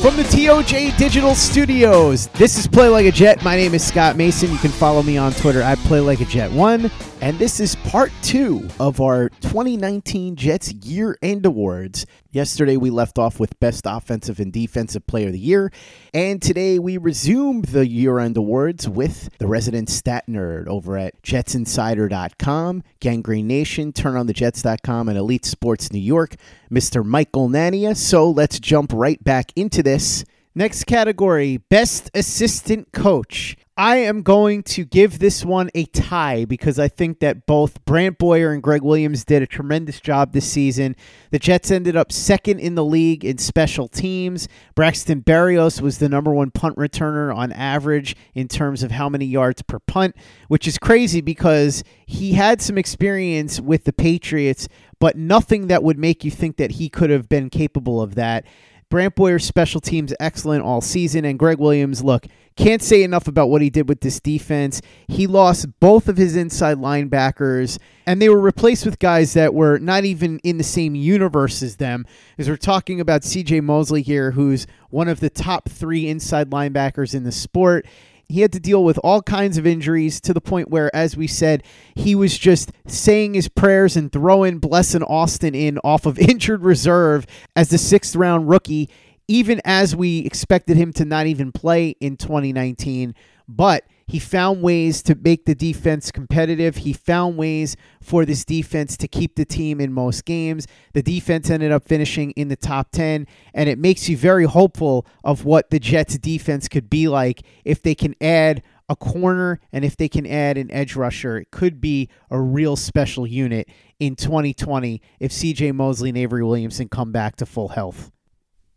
From 0.00 0.16
the 0.16 0.22
TOJ 0.22 0.96
Digital 0.96 1.34
Studios, 1.34 2.28
this 2.28 2.56
is 2.56 2.68
Play 2.68 2.88
Like 2.88 3.06
a 3.06 3.10
Jet. 3.10 3.42
My 3.42 3.56
name 3.56 3.74
is 3.74 3.84
Scott 3.84 4.16
Mason. 4.16 4.48
You 4.52 4.58
can 4.58 4.70
follow 4.70 5.02
me 5.02 5.16
on 5.18 5.32
Twitter 5.32 5.60
at 5.60 5.76
Play 5.78 5.98
Like 5.98 6.20
a 6.20 6.24
Jet 6.24 6.52
One, 6.52 6.88
and 7.20 7.36
this 7.36 7.58
is 7.58 7.74
part 7.74 8.12
two 8.22 8.68
of 8.78 9.00
our 9.00 9.28
2019 9.40 10.36
Jets 10.36 10.72
Year 10.72 11.18
End 11.20 11.44
Awards. 11.44 12.06
Yesterday 12.30 12.76
we 12.76 12.90
left 12.90 13.18
off 13.18 13.40
with 13.40 13.58
Best 13.58 13.86
Offensive 13.86 14.38
and 14.38 14.52
Defensive 14.52 15.04
Player 15.08 15.26
of 15.26 15.32
the 15.32 15.38
Year, 15.40 15.72
and 16.14 16.40
today 16.40 16.78
we 16.78 16.96
resume 16.96 17.62
the 17.62 17.84
Year 17.86 18.20
End 18.20 18.36
Awards 18.36 18.88
with 18.88 19.36
the 19.38 19.48
resident 19.48 19.88
stat 19.88 20.26
nerd 20.28 20.68
over 20.68 20.96
at 20.96 21.20
JetsInsider.com, 21.22 22.84
Gang 23.00 23.20
Green 23.20 23.48
Nation, 23.48 23.92
TurnOnTheJets.com, 23.92 25.08
and 25.08 25.18
Elite 25.18 25.44
Sports 25.44 25.92
New 25.92 25.98
York, 25.98 26.36
Mr. 26.70 27.04
Michael 27.04 27.48
Nania. 27.48 27.96
So 27.96 28.30
let's 28.30 28.60
jump 28.60 28.92
right 28.92 29.22
back 29.22 29.52
into 29.56 29.82
this. 29.82 30.24
Next 30.54 30.84
category 30.84 31.58
Best 31.58 32.10
Assistant 32.14 32.92
Coach. 32.92 33.56
I 33.78 33.98
am 33.98 34.22
going 34.22 34.64
to 34.64 34.84
give 34.84 35.20
this 35.20 35.44
one 35.44 35.70
a 35.72 35.84
tie 35.84 36.44
because 36.44 36.80
I 36.80 36.88
think 36.88 37.20
that 37.20 37.46
both 37.46 37.84
Brant 37.84 38.18
Boyer 38.18 38.50
and 38.50 38.60
Gregg 38.60 38.82
Williams 38.82 39.24
did 39.24 39.40
a 39.40 39.46
tremendous 39.46 40.00
job 40.00 40.32
this 40.32 40.50
season. 40.50 40.96
The 41.30 41.38
Jets 41.38 41.70
ended 41.70 41.94
up 41.94 42.10
second 42.10 42.58
in 42.58 42.74
the 42.74 42.84
league 42.84 43.24
in 43.24 43.38
special 43.38 43.86
teams. 43.86 44.48
Braxton 44.74 45.22
Berrios 45.22 45.80
was 45.80 45.98
the 45.98 46.08
number 46.08 46.32
one 46.34 46.50
punt 46.50 46.74
returner 46.74 47.32
on 47.32 47.52
average 47.52 48.16
in 48.34 48.48
terms 48.48 48.82
of 48.82 48.90
how 48.90 49.08
many 49.08 49.26
yards 49.26 49.62
per 49.62 49.78
punt, 49.78 50.16
which 50.48 50.66
is 50.66 50.76
crazy 50.76 51.20
because 51.20 51.84
he 52.04 52.32
had 52.32 52.60
some 52.60 52.78
experience 52.78 53.60
with 53.60 53.84
the 53.84 53.92
Patriots, 53.92 54.66
but 54.98 55.16
nothing 55.16 55.68
that 55.68 55.82
would 55.82 55.98
make 55.98 56.24
you 56.24 56.30
think 56.30 56.56
that 56.56 56.72
he 56.72 56.88
could 56.88 57.10
have 57.10 57.28
been 57.28 57.50
capable 57.50 58.00
of 58.00 58.14
that. 58.16 58.44
Brant 58.90 59.14
Boyer's 59.14 59.44
special 59.44 59.82
teams 59.82 60.14
excellent 60.18 60.64
all 60.64 60.80
season, 60.80 61.26
and 61.26 61.38
Gregg 61.38 61.58
Williams, 61.58 62.02
look, 62.02 62.26
can't 62.56 62.82
say 62.82 63.02
enough 63.02 63.28
about 63.28 63.50
what 63.50 63.60
he 63.60 63.68
did 63.68 63.86
with 63.86 64.00
this 64.00 64.18
defense. 64.18 64.80
He 65.06 65.26
lost 65.26 65.78
both 65.78 66.08
of 66.08 66.16
his 66.16 66.34
inside 66.36 66.78
linebackers, 66.78 67.78
and 68.06 68.20
they 68.20 68.30
were 68.30 68.40
replaced 68.40 68.86
with 68.86 68.98
guys 68.98 69.34
that 69.34 69.52
were 69.52 69.78
not 69.78 70.06
even 70.06 70.38
in 70.38 70.56
the 70.56 70.64
same 70.64 70.94
universe 70.94 71.62
as 71.62 71.76
them. 71.76 72.06
As 72.38 72.48
we're 72.48 72.56
talking 72.56 72.98
about 72.98 73.22
CJ 73.22 73.62
Mosley 73.62 74.00
here, 74.00 74.30
who's 74.30 74.66
one 74.88 75.08
of 75.08 75.20
the 75.20 75.30
top 75.30 75.68
three 75.68 76.08
inside 76.08 76.50
linebackers 76.50 77.14
in 77.14 77.24
the 77.24 77.32
sport. 77.32 77.86
He 78.28 78.42
had 78.42 78.52
to 78.52 78.60
deal 78.60 78.84
with 78.84 78.98
all 79.02 79.22
kinds 79.22 79.56
of 79.56 79.66
injuries 79.66 80.20
to 80.20 80.34
the 80.34 80.40
point 80.40 80.68
where, 80.68 80.94
as 80.94 81.16
we 81.16 81.26
said, 81.26 81.62
he 81.94 82.14
was 82.14 82.36
just 82.36 82.72
saying 82.86 83.32
his 83.32 83.48
prayers 83.48 83.96
and 83.96 84.12
throwing 84.12 84.60
Blessuan 84.60 85.08
Austin 85.08 85.54
in 85.54 85.78
off 85.78 86.04
of 86.04 86.18
injured 86.18 86.62
reserve 86.62 87.26
as 87.56 87.70
the 87.70 87.78
sixth 87.78 88.14
round 88.14 88.48
rookie, 88.48 88.90
even 89.28 89.62
as 89.64 89.96
we 89.96 90.18
expected 90.20 90.76
him 90.76 90.92
to 90.94 91.06
not 91.06 91.26
even 91.26 91.52
play 91.52 91.96
in 92.00 92.18
2019. 92.18 93.14
But 93.48 93.84
he 94.08 94.18
found 94.18 94.62
ways 94.62 95.02
to 95.02 95.14
make 95.14 95.44
the 95.44 95.54
defense 95.54 96.10
competitive. 96.10 96.78
He 96.78 96.94
found 96.94 97.36
ways 97.36 97.76
for 98.00 98.24
this 98.24 98.44
defense 98.44 98.96
to 98.96 99.06
keep 99.06 99.36
the 99.36 99.44
team 99.44 99.80
in 99.80 99.92
most 99.92 100.24
games. 100.24 100.66
The 100.94 101.02
defense 101.02 101.50
ended 101.50 101.70
up 101.70 101.86
finishing 101.86 102.30
in 102.32 102.48
the 102.48 102.56
top 102.56 102.90
10, 102.90 103.26
and 103.52 103.68
it 103.68 103.78
makes 103.78 104.08
you 104.08 104.16
very 104.16 104.44
hopeful 104.44 105.06
of 105.22 105.44
what 105.44 105.68
the 105.68 105.78
Jets' 105.78 106.16
defense 106.18 106.68
could 106.68 106.88
be 106.88 107.06
like 107.06 107.42
if 107.66 107.82
they 107.82 107.94
can 107.94 108.14
add 108.20 108.62
a 108.88 108.96
corner 108.96 109.60
and 109.72 109.84
if 109.84 109.98
they 109.98 110.08
can 110.08 110.26
add 110.26 110.56
an 110.56 110.70
edge 110.70 110.96
rusher. 110.96 111.36
It 111.36 111.50
could 111.50 111.78
be 111.78 112.08
a 112.30 112.40
real 112.40 112.76
special 112.76 113.26
unit 113.26 113.68
in 114.00 114.16
2020 114.16 115.02
if 115.20 115.32
CJ 115.32 115.74
Mosley 115.74 116.08
and 116.08 116.18
Avery 116.18 116.42
Williamson 116.42 116.88
come 116.88 117.12
back 117.12 117.36
to 117.36 117.46
full 117.46 117.68
health. 117.68 118.10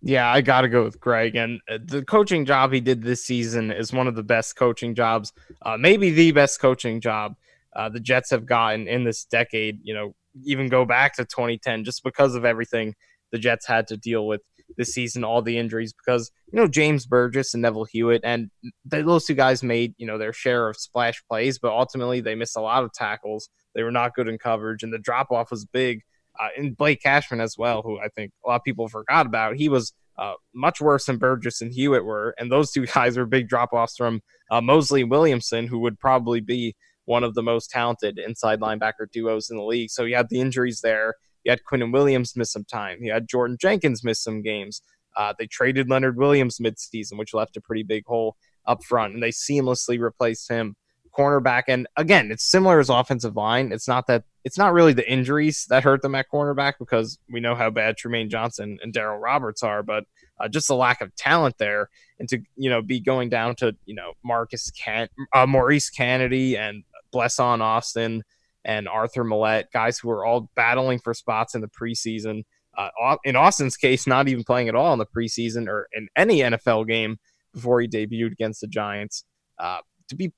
Yeah, 0.01 0.31
I 0.31 0.41
got 0.41 0.61
to 0.61 0.69
go 0.69 0.83
with 0.83 0.99
Gregg. 0.99 1.35
And 1.35 1.61
uh, 1.69 1.77
the 1.83 2.03
coaching 2.03 2.45
job 2.45 2.73
he 2.73 2.81
did 2.81 3.03
this 3.03 3.23
season 3.23 3.71
is 3.71 3.93
one 3.93 4.07
of 4.07 4.15
the 4.15 4.23
best 4.23 4.55
coaching 4.55 4.95
jobs, 4.95 5.31
uh, 5.61 5.77
maybe 5.77 6.09
the 6.09 6.31
best 6.31 6.59
coaching 6.59 7.01
job 7.01 7.35
uh, 7.75 7.89
the 7.89 7.99
Jets 7.99 8.31
have 8.31 8.45
gotten 8.45 8.87
in 8.87 9.03
this 9.03 9.25
decade. 9.25 9.79
You 9.83 9.93
know, 9.93 10.15
even 10.43 10.69
go 10.69 10.85
back 10.85 11.15
to 11.15 11.25
2010, 11.25 11.83
just 11.83 12.03
because 12.03 12.35
of 12.35 12.45
everything 12.45 12.95
the 13.31 13.37
Jets 13.37 13.65
had 13.67 13.87
to 13.87 13.97
deal 13.97 14.27
with 14.27 14.41
this 14.77 14.93
season, 14.93 15.23
all 15.23 15.41
the 15.41 15.57
injuries, 15.57 15.93
because, 15.93 16.31
you 16.51 16.57
know, 16.59 16.67
James 16.67 17.05
Burgess 17.05 17.53
and 17.53 17.61
Neville 17.61 17.85
Hewitt, 17.85 18.21
and 18.23 18.49
th- 18.89 19.05
those 19.05 19.25
two 19.25 19.33
guys 19.33 19.63
made, 19.63 19.93
you 19.97 20.07
know, 20.07 20.17
their 20.17 20.33
share 20.33 20.69
of 20.69 20.77
splash 20.77 21.21
plays, 21.29 21.59
but 21.59 21.71
ultimately 21.71 22.21
they 22.21 22.35
missed 22.35 22.57
a 22.57 22.61
lot 22.61 22.83
of 22.83 22.93
tackles. 22.93 23.49
They 23.75 23.83
were 23.83 23.91
not 23.91 24.15
good 24.15 24.27
in 24.27 24.37
coverage, 24.37 24.83
and 24.83 24.91
the 24.93 24.99
drop 24.99 25.31
off 25.31 25.51
was 25.51 25.65
big 25.65 26.01
uh, 26.39 26.47
and 26.57 26.75
Blake 26.75 27.01
Cashman 27.01 27.41
as 27.41 27.57
well, 27.57 27.81
who 27.81 27.99
I 27.99 28.07
think 28.09 28.31
a 28.45 28.49
lot 28.49 28.55
of 28.57 28.63
people 28.63 28.87
forgot 28.87 29.25
about. 29.25 29.55
He 29.55 29.69
was 29.69 29.93
uh, 30.17 30.33
much 30.53 30.81
worse 30.81 31.05
than 31.05 31.17
Burgess 31.17 31.61
and 31.61 31.73
Hewitt 31.73 32.05
were, 32.05 32.35
and 32.37 32.51
those 32.51 32.71
two 32.71 32.85
guys 32.93 33.17
were 33.17 33.25
big 33.25 33.47
drop 33.47 33.73
offs 33.73 33.97
from 33.97 34.21
uh, 34.49 34.61
Mosley 34.61 35.03
Williamson, 35.03 35.67
who 35.67 35.79
would 35.79 35.99
probably 35.99 36.39
be 36.39 36.75
one 37.05 37.23
of 37.23 37.33
the 37.33 37.43
most 37.43 37.69
talented 37.69 38.19
inside 38.19 38.59
linebacker 38.59 39.09
duos 39.11 39.49
in 39.49 39.57
the 39.57 39.63
league. 39.63 39.89
So 39.89 40.03
you 40.03 40.15
had 40.15 40.29
the 40.29 40.39
injuries 40.39 40.81
there. 40.81 41.15
You 41.43 41.51
had 41.51 41.61
Quinnen 41.69 41.91
Williams 41.91 42.35
miss 42.35 42.51
some 42.51 42.65
time. 42.65 42.99
You 43.01 43.11
had 43.11 43.27
Jordan 43.27 43.57
Jenkins 43.59 44.03
miss 44.03 44.21
some 44.21 44.41
games. 44.41 44.81
Uh, 45.17 45.33
they 45.37 45.47
traded 45.47 45.89
Leonard 45.89 46.17
Williams 46.17 46.59
midseason, 46.59 47.17
which 47.17 47.33
left 47.33 47.57
a 47.57 47.61
pretty 47.61 47.83
big 47.83 48.05
hole 48.05 48.35
up 48.65 48.83
front, 48.83 49.13
and 49.13 49.23
they 49.23 49.31
seamlessly 49.31 49.99
replaced 49.99 50.49
him 50.49 50.75
cornerback. 51.17 51.63
And 51.67 51.87
again, 51.97 52.31
it's 52.31 52.43
similar 52.43 52.79
as 52.79 52.89
offensive 52.89 53.35
line. 53.35 53.71
It's 53.71 53.87
not 53.87 54.07
that 54.07 54.23
it's 54.43 54.57
not 54.57 54.73
really 54.73 54.93
the 54.93 55.09
injuries 55.09 55.65
that 55.69 55.83
hurt 55.83 56.01
them 56.01 56.15
at 56.15 56.27
cornerback 56.31 56.73
because 56.79 57.19
we 57.29 57.39
know 57.39 57.55
how 57.55 57.69
bad 57.69 57.97
Trumaine 57.97 58.29
Johnson 58.29 58.79
and 58.81 58.93
Darryl 58.93 59.21
Roberts 59.21 59.61
are, 59.63 59.83
but 59.83 60.05
uh, 60.39 60.47
just 60.47 60.67
the 60.67 60.75
lack 60.75 61.01
of 61.01 61.15
talent 61.15 61.57
there, 61.57 61.89
and 62.19 62.27
to 62.29 62.39
you 62.55 62.69
know 62.69 62.81
be 62.81 62.99
going 62.99 63.29
down 63.29 63.55
to 63.57 63.75
you 63.85 63.95
know 63.95 64.13
Marcus 64.23 64.71
Can 64.71 65.07
uh, 65.33 65.45
Maurice 65.45 65.89
Canady 65.89 66.57
and 66.57 66.83
Blessuan 67.13 67.61
Austin 67.61 68.23
and 68.63 68.87
Arthur 68.87 69.23
Maulet, 69.23 69.65
guys 69.71 69.97
who 69.99 70.09
are 70.09 70.25
all 70.25 70.49
battling 70.55 70.99
for 70.99 71.13
spots 71.13 71.55
in 71.55 71.61
the 71.61 71.67
preseason. 71.67 72.43
Uh, 72.77 73.17
in 73.25 73.35
Austin's 73.35 73.75
case, 73.75 74.07
not 74.07 74.29
even 74.29 74.45
playing 74.45 74.69
at 74.69 74.75
all 74.75 74.93
in 74.93 74.99
the 74.99 75.05
preseason 75.05 75.67
or 75.67 75.87
in 75.93 76.07
any 76.15 76.39
NFL 76.39 76.87
game 76.87 77.17
before 77.53 77.81
he 77.81 77.87
debuted 77.87 78.31
against 78.31 78.61
the 78.61 78.67
Giants. 78.67 79.25
Uh, 79.59 79.79
to 80.07 80.15
be 80.15 80.31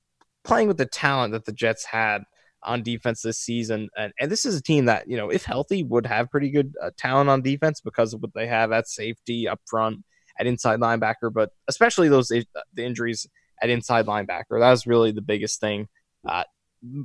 playing 0.44 0.68
with 0.68 0.76
the 0.76 0.86
talent 0.86 1.32
that 1.32 1.44
the 1.44 1.52
Jets 1.52 1.84
had 1.84 2.22
on 2.62 2.82
defense 2.82 3.22
this 3.22 3.38
season. 3.38 3.88
And, 3.96 4.12
and 4.18 4.30
this 4.30 4.46
is 4.46 4.56
a 4.56 4.62
team 4.62 4.86
that, 4.86 5.08
you 5.08 5.16
know, 5.16 5.30
if 5.30 5.44
healthy, 5.44 5.82
would 5.82 6.06
have 6.06 6.30
pretty 6.30 6.50
good 6.50 6.74
uh, 6.82 6.90
talent 6.96 7.28
on 7.30 7.42
defense 7.42 7.80
because 7.80 8.14
of 8.14 8.22
what 8.22 8.32
they 8.34 8.46
have 8.46 8.72
at 8.72 8.88
safety, 8.88 9.48
up 9.48 9.60
front, 9.66 10.02
at 10.38 10.46
inside 10.46 10.80
linebacker, 10.80 11.32
but 11.32 11.50
especially 11.68 12.08
those 12.08 12.30
uh, 12.32 12.42
the 12.74 12.84
injuries 12.84 13.26
at 13.62 13.70
inside 13.70 14.06
linebacker. 14.06 14.58
That 14.58 14.70
was 14.70 14.86
really 14.86 15.12
the 15.12 15.22
biggest 15.22 15.60
thing. 15.60 15.88
Uh, 16.26 16.44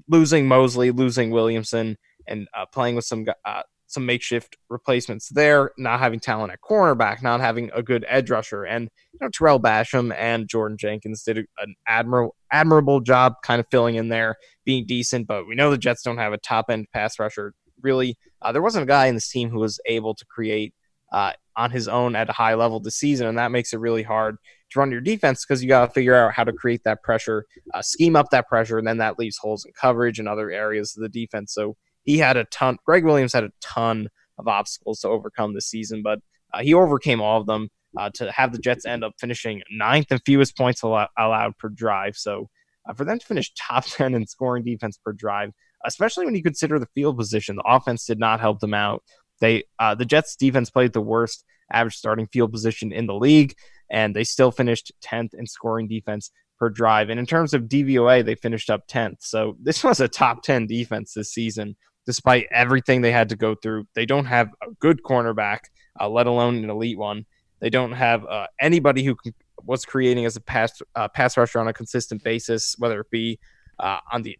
losing 0.08 0.48
Mosley, 0.48 0.92
losing 0.92 1.32
Williamson, 1.32 1.98
and 2.28 2.48
uh, 2.58 2.66
playing 2.66 2.96
with 2.96 3.06
some 3.06 3.26
uh, 3.46 3.64
some 3.90 4.06
makeshift 4.06 4.56
replacements 4.70 5.30
there, 5.30 5.72
not 5.78 6.00
having 6.00 6.20
talent 6.20 6.54
at 6.54 6.62
cornerback, 6.62 7.24
not 7.24 7.42
having 7.42 7.72
a 7.74 7.82
good 7.82 8.06
edge 8.08 8.30
rusher. 8.30 8.64
And 8.64 8.88
you 9.14 9.20
know, 9.20 9.30
Tarell 9.30 9.60
Basham 9.60 10.14
and 10.16 10.48
Jordan 10.48 10.78
Jenkins 10.78 11.24
did 11.24 11.40
an 11.40 11.76
admirable 11.88 12.36
admirable 12.52 13.02
job 13.02 13.34
kind 13.44 13.60
of 13.60 13.66
filling 13.72 13.96
in 13.96 14.10
there, 14.10 14.38
being 14.64 14.86
decent, 14.86 15.28
but 15.28 15.48
we 15.48 15.56
know 15.56 15.72
the 15.72 15.78
Jets 15.78 16.04
don't 16.04 16.18
have 16.18 16.34
a 16.34 16.38
top 16.38 16.66
end 16.70 16.88
pass 16.94 17.20
rusher. 17.20 17.54
Really, 17.82 18.16
uh, 18.42 18.52
there 18.52 18.62
wasn't 18.62 18.84
a 18.84 18.88
guy 18.88 19.08
in 19.08 19.16
this 19.16 19.30
team 19.30 19.50
who 19.50 19.60
was 19.60 19.80
able 19.88 20.14
to 20.14 20.26
create 20.26 20.74
uh, 21.12 21.34
on 21.56 21.72
his 21.72 21.88
own 21.88 22.16
at 22.16 22.30
a 22.30 22.34
high 22.34 22.54
level 22.54 22.80
this 22.80 22.96
season, 22.96 23.26
and 23.26 23.40
that 23.40 23.52
makes 23.52 23.74
it 23.74 23.80
really 23.80 24.04
hard 24.04 24.38
to 24.70 24.80
run 24.80 24.92
your 24.92 25.02
defense 25.02 25.44
because 25.46 25.64
you 25.64 25.70
got 25.70 25.88
to 25.88 25.92
figure 25.92 26.14
out 26.14 26.34
how 26.34 26.44
to 26.44 26.54
create 26.54 26.84
that 26.84 27.02
pressure, 27.02 27.46
uh, 27.74 27.82
scheme 27.82 28.16
up 28.16 28.30
that 28.30 28.48
pressure, 28.48 28.78
and 28.78 28.88
then 28.88 28.98
that 29.00 29.18
leaves 29.18 29.38
holes 29.38 29.66
in 29.66 29.72
coverage 29.74 30.20
and 30.20 30.28
other 30.28 30.52
areas 30.52 30.96
of 30.96 31.02
the 31.02 31.10
defense. 31.10 31.54
So 31.54 31.76
he 32.04 32.18
had 32.18 32.38
a 32.38 32.46
ton. 32.46 32.78
Gregg 32.86 33.06
Williams 33.06 33.34
had 33.34 33.44
a 33.44 33.52
ton 33.62 34.10
of 34.38 34.48
obstacles 34.48 35.02
to 35.02 35.10
overcome 35.10 35.54
this 35.54 35.68
season, 35.68 36.02
but 36.04 36.20
uh, 36.54 36.62
he 36.62 36.74
overcame 36.74 37.22
all 37.22 37.40
of 37.40 37.48
them 37.48 37.70
uh, 37.98 38.10
to 38.16 38.32
have 38.32 38.52
the 38.52 38.60
Jets 38.60 38.86
end 38.86 39.04
up 39.04 39.14
finishing 39.20 39.62
ninth 39.72 40.08
and 40.12 40.22
fewest 40.26 40.58
points 40.58 40.82
allowed 40.84 41.58
per 41.58 41.70
drive. 41.70 42.16
So 42.16 42.50
uh, 42.88 42.94
for 42.94 43.06
them 43.06 43.20
to 43.20 43.26
finish 43.26 43.54
top 43.54 43.86
10 43.88 44.14
in 44.14 44.28
scoring 44.28 44.64
defense 44.64 44.98
per 45.04 45.14
drive, 45.14 45.52
especially 45.86 46.26
when 46.26 46.36
you 46.36 46.44
consider 46.44 46.80
the 46.80 46.90
field 46.96 47.18
position, 47.18 47.56
the 47.56 47.64
offense 47.66 48.06
did 48.06 48.20
not 48.20 48.40
help 48.40 48.60
them 48.60 48.74
out. 48.74 49.04
They 49.40 49.64
uh, 49.78 49.96
the 49.96 50.06
Jets 50.06 50.36
defense 50.36 50.70
played 50.70 50.94
the 50.94 51.02
worst 51.02 51.46
average 51.72 51.96
starting 51.96 52.28
field 52.28 52.52
position 52.52 52.92
in 52.92 53.08
the 53.08 53.14
league, 53.14 53.54
and 53.90 54.16
they 54.16 54.24
still 54.24 54.52
finished 54.52 54.92
10th 55.02 55.34
in 55.34 55.48
scoring 55.48 55.88
defense 55.88 56.32
per 56.58 56.70
drive. 56.70 57.10
And 57.10 57.20
in 57.20 57.26
terms 57.26 57.54
of 57.54 57.64
DVOA, 57.64 58.26
they 58.26 58.36
finished 58.36 58.70
up 58.70 58.88
10th. 58.88 59.18
So 59.22 59.56
this 59.62 59.84
was 59.84 60.02
a 60.02 60.10
top 60.10 60.44
10 60.44 60.68
defense 60.68 61.14
this 61.14 61.32
season, 61.32 61.78
despite 62.10 62.48
everything 62.50 63.02
they 63.02 63.12
had 63.12 63.30
to 63.30 63.36
go 63.36 63.54
through. 63.54 63.86
They 63.94 64.08
don't 64.08 64.26
have 64.26 64.50
a 64.64 64.72
good 64.80 65.04
cornerback, 65.04 65.60
uh, 66.02 66.10
let 66.10 66.26
alone 66.26 66.56
an 66.64 66.68
elite 66.68 66.98
one. 66.98 67.24
They 67.60 67.70
don't 67.70 67.92
have 67.92 68.26
uh, 68.26 68.48
anybody 68.60 69.04
who 69.04 69.14
can, 69.14 69.32
was 69.64 69.86
creating 69.86 70.26
as 70.26 70.36
a 70.36 70.42
pass 70.42 70.82
uh, 70.96 71.08
pass 71.10 71.38
rusher 71.38 71.60
on 71.60 71.68
a 71.68 71.74
consistent 71.74 72.24
basis, 72.24 72.74
whether 72.80 73.02
it 73.02 73.12
be 73.12 73.38
uh, 73.78 74.00
on 74.12 74.24
the 74.24 74.40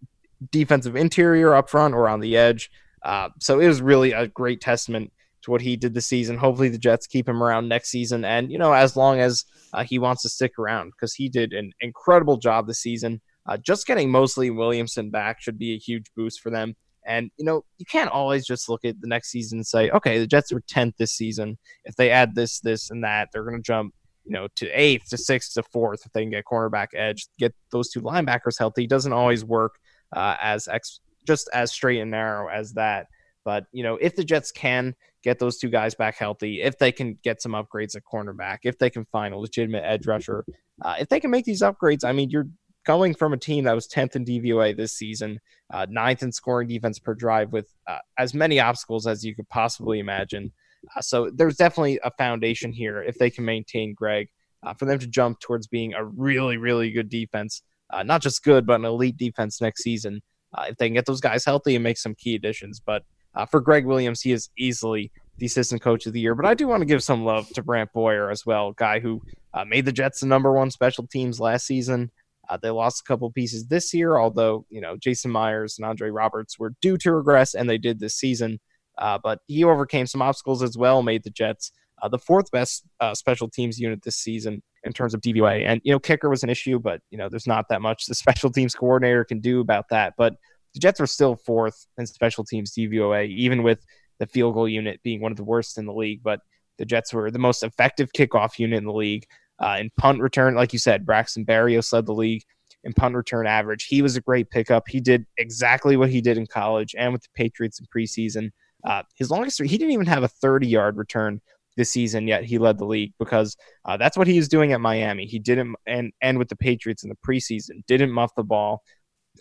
defensive 0.50 0.96
interior 0.96 1.54
up 1.54 1.70
front 1.70 1.94
or 1.94 2.10
on 2.10 2.22
the 2.22 2.36
edge. 2.36 2.72
Uh, 3.04 3.30
so 3.40 3.60
it 3.60 3.68
was 3.68 3.84
really 3.84 4.14
a 4.14 4.28
great 4.30 4.62
testament 4.62 5.14
to 5.44 5.52
what 5.52 5.62
he 5.62 5.78
did 5.78 5.94
this 5.94 6.08
season. 6.08 6.40
Hopefully, 6.40 6.70
the 6.70 6.80
Jets 6.80 7.06
keep 7.06 7.30
him 7.30 7.44
around 7.44 7.70
next 7.70 7.90
season, 7.90 8.26
and 8.26 8.52
you 8.52 8.58
know, 8.58 8.74
as 8.74 8.96
long 8.96 9.20
as 9.20 9.46
uh, 9.74 9.84
he 9.84 10.00
wants 10.00 10.24
to 10.24 10.30
stick 10.30 10.58
around, 10.58 10.90
because 10.90 11.14
he 11.14 11.30
did 11.30 11.54
an 11.54 11.72
incredible 11.82 12.38
job 12.38 12.66
this 12.66 12.80
season. 12.80 13.22
Uh, 13.46 13.58
just 13.58 13.86
getting 13.86 14.10
Mosley 14.10 14.50
Williamson 14.50 15.12
back 15.12 15.40
should 15.40 15.60
be 15.60 15.76
a 15.76 15.78
huge 15.78 16.08
boost 16.16 16.42
for 16.42 16.50
them. 16.50 16.76
And 17.10 17.32
you 17.38 17.44
know, 17.44 17.66
you 17.80 17.86
can't 17.86 18.12
always 18.12 18.46
just 18.46 18.70
look 18.70 18.86
at 18.86 19.02
the 19.02 19.08
next 19.08 19.32
season 19.32 19.58
and 19.58 19.68
say, 19.68 19.90
okay, 19.90 20.20
the 20.20 20.28
Jets 20.28 20.54
were 20.54 20.62
tenth 20.68 20.96
this 20.98 21.12
season. 21.12 21.58
If 21.84 21.96
they 21.96 22.12
add 22.12 22.36
this, 22.36 22.60
this, 22.60 22.92
and 22.92 23.04
that, 23.04 23.30
they're 23.34 23.44
going 23.44 23.58
to 23.58 23.64
jump, 23.64 23.96
you 24.26 24.32
know, 24.32 24.48
to 24.58 24.68
eighth, 24.68 25.10
to 25.10 25.18
sixth, 25.18 25.56
to 25.56 25.64
fourth. 25.64 26.06
If 26.06 26.14
they 26.14 26.22
can 26.22 26.30
get 26.30 26.46
cornerback 26.46 26.90
edge, 26.94 27.28
get 27.40 27.56
those 27.72 27.90
two 27.90 28.02
linebackers 28.02 28.60
healthy, 28.60 28.86
doesn't 28.86 29.12
always 29.12 29.44
work 29.44 29.80
uh, 30.16 30.36
as 30.40 30.68
ex- 30.68 31.00
just 31.26 31.50
as 31.52 31.72
straight 31.72 32.00
and 32.00 32.12
narrow 32.12 32.48
as 32.48 32.74
that. 32.74 33.08
But 33.44 33.66
you 33.72 33.82
know, 33.82 33.96
if 33.96 34.16
the 34.16 34.24
Jets 34.24 34.52
can 34.52 34.94
get 35.24 35.40
those 35.40 35.58
two 35.58 35.70
guys 35.70 35.96
back 35.96 36.16
healthy, 36.16 36.62
if 36.62 36.78
they 36.78 36.92
can 36.92 37.18
get 37.24 37.42
some 37.42 37.54
upgrades 37.54 37.96
at 37.96 38.04
cornerback, 38.04 38.60
if 38.64 38.78
they 38.78 38.92
can 38.92 39.06
find 39.06 39.34
a 39.34 39.38
legitimate 39.38 39.84
edge 39.84 40.06
rusher, 40.06 40.46
uh, 40.84 40.96
if 41.00 41.10
they 41.10 41.20
can 41.20 41.32
make 41.32 41.46
these 41.46 41.64
upgrades, 41.64 42.06
I 42.06 42.12
mean, 42.12 42.30
you're 42.30 42.48
going 42.90 43.14
from 43.14 43.34
a 43.34 43.38
team 43.38 43.66
that 43.66 43.76
was 43.76 43.88
10th 43.88 44.16
in 44.16 44.26
DVOA 44.26 44.76
this 44.76 44.94
season, 44.94 45.40
uh, 45.72 45.86
ninth 45.92 46.24
in 46.24 46.32
scoring 46.32 46.68
defense 46.68 46.98
per 46.98 47.14
drive 47.14 47.54
with 47.54 47.72
uh, 47.88 48.00
as 48.18 48.34
many 48.34 48.60
obstacles 48.60 49.06
as 49.06 49.24
you 49.24 49.36
could 49.36 49.48
possibly 49.48 50.00
imagine. 50.00 50.52
Uh, 50.96 51.00
so 51.00 51.30
there's 51.36 51.56
definitely 51.56 52.00
a 52.04 52.10
foundation 52.18 52.74
here 52.74 53.04
if 53.04 53.16
they 53.20 53.30
can 53.30 53.46
maintain 53.46 53.94
Gregg 53.94 54.30
uh, 54.66 54.74
for 54.74 54.86
them 54.86 54.98
to 54.98 55.06
jump 55.06 55.40
towards 55.40 55.68
being 55.68 55.94
a 55.94 56.04
really, 56.04 56.58
really 56.58 56.90
good 56.90 57.10
defense, 57.10 57.62
uh, 57.94 58.02
not 58.02 58.24
just 58.24 58.44
good, 58.44 58.66
but 58.66 58.80
an 58.80 58.86
elite 58.86 59.18
defense 59.18 59.62
next 59.62 59.84
season. 59.84 60.20
Uh, 60.58 60.66
if 60.70 60.78
they 60.78 60.88
can 60.88 60.96
get 60.96 61.06
those 61.06 61.22
guys 61.22 61.46
healthy 61.46 61.76
and 61.76 61.84
make 61.84 62.00
some 62.00 62.16
key 62.16 62.34
additions. 62.34 62.82
But 62.84 63.04
for 63.52 63.62
Gregg 63.62 63.86
Williams, 63.86 64.22
he 64.22 64.32
is 64.32 64.50
easily 64.58 65.12
the 65.38 65.46
assistant 65.46 65.84
coach 65.84 66.08
of 66.08 66.14
the 66.14 66.20
year. 66.20 66.34
But 66.34 66.48
I 66.48 66.56
do 66.56 66.68
want 66.68 66.82
to 66.82 66.88
give 66.88 67.04
some 67.04 67.24
love 67.24 67.48
to 67.50 67.62
Brant 67.62 67.94
Boyer 67.94 68.32
as 68.32 68.48
well, 68.48 68.72
guy 68.72 69.00
who 69.00 69.22
made 69.68 69.86
the 69.86 69.92
Jets 69.92 70.22
the 70.22 70.26
number 70.26 70.52
one 70.52 70.72
special 70.72 71.06
teams 71.06 71.40
last 71.40 71.68
season. 71.68 72.10
Uh, 72.50 72.58
they 72.58 72.70
lost 72.70 73.02
a 73.02 73.04
couple 73.04 73.32
pieces 73.32 73.68
this 73.68 73.94
year, 73.94 74.18
although 74.18 74.66
you 74.70 74.82
know 74.82 74.98
Jason 74.98 75.32
Myers 75.32 75.78
and 75.78 75.86
Andre 75.86 76.10
Roberts 76.10 76.58
were 76.58 76.74
due 76.82 76.98
to 76.98 77.14
regress, 77.14 77.54
and 77.54 77.70
they 77.70 77.78
did 77.78 78.00
this 78.00 78.16
season. 78.16 78.60
Uh, 78.98 79.18
but 79.22 79.40
he 79.48 79.64
overcame 79.64 80.06
some 80.06 80.22
obstacles 80.22 80.62
as 80.62 80.78
well, 80.78 81.02
made 81.02 81.24
the 81.24 81.30
Jets 81.30 81.72
uh, 82.02 82.08
the 82.08 82.18
fourth 82.18 82.52
best 82.52 82.84
uh, 83.00 83.14
special 83.14 83.50
teams 83.50 83.80
unit 83.80 84.02
this 84.04 84.18
season 84.18 84.62
in 84.84 84.94
terms 84.94 85.14
of 85.14 85.22
DVOA. 85.22 85.66
And 85.66 85.82
you 85.84 85.92
know, 85.92 86.00
kicker 86.00 86.30
was 86.30 86.44
an 86.44 86.50
issue, 86.50 86.80
but 86.80 87.02
you 87.12 87.18
know, 87.18 87.30
there's 87.30 87.48
not 87.48 87.68
that 87.70 87.82
much 87.82 88.06
the 88.06 88.16
special 88.16 88.52
teams 88.52 88.76
coordinator 88.76 89.26
can 89.26 89.40
do 89.40 89.60
about 89.60 89.90
that. 89.90 90.14
But 90.18 90.36
the 90.74 90.80
Jets 90.80 91.02
are 91.02 91.08
still 91.08 91.36
fourth 91.36 91.88
in 91.98 92.06
special 92.06 92.44
teams 92.44 92.74
DVOA, 92.74 93.28
even 93.30 93.64
with 93.64 93.84
the 94.20 94.28
field 94.28 94.54
goal 94.54 94.68
unit 94.68 95.02
being 95.04 95.22
one 95.22 95.32
of 95.32 95.38
the 95.38 95.44
worst 95.44 95.78
in 95.78 95.86
the 95.86 95.94
league. 95.94 96.22
But 96.24 96.42
the 96.78 96.86
Jets 96.86 97.14
were 97.14 97.32
the 97.32 97.40
most 97.40 97.64
effective 97.64 98.12
kickoff 98.14 98.60
unit 98.60 98.78
in 98.78 98.86
the 98.86 98.94
league. 98.94 99.26
Uh, 99.62 99.78
in 99.80 99.90
punt 99.98 100.22
return, 100.22 100.56
like 100.56 100.74
you 100.74 100.80
said, 100.80 101.06
Braxton 101.06 101.46
Berrios 101.46 101.92
led 101.92 102.06
the 102.06 102.14
league 102.14 102.44
in 102.84 102.94
punt 102.94 103.16
return 103.16 103.46
average. 103.46 103.86
He 103.86 104.02
was 104.02 104.16
a 104.16 104.22
great 104.22 104.50
pickup. 104.50 104.88
He 104.88 105.00
did 105.00 105.26
exactly 105.38 105.98
what 105.98 106.10
he 106.10 106.22
did 106.22 106.38
in 106.38 106.48
college 106.48 106.96
and 106.98 107.12
with 107.12 107.24
the 107.24 107.30
Patriots 107.34 107.80
in 107.80 107.86
preseason. 107.88 108.52
Uh, 108.86 109.04
his 109.16 109.30
longest, 109.30 109.62
he 109.62 109.78
didn't 109.78 109.92
even 109.92 110.06
have 110.06 110.24
a 110.24 110.28
30 110.28 110.68
yard 110.68 110.98
return 110.98 111.42
this 111.76 111.92
season 111.92 112.28
yet. 112.28 112.46
He 112.46 112.58
led 112.58 112.78
the 112.78 112.86
league 112.86 113.14
because 113.20 113.58
uh, 113.86 113.98
that's 113.98 114.18
what 114.18 114.28
he 114.28 114.38
was 114.38 114.48
doing 114.48 114.74
at 114.74 114.82
Miami. 114.82 115.26
He 115.26 115.40
didn't, 115.40 115.76
and, 115.86 116.12
and 116.22 116.38
with 116.38 116.50
the 116.50 116.56
Patriots 116.56 117.04
in 117.04 117.10
the 117.10 117.18
preseason, 117.28 117.86
didn't 117.88 118.12
muff 118.12 118.34
the 118.36 118.44
ball. 118.44 118.84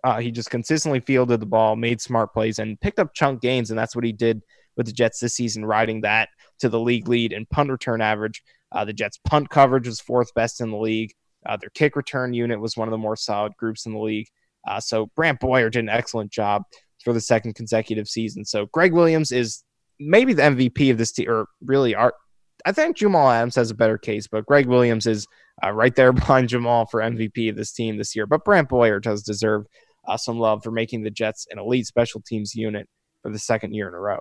Uh, 0.05 0.19
he 0.19 0.31
just 0.31 0.51
consistently 0.51 1.01
fielded 1.01 1.41
the 1.41 1.47
ball, 1.47 1.77
made 1.77 2.01
smart 2.01 2.33
plays, 2.33 2.59
and 2.59 2.81
picked 2.81 2.99
up 2.99 3.15
chunk 3.15 3.41
gains. 3.41 3.71
And 3.71 3.79
that's 3.79 3.95
what 3.95 4.05
he 4.05 4.13
did 4.13 4.43
with 4.77 4.87
the 4.87 4.93
Jets 4.93 5.21
this 5.21 5.35
season, 5.35 5.65
riding 5.65 6.03
that 6.03 6.29
to 6.61 6.69
the 6.69 6.81
league 6.81 7.09
lead 7.09 7.33
in 7.33 7.47
punt 7.47 7.71
return 7.71 8.01
average. 8.01 8.43
Uh, 8.73 8.85
the 8.85 8.93
Jets' 8.93 9.19
punt 9.25 9.51
coverage 9.51 9.87
was 9.87 10.01
fourth 10.01 10.33
best 10.35 10.61
in 10.61 10.71
the 10.71 10.77
league. 10.77 11.13
Uh, 11.47 11.57
their 11.57 11.71
kick 11.71 11.97
return 11.97 12.35
unit 12.35 12.61
was 12.61 12.77
one 12.77 12.89
of 12.89 12.93
the 12.93 12.99
more 12.99 13.17
solid 13.17 13.57
groups 13.57 13.87
in 13.87 13.93
the 13.93 14.01
league. 14.01 14.27
Uh, 14.67 14.81
so 14.81 15.07
Brant 15.17 15.41
Boyer 15.41 15.71
did 15.71 15.81
an 15.81 15.89
excellent 15.89 16.31
job 16.31 16.63
for 17.05 17.13
the 17.13 17.21
second 17.21 17.55
consecutive 17.55 18.09
season. 18.09 18.45
So 18.45 18.67
Gregg 18.67 18.93
Williams 18.93 19.33
is 19.33 19.65
maybe 20.01 20.33
the 20.33 20.43
MVP 20.43 20.91
of 20.91 20.99
this 20.99 21.13
team, 21.13 21.31
or 21.31 21.47
really, 21.65 21.95
our, 21.95 22.13
I 22.67 22.73
think 22.73 22.97
Jamal 22.97 23.31
Adams 23.31 23.55
has 23.55 23.71
a 23.71 23.75
better 23.75 23.99
case, 23.99 24.27
but 24.27 24.47
Gregg 24.47 24.67
Williams 24.67 25.07
is 25.07 25.27
uh, 25.65 25.73
right 25.73 25.95
there 25.95 26.13
behind 26.15 26.49
Jamal 26.49 26.87
for 26.87 27.01
MVP 27.01 27.49
of 27.49 27.57
this 27.57 27.73
team 27.73 27.97
this 27.97 28.15
year. 28.15 28.27
But 28.27 28.45
Brant 28.45 28.69
Boyer 28.69 29.01
does 29.01 29.23
deserve 29.23 29.65
uh, 30.07 30.17
some 30.17 30.39
love 30.39 30.63
for 30.63 30.71
making 30.71 31.03
the 31.03 31.11
Jets 31.11 31.47
an 31.51 31.59
elite 31.59 31.87
special 31.87 32.21
teams 32.27 32.55
unit 32.55 32.89
for 33.23 33.31
the 33.31 33.39
second 33.39 33.75
year 33.75 33.89
in 33.89 33.95
a 33.95 34.01
row. 34.01 34.21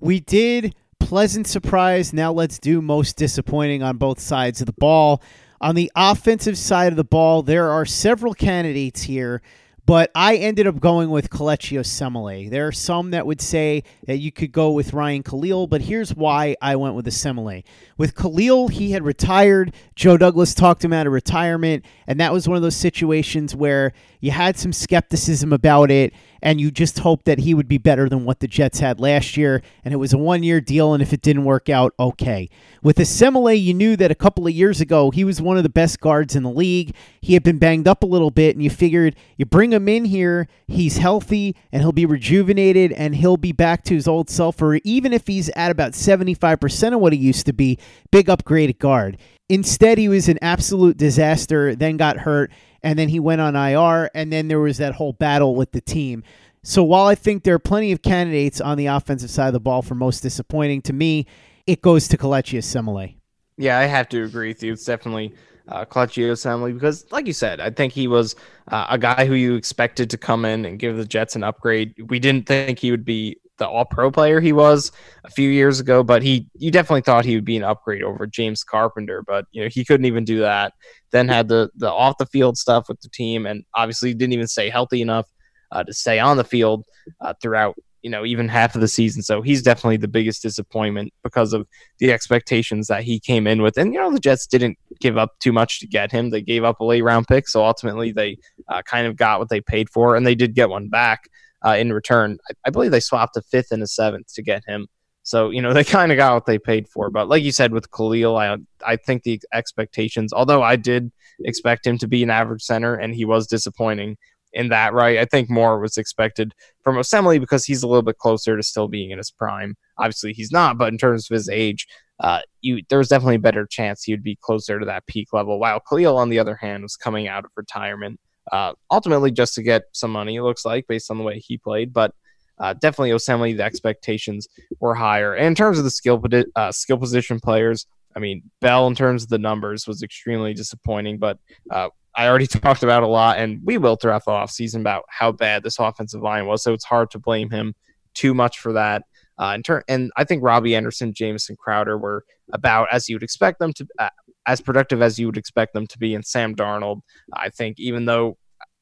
We 0.00 0.20
did 0.20 0.74
pleasant 1.08 1.46
surprise. 1.46 2.12
Now 2.12 2.32
let's 2.32 2.58
do 2.58 2.82
most 2.82 3.16
disappointing 3.16 3.82
on 3.82 3.96
both 3.96 4.20
sides 4.20 4.60
of 4.60 4.66
the 4.66 4.74
ball. 4.74 5.22
On 5.58 5.74
the 5.74 5.90
offensive 5.96 6.58
side 6.58 6.92
of 6.92 6.96
the 6.98 7.02
ball, 7.02 7.42
there 7.42 7.70
are 7.70 7.86
several 7.86 8.34
candidates 8.34 9.04
here 9.04 9.40
but 9.88 10.10
I 10.14 10.36
ended 10.36 10.66
up 10.66 10.80
going 10.80 11.08
with 11.08 11.30
Kelechi 11.30 11.80
Osemele. 11.80 12.50
There 12.50 12.66
are 12.66 12.72
some 12.72 13.12
that 13.12 13.24
would 13.24 13.40
say 13.40 13.84
that 14.06 14.18
you 14.18 14.30
could 14.30 14.52
go 14.52 14.70
with 14.70 14.92
Ryan 14.92 15.22
Kalil, 15.22 15.66
but 15.66 15.80
here's 15.80 16.14
why 16.14 16.56
I 16.60 16.76
went 16.76 16.94
with 16.94 17.06
Osemele. 17.06 17.64
With 17.96 18.14
Kalil, 18.14 18.68
he 18.68 18.90
had 18.90 19.02
retired. 19.02 19.72
Joe 19.94 20.18
Douglas 20.18 20.52
talked 20.52 20.84
him 20.84 20.92
out 20.92 21.06
of 21.06 21.14
retirement, 21.14 21.86
and 22.06 22.20
that 22.20 22.34
was 22.34 22.46
one 22.46 22.58
of 22.58 22.62
those 22.62 22.76
situations 22.76 23.56
where 23.56 23.94
you 24.20 24.30
had 24.30 24.58
some 24.58 24.74
skepticism 24.74 25.54
about 25.54 25.90
it, 25.90 26.12
and 26.42 26.60
you 26.60 26.70
just 26.70 27.00
hoped 27.00 27.24
that 27.24 27.40
he 27.40 27.54
would 27.54 27.68
be 27.68 27.78
better 27.78 28.08
than 28.08 28.24
what 28.24 28.40
the 28.40 28.48
Jets 28.48 28.80
had 28.80 29.00
last 29.00 29.36
year. 29.36 29.62
And 29.84 29.92
it 29.92 29.98
was 29.98 30.12
a 30.12 30.18
one 30.18 30.42
year 30.42 30.60
deal, 30.60 30.94
and 30.94 31.02
if 31.02 31.12
it 31.12 31.22
didn't 31.22 31.44
work 31.44 31.68
out, 31.68 31.94
okay. 31.98 32.48
With 32.82 32.98
Osemele, 32.98 33.60
you 33.60 33.74
knew 33.74 33.96
that 33.96 34.10
a 34.10 34.14
couple 34.16 34.46
of 34.46 34.52
years 34.52 34.80
ago 34.80 35.10
he 35.10 35.24
was 35.24 35.42
one 35.42 35.56
of 35.56 35.62
the 35.62 35.68
best 35.68 36.00
guards 36.00 36.36
in 36.36 36.42
the 36.42 36.50
league. 36.50 36.94
He 37.20 37.34
had 37.34 37.42
been 37.42 37.58
banged 37.58 37.88
up 37.88 38.02
a 38.02 38.06
little 38.06 38.30
bit, 38.30 38.54
and 38.54 38.62
you 38.62 38.70
figured 38.70 39.16
you 39.36 39.44
bring 39.44 39.72
him 39.72 39.88
in 39.88 40.04
here, 40.04 40.48
he's 40.66 40.98
healthy, 40.98 41.56
and 41.72 41.82
he'll 41.82 41.92
be 41.92 42.06
rejuvenated, 42.06 42.92
and 42.92 43.16
he'll 43.16 43.36
be 43.36 43.52
back 43.52 43.84
to 43.84 43.94
his 43.94 44.08
old 44.08 44.30
self, 44.30 44.60
or 44.62 44.76
even 44.84 45.12
if 45.12 45.26
he's 45.26 45.48
at 45.50 45.70
about 45.70 45.92
75% 45.92 46.94
of 46.94 47.00
what 47.00 47.12
he 47.12 47.18
used 47.18 47.46
to 47.46 47.52
be, 47.52 47.78
big 48.10 48.26
upgraded 48.26 48.78
guard. 48.78 49.18
Instead, 49.48 49.96
he 49.96 50.08
was 50.08 50.28
an 50.28 50.38
absolute 50.42 50.98
disaster, 50.98 51.74
then 51.74 51.96
got 51.96 52.18
hurt, 52.18 52.50
and 52.82 52.98
then 52.98 53.08
he 53.08 53.20
went 53.20 53.40
on 53.40 53.56
IR, 53.56 54.10
and 54.14 54.32
then 54.32 54.48
there 54.48 54.60
was 54.60 54.78
that 54.78 54.94
whole 54.94 55.12
battle 55.12 55.54
with 55.54 55.72
the 55.72 55.80
team. 55.80 56.22
So 56.62 56.82
while 56.82 57.06
I 57.06 57.14
think 57.14 57.44
there 57.44 57.54
are 57.54 57.60
plenty 57.60 57.92
of 57.92 58.02
candidates 58.02 58.60
on 58.60 58.76
the 58.76 58.86
offensive 58.86 59.30
side 59.30 59.48
of 59.48 59.52
the 59.52 59.60
ball 59.60 59.82
for 59.82 59.94
most 59.94 60.20
disappointing, 60.20 60.82
to 60.82 60.92
me, 60.92 61.26
it 61.66 61.82
goes 61.82 62.08
to 62.08 62.16
Kelechi 62.16 62.58
Osemele. 62.58 63.14
Yeah, 63.56 63.78
I 63.78 63.84
have 63.84 64.08
to 64.10 64.22
agree 64.22 64.48
with 64.48 64.62
you. 64.62 64.72
It's 64.72 64.84
definitely 64.84 65.34
uh, 65.68 65.84
Kelechi 65.84 66.24
Osemele 66.30 66.74
because, 66.74 67.06
like 67.10 67.26
you 67.26 67.32
said, 67.32 67.60
I 67.60 67.70
think 67.70 67.92
he 67.92 68.08
was 68.08 68.36
uh, 68.68 68.86
a 68.90 68.98
guy 68.98 69.26
who 69.26 69.34
you 69.34 69.54
expected 69.54 70.10
to 70.10 70.18
come 70.18 70.44
in 70.44 70.64
and 70.64 70.78
give 70.78 70.96
the 70.96 71.04
Jets 71.04 71.36
an 71.36 71.44
upgrade. 71.44 71.94
We 72.08 72.18
didn't 72.18 72.46
think 72.46 72.78
he 72.78 72.90
would 72.90 73.04
be 73.04 73.38
the 73.58 73.68
all 73.68 73.84
pro 73.84 74.10
player 74.10 74.40
he 74.40 74.52
was 74.52 74.92
a 75.24 75.30
few 75.30 75.48
years 75.48 75.80
ago, 75.80 76.02
but 76.02 76.22
he 76.22 76.46
you 76.54 76.70
definitely 76.70 77.02
thought 77.02 77.24
he 77.24 77.34
would 77.34 77.44
be 77.44 77.56
an 77.56 77.64
upgrade 77.64 78.02
over 78.02 78.26
James 78.26 78.64
Carpenter, 78.64 79.22
but 79.26 79.44
you 79.52 79.62
know, 79.62 79.68
he 79.70 79.84
couldn't 79.84 80.06
even 80.06 80.24
do 80.24 80.40
that. 80.40 80.72
Then 81.10 81.28
had 81.28 81.48
the 81.48 81.70
the 81.76 81.90
off 81.90 82.18
the 82.18 82.26
field 82.26 82.56
stuff 82.56 82.88
with 82.88 83.00
the 83.00 83.08
team 83.08 83.46
and 83.46 83.64
obviously 83.74 84.14
didn't 84.14 84.32
even 84.32 84.48
stay 84.48 84.70
healthy 84.70 85.02
enough 85.02 85.26
uh, 85.72 85.84
to 85.84 85.92
stay 85.92 86.18
on 86.18 86.36
the 86.36 86.44
field 86.44 86.84
uh, 87.20 87.34
throughout 87.40 87.76
you 88.02 88.10
know, 88.10 88.24
even 88.24 88.48
half 88.48 88.74
of 88.74 88.80
the 88.80 88.88
season. 88.88 89.22
So 89.22 89.42
he's 89.42 89.62
definitely 89.62 89.96
the 89.96 90.08
biggest 90.08 90.42
disappointment 90.42 91.12
because 91.22 91.52
of 91.52 91.66
the 91.98 92.12
expectations 92.12 92.86
that 92.86 93.02
he 93.02 93.18
came 93.18 93.46
in 93.46 93.60
with. 93.60 93.76
And, 93.76 93.92
you 93.92 94.00
know, 94.00 94.12
the 94.12 94.20
Jets 94.20 94.46
didn't 94.46 94.78
give 95.00 95.18
up 95.18 95.38
too 95.40 95.52
much 95.52 95.80
to 95.80 95.86
get 95.86 96.12
him. 96.12 96.30
They 96.30 96.42
gave 96.42 96.64
up 96.64 96.80
a 96.80 96.84
late 96.84 97.02
round 97.02 97.26
pick. 97.26 97.48
So 97.48 97.64
ultimately 97.64 98.12
they 98.12 98.38
uh, 98.68 98.82
kind 98.82 99.06
of 99.06 99.16
got 99.16 99.40
what 99.40 99.48
they 99.48 99.60
paid 99.60 99.90
for, 99.90 100.16
and 100.16 100.26
they 100.26 100.34
did 100.34 100.54
get 100.54 100.70
one 100.70 100.88
back 100.88 101.28
uh, 101.64 101.76
in 101.78 101.92
return. 101.92 102.38
I, 102.48 102.54
I, 102.66 102.70
believe 102.70 102.90
they 102.90 103.00
swapped 103.00 103.36
a 103.36 103.42
fifth 103.42 103.72
and 103.72 103.82
a 103.82 103.86
seventh 103.86 104.32
to 104.34 104.42
get 104.42 104.62
him. 104.66 104.86
So, 105.22 105.50
you 105.50 105.60
know, 105.60 105.72
they 105.74 105.84
kind 105.84 106.12
of 106.12 106.16
got 106.16 106.34
what 106.34 106.46
they 106.46 106.58
paid 106.58 106.88
for. 106.88 107.10
But 107.10 107.28
like 107.28 107.42
you 107.42 107.52
said 107.52 107.72
with 107.72 107.90
Kalil, 107.90 108.36
I, 108.36 108.56
I 108.86 108.96
think 108.96 109.22
the 109.22 109.40
expectations, 109.52 110.32
although 110.32 110.62
I 110.62 110.76
did 110.76 111.10
expect 111.40 111.86
him 111.86 111.98
to 111.98 112.08
be 112.08 112.22
an 112.22 112.30
average 112.30 112.62
center 112.62 112.94
and 112.94 113.14
he 113.14 113.24
was 113.24 113.46
disappointing 113.46 114.16
in 114.52 114.68
that, 114.70 114.94
right? 114.94 115.18
I 115.18 115.24
think 115.24 115.50
more 115.50 115.78
was 115.78 115.98
expected 115.98 116.54
from 116.82 116.96
Osemele 116.96 117.40
because 117.40 117.64
he's 117.64 117.82
a 117.82 117.88
little 117.88 118.02
bit 118.02 118.18
closer 118.18 118.56
to 118.56 118.62
still 118.62 118.88
being 118.88 119.10
in 119.10 119.18
his 119.18 119.30
prime. 119.30 119.76
Obviously, 119.98 120.32
he's 120.32 120.50
not, 120.50 120.78
but 120.78 120.88
in 120.88 120.98
terms 120.98 121.30
of 121.30 121.34
his 121.34 121.48
age, 121.48 121.86
uh, 122.20 122.40
you 122.62 122.82
there 122.88 122.98
was 122.98 123.08
definitely 123.08 123.36
a 123.36 123.40
better 123.40 123.66
chance 123.66 124.02
he 124.02 124.12
would 124.12 124.22
be 124.22 124.36
closer 124.40 124.80
to 124.80 124.86
that 124.86 125.06
peak 125.06 125.32
level. 125.32 125.60
While 125.60 125.80
Kalil, 125.80 126.16
on 126.16 126.30
the 126.30 126.38
other 126.38 126.56
hand, 126.56 126.82
was 126.82 126.96
coming 126.96 127.28
out 127.28 127.44
of 127.44 127.50
retirement, 127.56 128.18
uh, 128.52 128.72
ultimately 128.90 129.30
just 129.30 129.54
to 129.54 129.62
get 129.62 129.82
some 129.92 130.10
money. 130.10 130.36
It 130.36 130.42
looks 130.42 130.64
like 130.64 130.86
based 130.86 131.10
on 131.10 131.18
the 131.18 131.24
way 131.24 131.38
he 131.38 131.58
played, 131.58 131.92
but 131.92 132.14
uh, 132.58 132.74
definitely 132.74 133.10
Osemele, 133.10 133.56
the 133.56 133.62
expectations 133.62 134.48
were 134.80 134.94
higher. 134.94 135.34
And 135.34 135.46
in 135.46 135.54
terms 135.54 135.78
of 135.78 135.84
the 135.84 135.90
skill 135.90 136.22
uh, 136.56 136.72
skill 136.72 136.98
position 136.98 137.40
players, 137.40 137.86
I 138.16 138.20
mean, 138.20 138.42
Bell 138.60 138.86
in 138.86 138.94
terms 138.94 139.22
of 139.22 139.28
the 139.28 139.38
numbers 139.38 139.86
was 139.86 140.02
extremely 140.02 140.54
disappointing, 140.54 141.18
but 141.18 141.38
uh, 141.70 141.88
I 142.16 142.28
already 142.28 142.46
talked 142.48 142.82
about 142.82 143.02
a 143.02 143.06
lot, 143.06 143.38
and 143.38 143.60
we 143.64 143.78
will 143.78 143.96
throughout 143.96 144.24
the 144.24 144.32
offseason 144.32 144.80
about 144.80 145.04
how 145.08 145.32
bad 145.32 145.62
this 145.62 145.78
offensive 145.78 146.22
line 146.22 146.46
was. 146.46 146.62
So 146.62 146.72
it's 146.72 146.84
hard 146.84 147.10
to 147.12 147.18
blame 147.18 147.50
him 147.50 147.74
too 148.14 148.34
much 148.34 148.58
for 148.58 148.72
that. 148.72 149.04
Uh, 149.38 149.56
in 149.56 149.82
and 149.86 150.10
I 150.16 150.24
think 150.24 150.42
Robbie 150.42 150.74
Anderson, 150.74 151.14
Jamison 151.14 151.54
Crowder 151.56 151.96
were 151.96 152.24
about 152.52 152.88
as 152.90 153.08
you 153.08 153.14
would 153.14 153.22
expect 153.22 153.60
them 153.60 153.72
to, 153.74 153.86
uh, 154.00 154.08
as 154.48 154.62
productive 154.62 155.02
as 155.02 155.18
you 155.18 155.26
would 155.26 155.36
expect 155.36 155.74
them 155.74 155.86
to 155.86 155.98
be. 155.98 156.14
And 156.14 156.24
Sam 156.24 156.56
Darnold, 156.56 157.02
I 157.34 157.50
think, 157.50 157.78
even 157.78 158.06
though 158.06 158.38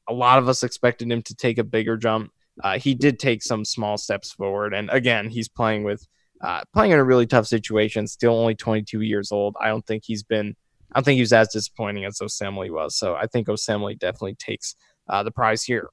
a 0.07 0.13
lot 0.13 0.39
of 0.39 0.47
us 0.47 0.63
expected 0.63 1.11
him 1.11 1.21
to 1.23 1.35
take 1.35 1.57
a 1.57 1.63
bigger 1.63 1.97
jump, 1.97 2.31
uh, 2.63 2.79
he 2.79 2.95
did 2.95 3.19
take 3.19 3.43
some 3.43 3.65
small 3.65 3.97
steps 3.97 4.31
forward. 4.31 4.73
And 4.73 4.89
again, 4.89 5.29
he's 5.29 5.49
playing 5.49 5.83
with 5.83 6.07
uh, 6.41 6.61
playing 6.73 6.91
in 6.91 6.99
a 6.99 7.03
really 7.03 7.27
tough 7.27 7.47
situation. 7.47 8.07
Still 8.07 8.33
only 8.33 8.55
22 8.55 9.01
years 9.01 9.31
old. 9.31 9.55
I 9.59 9.67
don't 9.67 9.85
think 9.85 10.03
he's 10.05 10.23
been. 10.23 10.55
I 10.93 10.99
don't 10.99 11.03
think 11.03 11.15
he 11.15 11.21
was 11.21 11.33
as 11.33 11.49
disappointing 11.49 12.05
as 12.05 12.19
Osemele 12.19 12.71
was. 12.71 12.97
So 12.97 13.15
I 13.15 13.27
think 13.27 13.47
Osemele 13.47 13.99
definitely 13.99 14.35
takes 14.35 14.75
uh, 15.09 15.21
the 15.21 15.31
prize 15.31 15.63
here. 15.63 15.89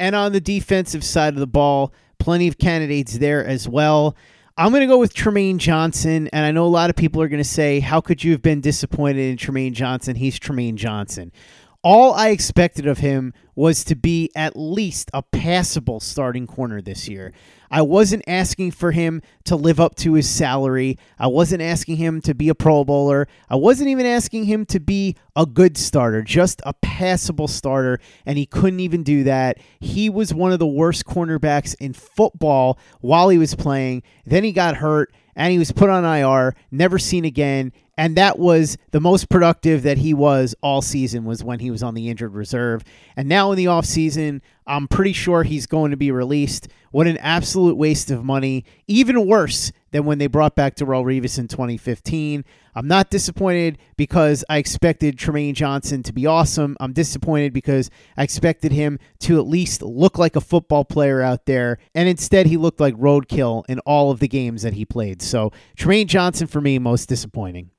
And 0.00 0.16
on 0.16 0.32
the 0.32 0.40
defensive 0.40 1.04
side 1.04 1.34
of 1.34 1.38
the 1.38 1.46
ball, 1.46 1.92
plenty 2.18 2.48
of 2.48 2.58
candidates 2.58 3.18
there 3.18 3.46
as 3.46 3.68
well. 3.68 4.16
I'm 4.56 4.70
going 4.70 4.82
to 4.82 4.86
go 4.86 4.98
with 4.98 5.14
Trumaine 5.14 5.56
Johnson, 5.56 6.28
and 6.28 6.44
I 6.44 6.50
know 6.50 6.66
a 6.66 6.68
lot 6.68 6.90
of 6.90 6.96
people 6.96 7.22
are 7.22 7.28
going 7.28 7.42
to 7.42 7.48
say, 7.48 7.80
"How 7.80 8.02
could 8.02 8.22
you 8.22 8.32
have 8.32 8.42
been 8.42 8.60
disappointed 8.60 9.30
in 9.30 9.36
Trumaine 9.38 9.72
Johnson? 9.72 10.16
He's 10.16 10.38
Trumaine 10.38 10.74
Johnson." 10.74 11.32
All 11.84 12.14
I 12.14 12.28
expected 12.28 12.86
of 12.86 12.98
him 12.98 13.34
was 13.56 13.82
to 13.84 13.96
be 13.96 14.30
at 14.36 14.56
least 14.56 15.10
a 15.12 15.20
passable 15.20 15.98
starting 15.98 16.46
corner 16.46 16.80
this 16.80 17.08
year. 17.08 17.32
I 17.72 17.82
wasn't 17.82 18.22
asking 18.28 18.70
for 18.70 18.92
him 18.92 19.20
to 19.44 19.56
live 19.56 19.80
up 19.80 19.96
to 19.96 20.14
his 20.14 20.30
salary. 20.30 20.96
I 21.18 21.26
wasn't 21.26 21.60
asking 21.60 21.96
him 21.96 22.20
to 22.20 22.34
be 22.34 22.48
a 22.50 22.54
Pro 22.54 22.84
Bowler. 22.84 23.26
I 23.50 23.56
wasn't 23.56 23.88
even 23.88 24.06
asking 24.06 24.44
him 24.44 24.64
to 24.66 24.78
be 24.78 25.16
a 25.34 25.44
good 25.44 25.76
starter, 25.76 26.22
just 26.22 26.62
a 26.64 26.72
passable 26.74 27.48
starter, 27.48 27.98
and 28.26 28.38
he 28.38 28.46
couldn't 28.46 28.80
even 28.80 29.02
do 29.02 29.24
that. 29.24 29.58
He 29.80 30.08
was 30.08 30.32
one 30.32 30.52
of 30.52 30.60
the 30.60 30.66
worst 30.66 31.04
cornerbacks 31.04 31.74
in 31.80 31.94
football 31.94 32.78
while 33.00 33.28
he 33.28 33.38
was 33.38 33.56
playing. 33.56 34.04
Then 34.24 34.44
he 34.44 34.52
got 34.52 34.76
hurt 34.76 35.12
and 35.36 35.52
he 35.52 35.58
was 35.58 35.72
put 35.72 35.90
on 35.90 36.04
IR, 36.04 36.54
never 36.70 36.98
seen 36.98 37.24
again. 37.24 37.72
And 37.96 38.16
that 38.16 38.38
was 38.38 38.78
the 38.90 39.00
most 39.00 39.28
productive 39.28 39.82
that 39.82 39.98
he 39.98 40.14
was 40.14 40.54
all 40.62 40.82
season 40.82 41.24
was 41.24 41.44
when 41.44 41.60
he 41.60 41.70
was 41.70 41.82
on 41.82 41.94
the 41.94 42.08
injured 42.08 42.34
reserve. 42.34 42.82
And 43.16 43.28
now 43.28 43.52
in 43.52 43.56
the 43.56 43.66
offseason, 43.66 44.40
I'm 44.66 44.88
pretty 44.88 45.12
sure 45.12 45.42
he's 45.42 45.66
going 45.66 45.90
to 45.90 45.96
be 45.96 46.10
released. 46.10 46.68
What 46.90 47.06
an 47.06 47.18
absolute 47.18 47.76
waste 47.76 48.10
of 48.10 48.24
money. 48.24 48.64
Even 48.86 49.26
worse 49.26 49.72
than 49.92 50.04
when 50.04 50.18
they 50.18 50.26
brought 50.26 50.56
back 50.56 50.74
Darrelle 50.74 51.04
Revis 51.04 51.38
in 51.38 51.48
2015. 51.48 52.44
I'm 52.74 52.88
not 52.88 53.10
disappointed 53.10 53.78
because 53.96 54.44
I 54.48 54.56
expected 54.56 55.16
Trumaine 55.16 55.54
Johnson 55.54 56.02
to 56.02 56.12
be 56.12 56.26
awesome. 56.26 56.76
I'm 56.80 56.92
disappointed 56.92 57.52
because 57.52 57.90
I 58.16 58.24
expected 58.24 58.72
him 58.72 58.98
to 59.20 59.38
at 59.38 59.46
least 59.46 59.82
look 59.82 60.18
like 60.18 60.34
a 60.34 60.40
football 60.40 60.84
player 60.84 61.22
out 61.22 61.46
there. 61.46 61.78
And 61.94 62.08
instead, 62.08 62.46
he 62.46 62.56
looked 62.56 62.80
like 62.80 62.94
roadkill 62.96 63.64
in 63.68 63.78
all 63.80 64.10
of 64.10 64.20
the 64.20 64.28
games 64.28 64.62
that 64.62 64.72
he 64.72 64.84
played. 64.84 65.22
So, 65.22 65.52
Trumaine 65.76 66.06
Johnson 66.06 66.46
for 66.46 66.60
me, 66.60 66.78
most 66.78 67.08
disappointing. 67.08 67.70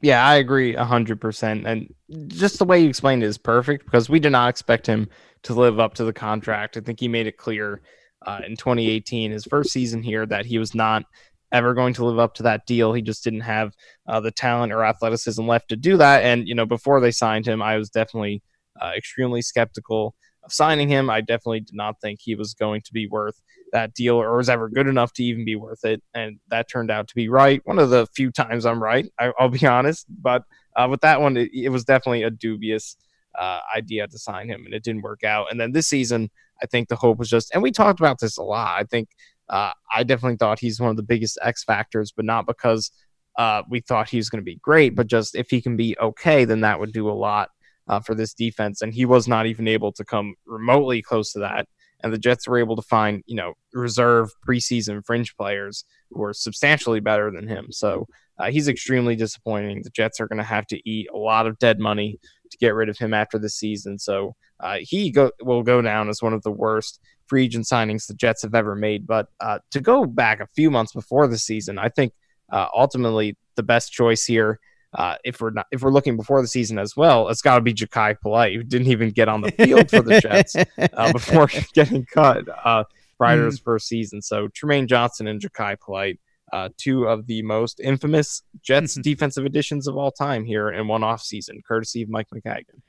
Yeah, 0.00 0.26
I 0.26 0.34
agree 0.36 0.74
100%. 0.74 1.64
And 1.64 1.94
just 2.28 2.58
the 2.58 2.64
way 2.64 2.80
you 2.80 2.88
explained 2.88 3.22
it 3.22 3.26
is 3.26 3.38
perfect 3.38 3.84
because 3.84 4.08
we 4.08 4.18
did 4.18 4.32
not 4.32 4.50
expect 4.50 4.86
him 4.86 5.08
to 5.44 5.54
live 5.54 5.78
up 5.78 5.94
to 5.94 6.04
the 6.04 6.12
contract. 6.12 6.76
I 6.76 6.80
think 6.80 7.00
he 7.00 7.08
made 7.08 7.26
it 7.26 7.36
clear 7.36 7.82
uh, 8.26 8.40
in 8.46 8.56
2018, 8.56 9.30
his 9.30 9.44
first 9.44 9.70
season 9.70 10.02
here, 10.02 10.26
that 10.26 10.46
he 10.46 10.58
was 10.58 10.74
not 10.74 11.04
ever 11.52 11.74
going 11.74 11.94
to 11.94 12.04
live 12.04 12.18
up 12.18 12.34
to 12.34 12.42
that 12.44 12.66
deal. 12.66 12.92
He 12.92 13.02
just 13.02 13.22
didn't 13.22 13.40
have 13.40 13.72
uh, 14.08 14.20
the 14.20 14.30
talent 14.30 14.72
or 14.72 14.84
athleticism 14.84 15.46
left 15.46 15.68
to 15.68 15.76
do 15.76 15.96
that. 15.98 16.24
And, 16.24 16.48
you 16.48 16.54
know, 16.54 16.66
before 16.66 17.00
they 17.00 17.10
signed 17.10 17.46
him, 17.46 17.62
I 17.62 17.76
was 17.76 17.90
definitely 17.90 18.42
uh, 18.80 18.92
extremely 18.96 19.42
skeptical 19.42 20.14
of 20.44 20.52
signing 20.52 20.88
him. 20.88 21.10
I 21.10 21.20
definitely 21.20 21.60
did 21.60 21.74
not 21.74 22.00
think 22.00 22.20
he 22.20 22.34
was 22.34 22.54
going 22.54 22.80
to 22.82 22.92
be 22.92 23.06
worth 23.06 23.40
that 23.72 23.94
deal 23.94 24.16
or 24.16 24.36
was 24.36 24.48
ever 24.48 24.68
good 24.68 24.86
enough 24.86 25.12
to 25.14 25.24
even 25.24 25.44
be 25.44 25.56
worth 25.56 25.84
it. 25.84 26.02
And 26.14 26.38
that 26.48 26.68
turned 26.68 26.90
out 26.90 27.08
to 27.08 27.14
be 27.14 27.28
right. 27.28 27.60
One 27.64 27.78
of 27.78 27.90
the 27.90 28.06
few 28.14 28.30
times 28.30 28.66
I'm 28.66 28.82
right, 28.82 29.10
I, 29.18 29.32
will 29.38 29.48
be 29.48 29.66
honest. 29.66 30.06
But 30.08 30.44
uh, 30.76 30.88
with 30.90 31.00
that 31.02 31.20
one, 31.20 31.36
it, 31.36 31.50
it, 31.52 31.68
was 31.68 31.84
definitely 31.84 32.22
a 32.22 32.30
dubious 32.30 32.96
uh, 33.38 33.60
idea 33.76 34.06
to 34.06 34.18
sign 34.18 34.48
him, 34.48 34.64
and 34.64 34.74
it 34.74 34.82
didn't 34.82 35.02
work 35.02 35.24
out. 35.24 35.50
And 35.50 35.60
then 35.60 35.72
this 35.72 35.86
season, 35.86 36.30
I 36.62 36.66
think 36.66 36.88
the 36.88 36.96
hope 36.96 37.18
was 37.18 37.28
just, 37.28 37.52
and 37.52 37.62
we 37.62 37.70
talked 37.70 38.00
about 38.00 38.20
this 38.20 38.38
a 38.38 38.42
lot. 38.42 38.78
I 38.78 38.84
think 38.84 39.08
uh, 39.48 39.72
I 39.92 40.02
definitely 40.02 40.36
thought 40.36 40.58
he's 40.58 40.80
one 40.80 40.90
of 40.90 40.96
the 40.96 41.02
biggest 41.02 41.38
X 41.42 41.64
factors, 41.64 42.12
but 42.14 42.24
not 42.24 42.46
because 42.46 42.90
uh, 43.38 43.62
we 43.68 43.80
thought 43.80 44.08
he 44.08 44.16
was 44.16 44.28
going 44.28 44.40
to 44.40 44.44
be 44.44 44.58
great, 44.62 44.94
but 44.94 45.06
just 45.06 45.34
if 45.34 45.50
he 45.50 45.60
can 45.60 45.76
be 45.76 45.96
okay, 46.00 46.44
then 46.44 46.60
that 46.60 46.78
would 46.80 46.92
do 46.92 47.08
a 47.08 47.12
lot 47.12 47.48
uh, 47.88 48.00
for 48.00 48.14
this 48.14 48.34
defense. 48.34 48.82
And 48.82 48.92
he 48.92 49.04
was 49.04 49.26
not 49.26 49.46
even 49.46 49.68
able 49.68 49.92
to 49.92 50.04
come 50.04 50.34
remotely 50.46 51.02
close 51.02 51.32
to 51.32 51.40
that 51.40 51.66
and 52.02 52.12
the 52.12 52.18
Jets 52.18 52.48
were 52.48 52.58
able 52.58 52.76
to 52.76 52.82
find, 52.82 53.22
you 53.26 53.36
know, 53.36 53.54
reserve 53.72 54.30
preseason 54.46 55.04
fringe 55.04 55.36
players 55.36 55.84
who 56.10 56.22
are 56.22 56.32
substantially 56.32 57.00
better 57.00 57.30
than 57.30 57.46
him. 57.46 57.68
So 57.70 58.06
uh, 58.38 58.50
he's 58.50 58.68
extremely 58.68 59.16
disappointing. 59.16 59.82
The 59.82 59.90
Jets 59.90 60.20
are 60.20 60.26
going 60.26 60.38
to 60.38 60.44
have 60.44 60.66
to 60.68 60.88
eat 60.88 61.08
a 61.14 61.16
lot 61.16 61.46
of 61.46 61.58
dead 61.58 61.78
money 61.78 62.18
to 62.50 62.58
get 62.58 62.74
rid 62.74 62.88
of 62.88 62.98
him 62.98 63.14
after 63.14 63.38
the 63.38 63.48
season. 63.48 63.98
So 63.98 64.34
uh, 64.60 64.78
he 64.80 65.10
go, 65.10 65.30
will 65.40 65.62
go 65.62 65.80
down 65.80 66.08
as 66.08 66.22
one 66.22 66.32
of 66.32 66.42
the 66.42 66.50
worst 66.50 67.00
free 67.32 67.44
agent 67.44 67.64
signings 67.64 68.06
the 68.06 68.12
Jets 68.12 68.42
have 68.42 68.54
ever 68.54 68.74
made. 68.74 69.06
But 69.06 69.28
uh, 69.40 69.60
to 69.70 69.80
go 69.80 70.04
back 70.04 70.40
a 70.40 70.46
few 70.48 70.70
months 70.70 70.92
before 70.92 71.26
the 71.28 71.38
season, 71.38 71.78
I 71.78 71.88
think 71.88 72.12
uh, 72.50 72.66
ultimately 72.76 73.38
the 73.54 73.62
best 73.62 73.90
choice 73.90 74.26
here 74.26 74.60
uh, 74.94 75.16
if 75.24 75.40
we're 75.40 75.50
not 75.50 75.66
if 75.72 75.80
we're 75.80 75.90
looking 75.90 76.18
before 76.18 76.42
the 76.42 76.48
season 76.48 76.78
as 76.78 76.94
well, 76.94 77.30
it's 77.30 77.40
got 77.40 77.54
to 77.54 77.62
be 77.62 77.72
Jachai 77.72 78.20
Polite, 78.20 78.54
who 78.54 78.62
didn't 78.62 78.88
even 78.88 79.08
get 79.08 79.26
on 79.26 79.40
the 79.40 79.50
field 79.52 79.88
for 79.88 80.02
the 80.02 80.20
Jets 80.20 80.54
uh, 80.92 81.12
before 81.12 81.48
getting 81.72 82.04
cut 82.04 82.44
uh, 82.62 82.84
prior 83.16 83.38
to 83.38 83.44
his 83.46 83.58
hmm. 83.58 83.64
first 83.64 83.88
season. 83.88 84.20
So 84.20 84.48
Trumaine 84.48 84.86
Johnson 84.86 85.28
and 85.28 85.40
Jachai 85.40 85.80
Polite, 85.80 86.20
uh, 86.52 86.68
two 86.76 87.06
of 87.06 87.26
the 87.26 87.40
most 87.40 87.80
infamous 87.80 88.42
Jets 88.60 88.94
defensive 89.02 89.46
additions 89.46 89.88
of 89.88 89.96
all 89.96 90.10
time 90.10 90.44
here 90.44 90.70
in 90.70 90.86
one 90.86 91.02
off 91.02 91.22
season, 91.22 91.62
courtesy 91.66 92.02
of 92.02 92.10
Mike 92.10 92.28
Maccagnan. 92.34 92.82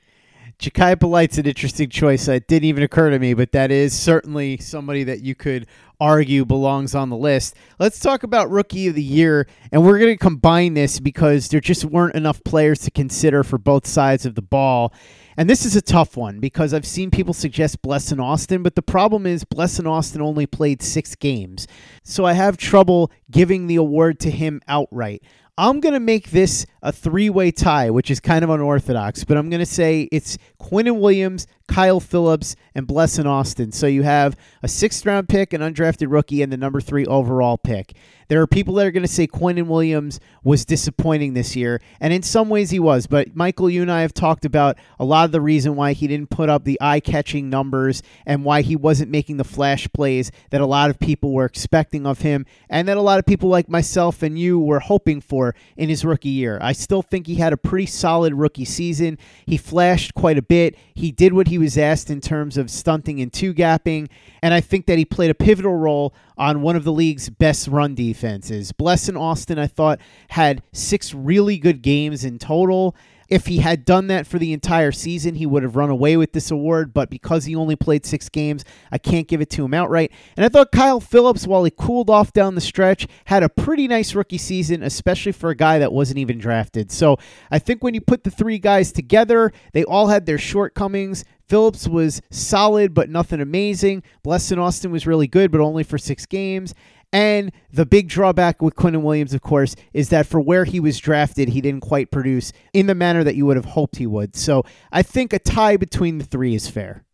Jachai 0.58 0.98
Polite's 0.98 1.38
an 1.38 1.46
interesting 1.46 1.88
choice. 1.88 2.26
That 2.26 2.46
didn't 2.48 2.64
even 2.64 2.82
occur 2.82 3.10
to 3.10 3.18
me, 3.18 3.34
but 3.34 3.52
that 3.52 3.70
is 3.70 3.98
certainly 3.98 4.56
somebody 4.58 5.04
that 5.04 5.20
you 5.20 5.34
could 5.34 5.66
argue 6.00 6.44
belongs 6.44 6.94
on 6.94 7.10
the 7.10 7.16
list. 7.16 7.54
Let's 7.78 8.00
talk 8.00 8.22
about 8.22 8.50
Rookie 8.50 8.88
of 8.88 8.94
the 8.94 9.02
Year, 9.02 9.46
and 9.72 9.84
we're 9.84 9.98
going 9.98 10.12
to 10.12 10.16
combine 10.16 10.74
this 10.74 11.00
because 11.00 11.48
there 11.48 11.60
just 11.60 11.84
weren't 11.84 12.14
enough 12.14 12.42
players 12.44 12.80
to 12.80 12.90
consider 12.90 13.42
for 13.42 13.58
both 13.58 13.86
sides 13.86 14.26
of 14.26 14.34
the 14.34 14.42
ball. 14.42 14.92
And 15.36 15.50
this 15.50 15.66
is 15.66 15.74
a 15.74 15.82
tough 15.82 16.16
one 16.16 16.38
because 16.38 16.72
I've 16.72 16.86
seen 16.86 17.10
people 17.10 17.34
suggest 17.34 17.82
Blessuan 17.82 18.22
Austin, 18.22 18.62
but 18.62 18.76
the 18.76 18.82
problem 18.82 19.26
is 19.26 19.44
Blessuan 19.44 19.88
Austin 19.88 20.22
only 20.22 20.46
played 20.46 20.80
six 20.82 21.14
games. 21.16 21.66
So 22.04 22.24
I 22.24 22.34
have 22.34 22.56
trouble 22.56 23.10
giving 23.30 23.66
the 23.66 23.76
award 23.76 24.20
to 24.20 24.30
him 24.30 24.60
outright. 24.68 25.22
I'm 25.56 25.78
going 25.78 25.92
to 25.92 26.00
make 26.00 26.30
this 26.30 26.66
a 26.82 26.90
three 26.90 27.30
way 27.30 27.52
tie, 27.52 27.88
which 27.90 28.10
is 28.10 28.18
kind 28.18 28.42
of 28.42 28.50
unorthodox, 28.50 29.22
but 29.22 29.36
I'm 29.36 29.50
going 29.50 29.60
to 29.60 29.66
say 29.66 30.08
it's 30.10 30.36
Quinnen 30.60 30.98
Williams, 31.00 31.46
Kyle 31.68 32.00
Phillips, 32.00 32.56
and 32.74 32.86
Blessuan 32.86 33.26
Austin. 33.26 33.72
So 33.72 33.86
you 33.86 34.02
have 34.02 34.36
a 34.62 34.68
sixth 34.68 35.06
round 35.06 35.28
pick, 35.28 35.52
an 35.52 35.60
undrafted 35.60 36.10
rookie, 36.10 36.42
and 36.42 36.52
the 36.52 36.56
number 36.56 36.80
three 36.80 37.06
overall 37.06 37.56
pick. 37.56 37.94
There 38.28 38.40
are 38.40 38.46
people 38.46 38.74
that 38.74 38.86
are 38.86 38.90
going 38.90 39.02
to 39.02 39.08
say 39.08 39.26
Quinnen 39.26 39.66
Williams 39.66 40.18
was 40.42 40.64
disappointing 40.64 41.34
this 41.34 41.54
year, 41.54 41.80
and 42.00 42.12
in 42.12 42.22
some 42.22 42.48
ways 42.48 42.70
he 42.70 42.78
was. 42.78 43.06
But 43.06 43.36
Michael, 43.36 43.68
you 43.68 43.82
and 43.82 43.92
I 43.92 44.00
have 44.00 44.14
talked 44.14 44.44
about 44.44 44.78
a 44.98 45.04
lot 45.04 45.26
of 45.26 45.32
the 45.32 45.42
reason 45.42 45.76
why 45.76 45.92
he 45.92 46.06
didn't 46.06 46.30
put 46.30 46.48
up 46.48 46.64
the 46.64 46.78
eye 46.80 47.00
catching 47.00 47.50
numbers 47.50 48.02
and 48.24 48.44
why 48.44 48.62
he 48.62 48.76
wasn't 48.76 49.10
making 49.10 49.36
the 49.36 49.44
flash 49.44 49.86
plays 49.92 50.32
that 50.50 50.62
a 50.62 50.66
lot 50.66 50.90
of 50.90 50.98
people 50.98 51.32
were 51.32 51.44
expecting 51.44 52.06
of 52.06 52.22
him, 52.22 52.46
and 52.70 52.88
that 52.88 52.96
a 52.96 53.02
lot 53.02 53.18
of 53.18 53.26
people 53.26 53.48
like 53.48 53.68
myself 53.68 54.22
and 54.22 54.38
you 54.38 54.58
were 54.58 54.80
hoping 54.80 55.20
for 55.20 55.54
in 55.76 55.88
his 55.88 56.04
rookie 56.04 56.30
year. 56.30 56.58
I 56.62 56.72
still 56.72 57.02
think 57.02 57.26
he 57.26 57.36
had 57.36 57.52
a 57.52 57.58
pretty 57.58 57.86
solid 57.86 58.34
rookie 58.34 58.64
season. 58.64 59.18
He 59.46 59.58
flashed 59.58 60.14
quite 60.14 60.38
a 60.38 60.42
bit. 60.42 60.76
He 60.94 61.12
did 61.12 61.34
what 61.34 61.48
he 61.48 61.53
was 61.58 61.78
asked 61.78 62.10
in 62.10 62.20
terms 62.20 62.56
of 62.56 62.70
stunting 62.70 63.20
and 63.20 63.32
two 63.32 63.54
gapping, 63.54 64.08
and 64.42 64.54
I 64.54 64.60
think 64.60 64.86
that 64.86 64.98
he 64.98 65.04
played 65.04 65.30
a 65.30 65.34
pivotal 65.34 65.76
role 65.76 66.14
on 66.36 66.62
one 66.62 66.76
of 66.76 66.84
the 66.84 66.92
league's 66.92 67.28
best 67.28 67.68
run 67.68 67.94
defenses. 67.94 68.72
Blessuan 68.72 69.18
Austin, 69.18 69.58
I 69.58 69.66
thought, 69.66 70.00
had 70.28 70.62
six 70.72 71.14
really 71.14 71.58
good 71.58 71.82
games 71.82 72.24
in 72.24 72.38
total. 72.38 72.96
If 73.28 73.46
he 73.46 73.58
had 73.58 73.86
done 73.86 74.08
that 74.08 74.26
for 74.26 74.38
the 74.38 74.52
entire 74.52 74.92
season, 74.92 75.34
he 75.36 75.46
would 75.46 75.62
have 75.62 75.76
run 75.76 75.88
away 75.88 76.16
with 76.16 76.32
this 76.32 76.50
award, 76.50 76.92
but 76.92 77.08
because 77.08 77.46
he 77.46 77.56
only 77.56 77.74
played 77.74 78.04
six 78.04 78.28
games, 78.28 78.64
I 78.92 78.98
can't 78.98 79.26
give 79.26 79.40
it 79.40 79.48
to 79.50 79.64
him 79.64 79.72
outright. 79.72 80.12
And 80.36 80.44
I 80.44 80.50
thought 80.50 80.72
Kyle 80.72 81.00
Phillips, 81.00 81.46
while 81.46 81.64
he 81.64 81.70
cooled 81.70 82.10
off 82.10 82.34
down 82.34 82.54
the 82.54 82.60
stretch, 82.60 83.08
had 83.24 83.42
a 83.42 83.48
pretty 83.48 83.88
nice 83.88 84.14
rookie 84.14 84.38
season, 84.38 84.82
especially 84.82 85.32
for 85.32 85.48
a 85.50 85.56
guy 85.56 85.78
that 85.78 85.92
wasn't 85.92 86.18
even 86.18 86.38
drafted. 86.38 86.92
So 86.92 87.16
I 87.50 87.58
think 87.58 87.82
when 87.82 87.94
you 87.94 88.02
put 88.02 88.24
the 88.24 88.30
three 88.30 88.58
guys 88.58 88.92
together, 88.92 89.52
they 89.72 89.84
all 89.84 90.08
had 90.08 90.26
their 90.26 90.38
shortcomings. 90.38 91.24
Phillips 91.48 91.86
was 91.86 92.22
solid, 92.30 92.94
but 92.94 93.10
nothing 93.10 93.40
amazing. 93.40 94.02
Blessuan 94.24 94.58
Austin 94.58 94.90
was 94.90 95.06
really 95.06 95.26
good, 95.26 95.50
but 95.50 95.60
only 95.60 95.82
for 95.84 95.98
six 95.98 96.26
games. 96.26 96.74
And 97.12 97.52
the 97.72 97.86
big 97.86 98.08
drawback 98.08 98.60
with 98.60 98.74
Quinnen 98.74 99.02
Williams, 99.02 99.34
of 99.34 99.40
course, 99.40 99.76
is 99.92 100.08
that 100.08 100.26
for 100.26 100.40
where 100.40 100.64
he 100.64 100.80
was 100.80 100.98
drafted, 100.98 101.48
he 101.48 101.60
didn't 101.60 101.82
quite 101.82 102.10
produce 102.10 102.52
in 102.72 102.86
the 102.86 102.94
manner 102.94 103.22
that 103.22 103.36
you 103.36 103.46
would 103.46 103.56
have 103.56 103.66
hoped 103.66 103.96
he 103.96 104.06
would. 104.06 104.34
So 104.34 104.64
I 104.90 105.02
think 105.02 105.32
a 105.32 105.38
tie 105.38 105.76
between 105.76 106.18
the 106.18 106.24
three 106.24 106.56
is 106.56 106.68
fair. 106.68 107.04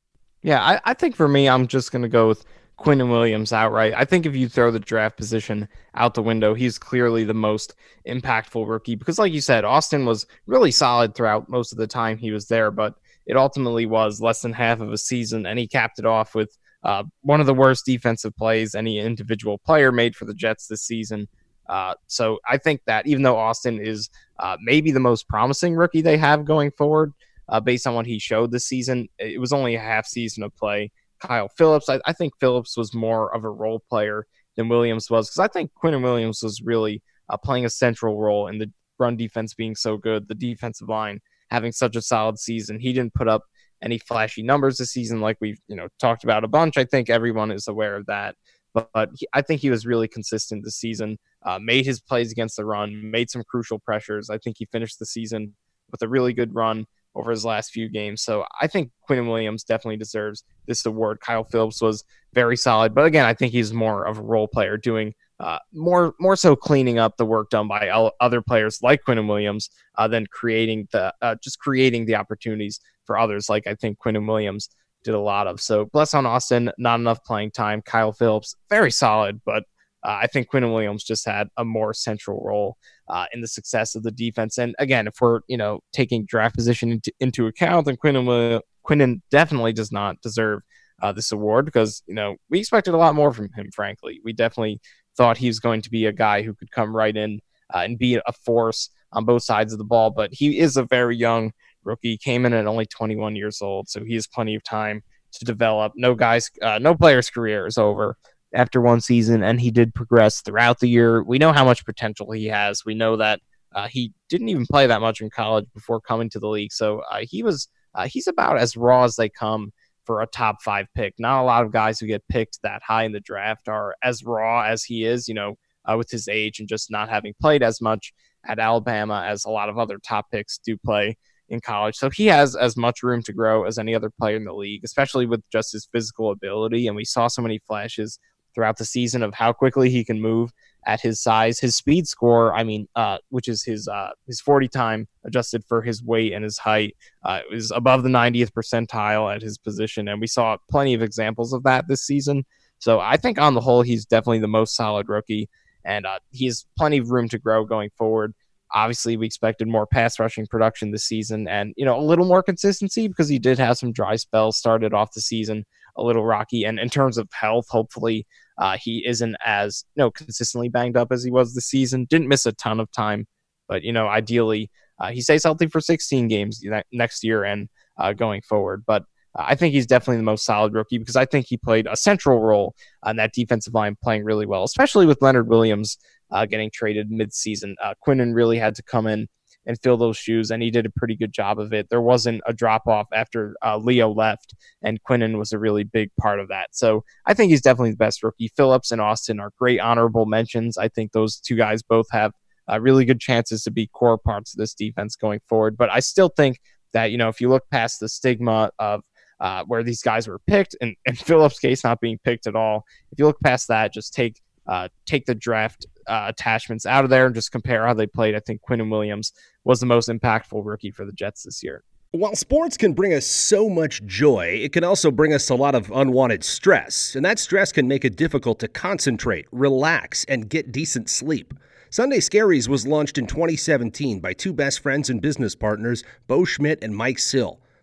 Yeah, 0.43 0.63
I, 0.63 0.81
I 0.87 0.95
think 0.95 1.17
for 1.17 1.29
me, 1.29 1.49
I'm 1.49 1.67
just 1.67 1.93
going 1.93 2.01
to 2.01 2.09
go 2.09 2.29
with 2.29 2.47
Quinnen 2.79 3.11
Williams 3.11 3.53
outright. 3.53 3.93
I 3.95 4.07
think 4.07 4.25
if 4.25 4.35
you 4.35 4.49
throw 4.49 4.71
the 4.71 4.81
draft 4.81 5.19
position 5.19 5.69
out 5.95 6.15
the 6.15 6.23
window, 6.23 6.55
he's 6.55 6.79
clearly 6.79 7.25
the 7.25 7.35
most 7.35 7.75
impactful 8.07 8.67
rookie 8.67 8.95
because, 8.95 9.19
like 9.19 9.35
you 9.35 9.43
said, 9.43 9.67
Austin 9.67 10.07
was 10.07 10.27
really 10.47 10.71
solid 10.71 11.15
throughout 11.15 11.51
most 11.51 11.73
of 11.73 11.79
the 11.79 11.87
time 11.87 12.17
he 12.17 12.31
was 12.31 12.49
there, 12.49 12.71
but 12.71 12.95
it 13.31 13.37
ultimately 13.37 13.87
was 13.87 14.21
less 14.21 14.43
than 14.43 14.53
half 14.53 14.81
of 14.81 14.93
a 14.93 14.99
season, 14.99 15.47
and 15.47 15.57
he 15.57 15.69
capped 15.69 16.01
it 16.01 16.05
off 16.05 16.35
with 16.35 16.59
uh, 16.83 17.05
one 17.23 17.39
of 17.39 17.47
the 17.47 17.55
worst 17.55 17.87
defensive 17.87 18.37
plays 18.37 18.75
any 18.75 18.99
individual 18.99 19.57
player 19.59 19.93
made 19.93 20.17
for 20.17 20.25
the 20.25 20.35
Jets 20.35 20.67
this 20.67 20.83
season. 20.83 21.29
Uh, 21.69 21.95
so 22.09 22.41
I 22.49 22.59
think 22.59 22.81
that 22.87 23.07
even 23.07 23.23
though 23.23 23.37
Austin 23.37 23.79
is 23.79 24.11
uh, 24.41 24.57
maybe 24.61 24.91
the 24.91 24.99
most 24.99 25.29
promising 25.29 25.77
rookie 25.77 26.03
they 26.03 26.17
have 26.17 26.45
going 26.45 26.73
forward, 26.73 27.13
uh, 27.49 27.61
based 27.61 27.87
on 27.87 27.95
what 27.95 28.07
he 28.07 28.19
showed 28.19 28.51
this 28.51 28.67
season, 28.67 29.09
it 29.21 29.41
was 29.41 29.53
only 29.53 29.77
a 29.77 29.81
half 29.81 30.07
season 30.07 30.43
of 30.43 30.57
play. 30.57 30.91
Kyle 31.21 31.49
Phillips, 31.49 31.89
I, 31.89 32.01
I 32.07 32.13
think 32.13 32.33
Phillips 32.41 32.77
was 32.77 32.95
more 32.95 33.33
of 33.33 33.45
a 33.45 33.51
role 33.51 33.85
player 33.89 34.27
than 34.57 34.69
Williams 34.69 35.09
was 35.09 35.29
because 35.29 35.39
I 35.39 35.53
think 35.53 35.71
Quinnen 35.81 36.03
Williams 36.03 36.43
was 36.43 36.63
really 36.63 37.01
uh, 37.29 37.37
playing 37.37 37.65
a 37.65 37.71
central 37.71 38.21
role 38.21 38.49
in 38.49 38.59
the 38.59 38.73
run 38.99 39.17
defense 39.17 39.55
being 39.55 39.77
so 39.77 39.97
good, 39.97 40.27
the 40.27 40.35
defensive 40.35 40.89
line 40.89 41.21
having 41.51 41.73
such 41.73 41.97
a 41.97 42.03
solid 42.03 42.39
season. 42.39 42.79
He 42.81 42.93
didn't 42.93 43.15
put 43.15 43.29
up 43.29 43.43
any 43.83 43.99
flashy 43.99 44.43
numbers 44.43 44.77
this 44.77 44.93
season, 44.93 45.21
like 45.21 45.37
we've 45.41 45.61
you 45.69 45.77
know 45.77 45.89
talked 45.99 46.25
about 46.25 46.45
a 46.45 46.49
bunch. 46.49 46.77
I 46.77 46.85
think 46.85 47.11
everyone 47.11 47.51
is 47.51 47.69
aware 47.69 47.97
of 47.97 48.07
that, 48.07 48.37
but, 48.75 48.89
but 48.93 49.11
he, 49.15 49.27
I 49.33 49.43
think 49.43 49.61
he 49.61 49.71
was 49.71 49.87
really 49.87 50.09
consistent 50.09 50.65
this 50.65 50.77
season. 50.77 51.19
Uh, 51.45 51.59
made 51.59 51.87
his 51.87 52.01
plays 52.01 52.31
against 52.31 52.57
the 52.57 52.65
run, 52.65 53.11
made 53.11 53.31
some 53.31 53.43
crucial 53.49 53.79
pressures. 53.79 54.29
I 54.31 54.39
think 54.39 54.57
he 54.59 54.67
finished 54.67 54.99
the 54.99 55.07
season 55.07 55.55
with 55.91 56.03
a 56.03 56.09
really 56.09 56.33
good 56.33 56.55
run 56.55 56.87
over 57.15 57.31
his 57.31 57.45
last 57.45 57.73
few 57.73 57.89
games. 57.89 58.23
So 58.23 58.45
I 58.61 58.67
think 58.67 58.91
Quinnen 59.09 59.27
Williams 59.27 59.65
definitely 59.65 59.97
deserves 59.97 60.45
this 60.67 60.87
award. 60.87 61.21
Kyle 61.21 61.43
Phillips 61.43 61.83
was 61.83 62.05
very 62.35 62.57
solid, 62.57 62.95
but 62.95 63.07
again, 63.07 63.25
I 63.25 63.35
think 63.35 63.53
he's 63.53 63.73
more 63.73 64.05
of 64.07 64.19
a 64.19 64.23
role 64.23 64.47
player 64.47 64.77
doing 64.77 65.15
uh, 65.41 65.59
more 65.73 66.15
more 66.21 66.37
so 66.37 66.55
cleaning 66.55 66.99
up 66.99 67.17
the 67.17 67.25
work 67.25 67.49
done 67.51 67.67
by 67.67 67.89
other 68.21 68.43
players 68.43 68.79
like 68.83 69.01
Quinnen 69.07 69.27
Williams 69.27 69.71
uh, 69.97 70.07
than 70.07 70.27
creating 70.27 70.87
the 70.93 71.13
uh, 71.23 71.37
just 71.43 71.59
creating 71.59 72.05
the 72.05 72.15
opportunities 72.15 72.79
for 73.07 73.19
others 73.19 73.49
like 73.49 73.67
I 73.67 73.75
think 73.75 73.99
Quinnen 73.99 74.29
Williams 74.29 74.69
did 75.03 75.15
a 75.15 75.21
lot 75.21 75.47
of. 75.47 75.61
So 75.61 75.87
Blessuan 75.87 76.27
Austin, 76.27 76.71
not 76.77 77.01
enough 77.01 77.25
playing 77.25 77.53
time. 77.53 77.81
Kyle 77.81 78.13
Phillips, 78.13 78.55
very 78.69 78.91
solid, 78.91 79.41
but 79.47 79.65
uh, 80.05 80.19
I 80.23 80.27
think 80.27 80.51
Quinnen 80.51 80.73
Williams 80.73 81.05
just 81.05 81.27
had 81.27 81.49
a 81.57 81.65
more 81.65 81.95
central 81.95 82.43
role 82.45 82.77
uh, 83.09 83.25
in 83.33 83.41
the 83.41 83.49
success 83.49 83.95
of 83.95 84.03
the 84.03 84.11
defense. 84.11 84.59
And 84.59 84.75
again, 84.79 85.07
if 85.07 85.15
we're 85.21 85.41
you 85.49 85.57
know 85.57 85.81
taking 85.93 86.27
draft 86.27 86.55
position 86.55 86.93
into, 86.93 87.13
into 87.19 87.47
account, 87.47 87.87
then 87.87 87.97
Quinnen 87.97 88.61
Quinnen 88.87 89.21
definitely 89.31 89.73
does 89.73 89.91
not 89.91 90.21
deserve 90.21 90.61
uh, 91.03 91.13
this 91.13 91.33
award 91.33 91.65
because 91.65 92.03
you 92.07 92.15
know 92.15 92.37
we 92.51 92.61
expected 92.61 92.95
a 92.95 92.99
lot 92.99 93.15
more 93.15 93.33
from 93.33 93.49
him. 93.55 93.71
Frankly, 93.75 94.21
we 94.25 94.33
definitely 94.33 94.81
thought 95.21 95.37
he 95.37 95.49
was 95.49 95.61
going 95.61 95.83
to 95.83 95.91
be 95.91 96.07
a 96.07 96.13
guy 96.13 96.41
who 96.41 96.55
could 96.55 96.71
come 96.71 96.97
right 96.97 97.15
in 97.15 97.43
uh, 97.75 97.81
and 97.81 97.99
be 97.99 98.15
a 98.15 98.33
force 98.33 98.89
on 99.13 99.27
both 99.27 99.43
sides 99.43 99.71
of 99.71 99.79
the 99.79 99.85
ball. 99.85 100.09
But 100.09 100.33
he 100.33 100.59
is 100.59 100.79
a 100.79 100.85
very 100.85 101.15
young 101.15 101.53
rookie. 101.85 102.17
Came 102.17 102.47
in 102.47 102.55
at 102.55 102.67
only 102.67 102.87
21 102.87 103.37
years 103.37 103.61
old, 103.61 103.91
so 103.91 104.03
he 104.03 104.15
has 104.15 104.27
plenty 104.27 104.55
of 104.55 104.65
time 104.65 105.03
to 105.33 105.45
develop. 105.45 105.93
No 105.95 106.15
guys, 106.15 106.51
uh, 106.63 106.79
no 106.79 106.95
player's 106.95 107.29
career 107.29 107.67
is 107.67 107.77
over 107.77 108.17
after 108.55 108.81
one 108.81 109.03
season, 109.03 109.43
and 109.43 109.61
he 109.61 109.71
did 109.71 109.95
progress 109.95 110.41
throughout 110.41 110.81
the 110.81 110.89
year. 110.89 111.23
We 111.23 111.37
know 111.37 111.53
how 111.53 111.67
much 111.67 111.85
potential 111.85 112.33
he 112.33 112.47
has. 112.47 112.87
We 112.87 112.95
know 112.95 113.19
that 113.19 113.41
uh, 113.75 113.89
he 113.89 114.15
didn't 114.31 114.49
even 114.49 114.65
play 114.65 114.87
that 114.87 115.03
much 115.03 115.21
in 115.21 115.29
college 115.29 115.67
before 115.75 116.01
coming 116.01 116.31
to 116.31 116.39
the 116.39 116.49
league, 116.49 116.73
so 116.73 117.03
uh, 117.11 117.21
he 117.23 117.43
was 117.43 117.69
uh, 117.95 118.07
he's 118.07 118.27
about 118.27 118.57
as 118.57 118.75
raw 118.75 119.05
as 119.05 119.17
they 119.17 119.29
come 119.29 119.71
for 120.11 120.23
a 120.23 120.27
top 120.27 120.61
five 120.61 120.89
pick. 120.97 121.15
Not 121.21 121.41
a 121.41 121.45
lot 121.45 121.65
of 121.65 121.71
guys 121.71 122.01
who 122.01 122.09
get 122.09 122.27
picked 122.27 122.59
that 122.65 122.83
high 122.85 123.05
in 123.05 123.13
the 123.13 123.21
draft 123.21 123.69
are 123.69 123.95
as 124.03 124.25
raw 124.25 124.63
as 124.63 124.83
he 124.83 125.05
is, 125.05 125.29
you 125.29 125.35
know, 125.35 125.55
uh, 125.85 125.97
with 125.97 126.11
his 126.11 126.27
age 126.27 126.59
and 126.59 126.69
just 126.69 126.91
not 126.91 127.09
having 127.09 127.33
played 127.41 127.63
as 127.63 127.81
much 127.81 128.13
at 128.45 128.59
Alabama 128.59 129.25
as 129.25 129.45
a 129.45 129.51
lot 129.51 129.69
of 129.69 129.79
other 129.79 129.99
top 129.99 130.29
picks 130.33 130.59
do 130.59 130.77
play 130.77 131.17
in 131.49 131.61
college. 131.61 131.95
So 131.95 132.11
he 132.11 132.27
has 132.27 132.57
as 132.57 132.77
much 132.77 133.05
room 133.05 133.23
to 133.23 133.33
grow 133.33 133.63
as 133.63 133.79
any 133.79 133.95
other 133.95 134.11
player 134.11 134.35
in 134.35 134.43
the 134.47 134.53
league, 134.53 134.83
especially 134.83 135.27
with 135.27 135.49
just 135.53 135.71
his 135.71 135.89
physical 135.93 136.33
ability. 136.33 136.89
And 136.89 136.97
we 136.97 137.05
saw 137.05 137.29
so 137.29 137.41
many 137.41 137.61
flashes 137.69 138.19
throughout 138.53 138.79
the 138.79 138.85
season 138.85 139.23
of 139.23 139.33
how 139.35 139.53
quickly 139.53 139.91
he 139.91 140.05
can 140.05 140.21
move 140.21 140.51
at 140.87 141.01
his 141.01 141.23
size. 141.23 141.59
His 141.59 141.77
speed 141.77 142.07
score, 142.07 142.55
I 142.55 142.65
mean, 142.65 142.89
uh, 142.97 143.19
which 143.29 143.49
is 143.49 143.65
his 143.65 143.89
uh, 143.89 144.11
his 144.27 144.41
40 144.41 144.69
time 144.69 145.09
adjusted 145.25 145.65
for 145.65 145.83
his 145.83 146.03
weight 146.03 146.33
and 146.33 146.45
his 146.45 146.59
height, 146.59 146.97
uh, 147.25 147.41
is 147.53 147.71
above 147.71 148.03
the 148.03 148.09
90th 148.09 148.53
percentile 148.53 149.35
at 149.35 149.43
his 149.43 149.59
position, 149.59 150.09
and 150.09 150.21
we 150.21 150.27
saw 150.27 150.57
plenty 150.71 150.95
of 150.95 151.03
examples 151.03 151.53
of 151.53 151.63
that 151.65 151.89
this 151.89 152.03
season. 152.03 152.45
So 152.79 153.01
I 153.01 153.17
think 153.17 153.39
on 153.39 153.55
the 153.55 153.61
whole, 153.61 153.83
he's 153.83 154.07
definitely 154.07 154.39
the 154.39 154.49
most 154.49 154.75
solid 154.75 155.09
rookie, 155.09 155.49
and 155.85 156.07
uh, 156.07 156.19
he 156.31 156.47
has 156.47 156.65
plenty 156.79 156.99
of 156.99 157.11
room 157.11 157.29
to 157.29 157.39
grow 157.39 157.65
going 157.65 157.91
forward. 157.97 158.35
Obviously, 158.73 159.17
we 159.17 159.27
expected 159.27 159.67
more 159.69 159.87
pass 159.87 160.19
rushing 160.19 160.47
production 160.47 160.93
this 160.93 161.05
season, 161.05 161.49
and 161.49 161.75
you 161.77 161.85
know 161.85 161.99
a 161.99 162.03
little 162.03 162.27
more 162.27 162.43
consistency 162.43 163.09
because 163.09 163.29
he 163.29 163.39
did 163.39 163.59
have 163.59 163.77
some 163.77 163.93
dry 163.93 164.17
spells 164.17 164.57
started 164.57 164.95
off 164.95 165.13
the 165.13 165.21
season 165.21 165.65
a 165.97 166.03
little 166.03 166.25
rocky. 166.25 166.65
And 166.65 166.79
in 166.79 166.89
terms 166.89 167.19
of 167.19 167.29
health, 167.33 167.67
hopefully 167.69 168.27
uh, 168.59 168.77
he 168.81 169.05
isn't 169.07 169.37
as 169.45 169.85
you 169.95 170.03
know 170.03 170.11
consistently 170.11 170.69
banged 170.69 170.97
up 170.97 171.13
as 171.13 171.25
he 171.25 171.31
was 171.31 171.55
this 171.55 171.67
season. 171.67 172.07
Didn't 172.09 172.29
miss 172.29 172.47
a 172.47 172.53
ton 172.53 172.81
of 172.81 172.91
time, 172.93 173.27
but 173.69 173.83
you 173.83 173.93
know 173.93 174.09
ideally 174.09 174.71
uh, 175.01 175.11
he 175.11 175.23
stays 175.23 175.45
healthy 175.45 175.67
for 175.67 175.81
16 175.81 176.29
games 176.29 176.63
next 176.93 177.25
year 177.25 177.45
and 177.45 177.69
uh, 177.99 178.13
going 178.13 178.43
forward. 178.43 178.85
But 178.87 179.05
uh, 179.39 179.45
I 179.47 179.55
think 179.55 179.73
he's 179.73 179.87
definitely 179.87 180.19
the 180.19 180.25
most 180.25 180.45
solid 180.45 180.75
rookie 180.75 180.99
because 180.99 181.17
I 181.17 181.25
think 181.25 181.47
he 181.49 181.57
played 181.57 181.87
a 181.87 181.97
central 181.97 182.41
role 182.41 182.75
on 183.03 183.17
that 183.17 183.33
defensive 183.33 183.75
line, 183.75 183.97
playing 184.03 184.25
really 184.25 184.47
well, 184.47 184.65
especially 184.65 185.07
with 185.07 185.23
Leonard 185.23 185.49
Williams 185.49 185.97
uh, 186.31 186.47
getting 186.47 186.71
traded 186.73 187.11
midseason. 187.11 187.75
Uh, 187.83 187.95
Quinnen 188.07 188.35
really 188.35 188.59
had 188.59 188.75
to 188.77 188.83
come 188.83 189.07
in 189.07 189.29
and 189.67 189.79
fill 189.83 189.97
those 189.97 190.17
shoes, 190.17 190.51
and 190.51 190.63
he 190.63 190.71
did 190.71 190.87
a 190.87 190.91
pretty 190.91 191.17
good 191.17 191.33
job 191.33 191.59
of 191.59 191.73
it. 191.73 191.89
There 191.91 192.01
wasn't 192.01 192.43
a 192.47 192.53
drop 192.53 192.87
off 192.87 193.09
after 193.13 193.55
uh, 193.65 193.77
Leo 193.79 194.11
left, 194.13 194.55
and 194.83 195.03
Quinnen 195.03 195.39
was 195.39 195.53
a 195.53 195.59
really 195.59 195.85
big 195.85 196.11
part 196.21 196.41
of 196.41 196.49
that. 196.49 196.69
So 196.73 197.05
I 197.27 197.35
think 197.35 197.51
he's 197.51 197.61
definitely 197.61 197.93
the 197.93 197.97
best 197.97 198.23
rookie. 198.23 198.51
Phillips 198.57 198.91
and 198.91 199.01
Austin 199.01 199.41
are 199.41 199.53
great 199.59 199.81
honorable 199.81 200.27
mentions. 200.27 200.79
I 200.79 200.89
think 200.89 201.13
those 201.13 201.37
two 201.37 201.57
guys 201.57 201.83
both 201.83 202.07
have 202.11 202.33
uh, 202.71 202.81
really 202.81 203.05
good 203.05 203.21
chances 203.21 203.63
to 203.65 203.71
be 203.71 203.89
core 203.89 204.19
parts 204.19 204.55
of 204.55 204.59
this 204.59 204.75
defense 204.75 205.17
going 205.17 205.41
forward. 205.49 205.77
But 205.77 205.91
I 205.91 206.01
still 206.01 206.31
think 206.37 206.59
that 206.93 207.11
you 207.11 207.19
know 207.19 207.29
if 207.29 207.41
you 207.41 207.49
look 207.49 207.65
past 207.71 208.01
the 208.01 208.09
stigma 208.09 208.71
of 208.79 209.03
uh, 209.41 209.65
where 209.65 209.83
these 209.83 210.03
guys 210.03 210.29
were 210.29 210.41
picked, 210.47 210.77
and 210.81 210.95
in 211.07 211.15
Phillips' 211.15 211.59
case 211.59 211.85
not 211.85 212.01
being 212.01 212.19
picked 212.25 212.47
at 212.47 212.57
all, 212.57 212.85
if 213.13 213.19
you 213.19 213.27
look 213.27 213.41
past 213.41 213.69
that, 213.69 213.93
just 213.93 214.15
take 214.15 214.41
uh, 214.67 214.89
take 215.07 215.27
the 215.27 215.35
draft 215.35 215.87
uh, 216.07 216.27
attachments 216.29 216.87
out 216.87 217.05
of 217.05 217.11
there 217.11 217.27
and 217.27 217.35
just 217.35 217.53
compare 217.53 217.87
how 217.87 217.95
they 217.95 218.07
played. 218.07 218.35
I 218.35 218.41
think 218.41 218.61
Quinnen 218.63 218.91
Williams 218.91 219.33
was 219.65 219.81
the 219.81 219.87
most 219.87 220.09
impactful 220.09 220.65
rookie 220.65 220.91
for 220.91 221.05
the 221.05 221.13
Jets 221.13 221.45
this 221.45 221.63
year. 221.63 221.85
While 222.13 222.35
sports 222.35 222.77
can 222.77 222.93
bring 222.93 223.15
us 223.15 223.25
so 223.25 223.69
much 223.69 224.05
joy, 224.05 224.59
it 224.63 224.73
can 224.73 224.83
also 224.83 225.13
bring 225.13 225.33
us 225.33 225.49
a 225.49 225.55
lot 225.55 225.77
of 225.77 225.93
unwanted 225.93 226.43
stress, 226.43 227.15
and 227.15 227.25
that 227.25 227.39
stress 227.39 227.71
can 227.71 227.87
make 227.87 228.05
it 228.05 228.17
difficult 228.17 228.59
to 228.61 228.69
concentrate, 228.69 229.47
relax, 229.53 230.25
and 230.25 230.49
get 230.49 230.73
decent 230.73 231.09
sleep. 231.09 231.55
Sunday 231.89 232.19
Scaries 232.19 232.67
was 232.67 232.85
launched 232.85 233.17
in 233.17 233.29
2017 233.29 234.19
by 234.19 234.33
two 234.33 234.53
best 234.53 234.81
friends 234.81 235.09
and 235.09 235.23
business 235.23 235.55
partners, 235.55 236.03
Bo 236.27 236.45
Schmidt 236.45 236.83
and 236.83 236.97
Mike 236.97 237.21
Sill. 237.21 237.60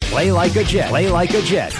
Play 0.00 0.32
like 0.32 0.56
a 0.56 0.64
Jet. 0.64 0.88
Play 0.88 1.08
like 1.08 1.34
a 1.34 1.42
Jet. 1.42 1.74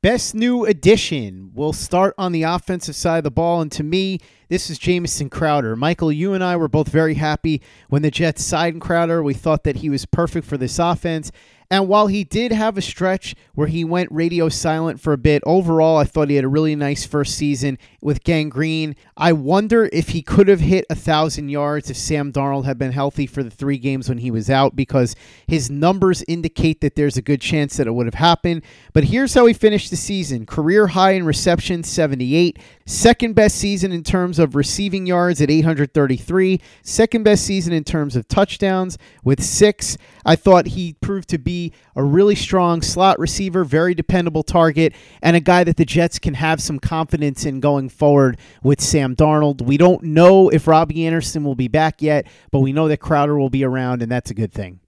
Best 0.00 0.34
new 0.34 0.64
addition. 0.64 1.50
We'll 1.54 1.72
start 1.72 2.14
on 2.16 2.30
the 2.30 2.44
offensive 2.44 2.94
side 2.94 3.18
of 3.18 3.24
the 3.24 3.32
ball, 3.32 3.60
and 3.60 3.72
to 3.72 3.82
me, 3.82 4.20
this 4.48 4.70
is 4.70 4.78
Jamison 4.78 5.28
Crowder. 5.28 5.74
Michael, 5.74 6.12
you 6.12 6.34
and 6.34 6.44
I 6.44 6.56
were 6.56 6.68
both 6.68 6.88
very 6.88 7.14
happy 7.14 7.60
when 7.88 8.02
the 8.02 8.10
Jets 8.10 8.44
signed 8.44 8.80
Crowder. 8.80 9.22
We 9.22 9.34
thought 9.34 9.64
that 9.64 9.76
he 9.76 9.90
was 9.90 10.06
perfect 10.06 10.46
for 10.46 10.56
this 10.56 10.78
offense. 10.78 11.32
And 11.70 11.86
while 11.86 12.06
he 12.06 12.24
did 12.24 12.50
have 12.50 12.78
a 12.78 12.82
stretch 12.82 13.34
where 13.54 13.66
he 13.66 13.84
went 13.84 14.10
radio 14.10 14.48
silent 14.48 15.00
for 15.00 15.12
a 15.12 15.18
bit, 15.18 15.42
overall, 15.44 15.98
I 15.98 16.04
thought 16.04 16.30
he 16.30 16.36
had 16.36 16.44
a 16.44 16.48
really 16.48 16.74
nice 16.74 17.04
first 17.04 17.34
season 17.34 17.76
with 18.00 18.24
Gang 18.24 18.48
Green. 18.48 18.96
I 19.18 19.32
wonder 19.32 19.90
if 19.92 20.10
he 20.10 20.22
could 20.22 20.48
have 20.48 20.60
hit 20.60 20.86
a 20.88 20.94
thousand 20.94 21.50
yards 21.50 21.90
if 21.90 21.98
Sam 21.98 22.32
Darnold 22.32 22.64
had 22.64 22.78
been 22.78 22.92
healthy 22.92 23.26
for 23.26 23.42
the 23.42 23.50
three 23.50 23.76
games 23.76 24.08
when 24.08 24.18
he 24.18 24.30
was 24.30 24.48
out, 24.48 24.76
because 24.76 25.14
his 25.46 25.70
numbers 25.70 26.24
indicate 26.26 26.80
that 26.80 26.94
there's 26.94 27.18
a 27.18 27.22
good 27.22 27.42
chance 27.42 27.76
that 27.76 27.86
it 27.86 27.92
would 27.92 28.06
have 28.06 28.14
happened. 28.14 28.62
But 28.94 29.04
here's 29.04 29.34
how 29.34 29.44
he 29.44 29.52
finished 29.52 29.90
the 29.90 29.96
season 29.96 30.46
career 30.46 30.86
high 30.86 31.12
in 31.12 31.26
reception, 31.26 31.82
78, 31.82 32.58
second 32.86 33.34
best 33.34 33.56
season 33.56 33.92
in 33.92 34.02
terms 34.02 34.38
of 34.38 34.54
receiving 34.54 35.06
yards 35.06 35.42
at 35.42 35.50
833, 35.50 36.62
second 36.82 37.24
best 37.24 37.44
season 37.44 37.74
in 37.74 37.84
terms 37.84 38.16
of 38.16 38.26
touchdowns 38.26 38.96
with 39.22 39.42
six. 39.42 39.98
I 40.28 40.36
thought 40.36 40.66
he 40.66 40.92
proved 41.00 41.30
to 41.30 41.38
be 41.38 41.72
a 41.96 42.04
really 42.04 42.34
strong 42.34 42.82
slot 42.82 43.18
receiver, 43.18 43.64
very 43.64 43.94
dependable 43.94 44.42
target, 44.42 44.92
and 45.22 45.34
a 45.34 45.40
guy 45.40 45.64
that 45.64 45.78
the 45.78 45.86
Jets 45.86 46.18
can 46.18 46.34
have 46.34 46.60
some 46.60 46.78
confidence 46.78 47.46
in 47.46 47.60
going 47.60 47.88
forward 47.88 48.38
with 48.62 48.78
Sam 48.78 49.16
Darnold. 49.16 49.62
We 49.62 49.78
don't 49.78 50.02
know 50.02 50.50
if 50.50 50.66
Robbie 50.66 51.06
Anderson 51.06 51.44
will 51.44 51.54
be 51.54 51.68
back 51.68 52.02
yet, 52.02 52.26
but 52.50 52.58
we 52.58 52.74
know 52.74 52.88
that 52.88 52.98
Crowder 52.98 53.38
will 53.38 53.48
be 53.48 53.64
around, 53.64 54.02
and 54.02 54.12
that's 54.12 54.30
a 54.30 54.34
good 54.34 54.52
thing. 54.52 54.80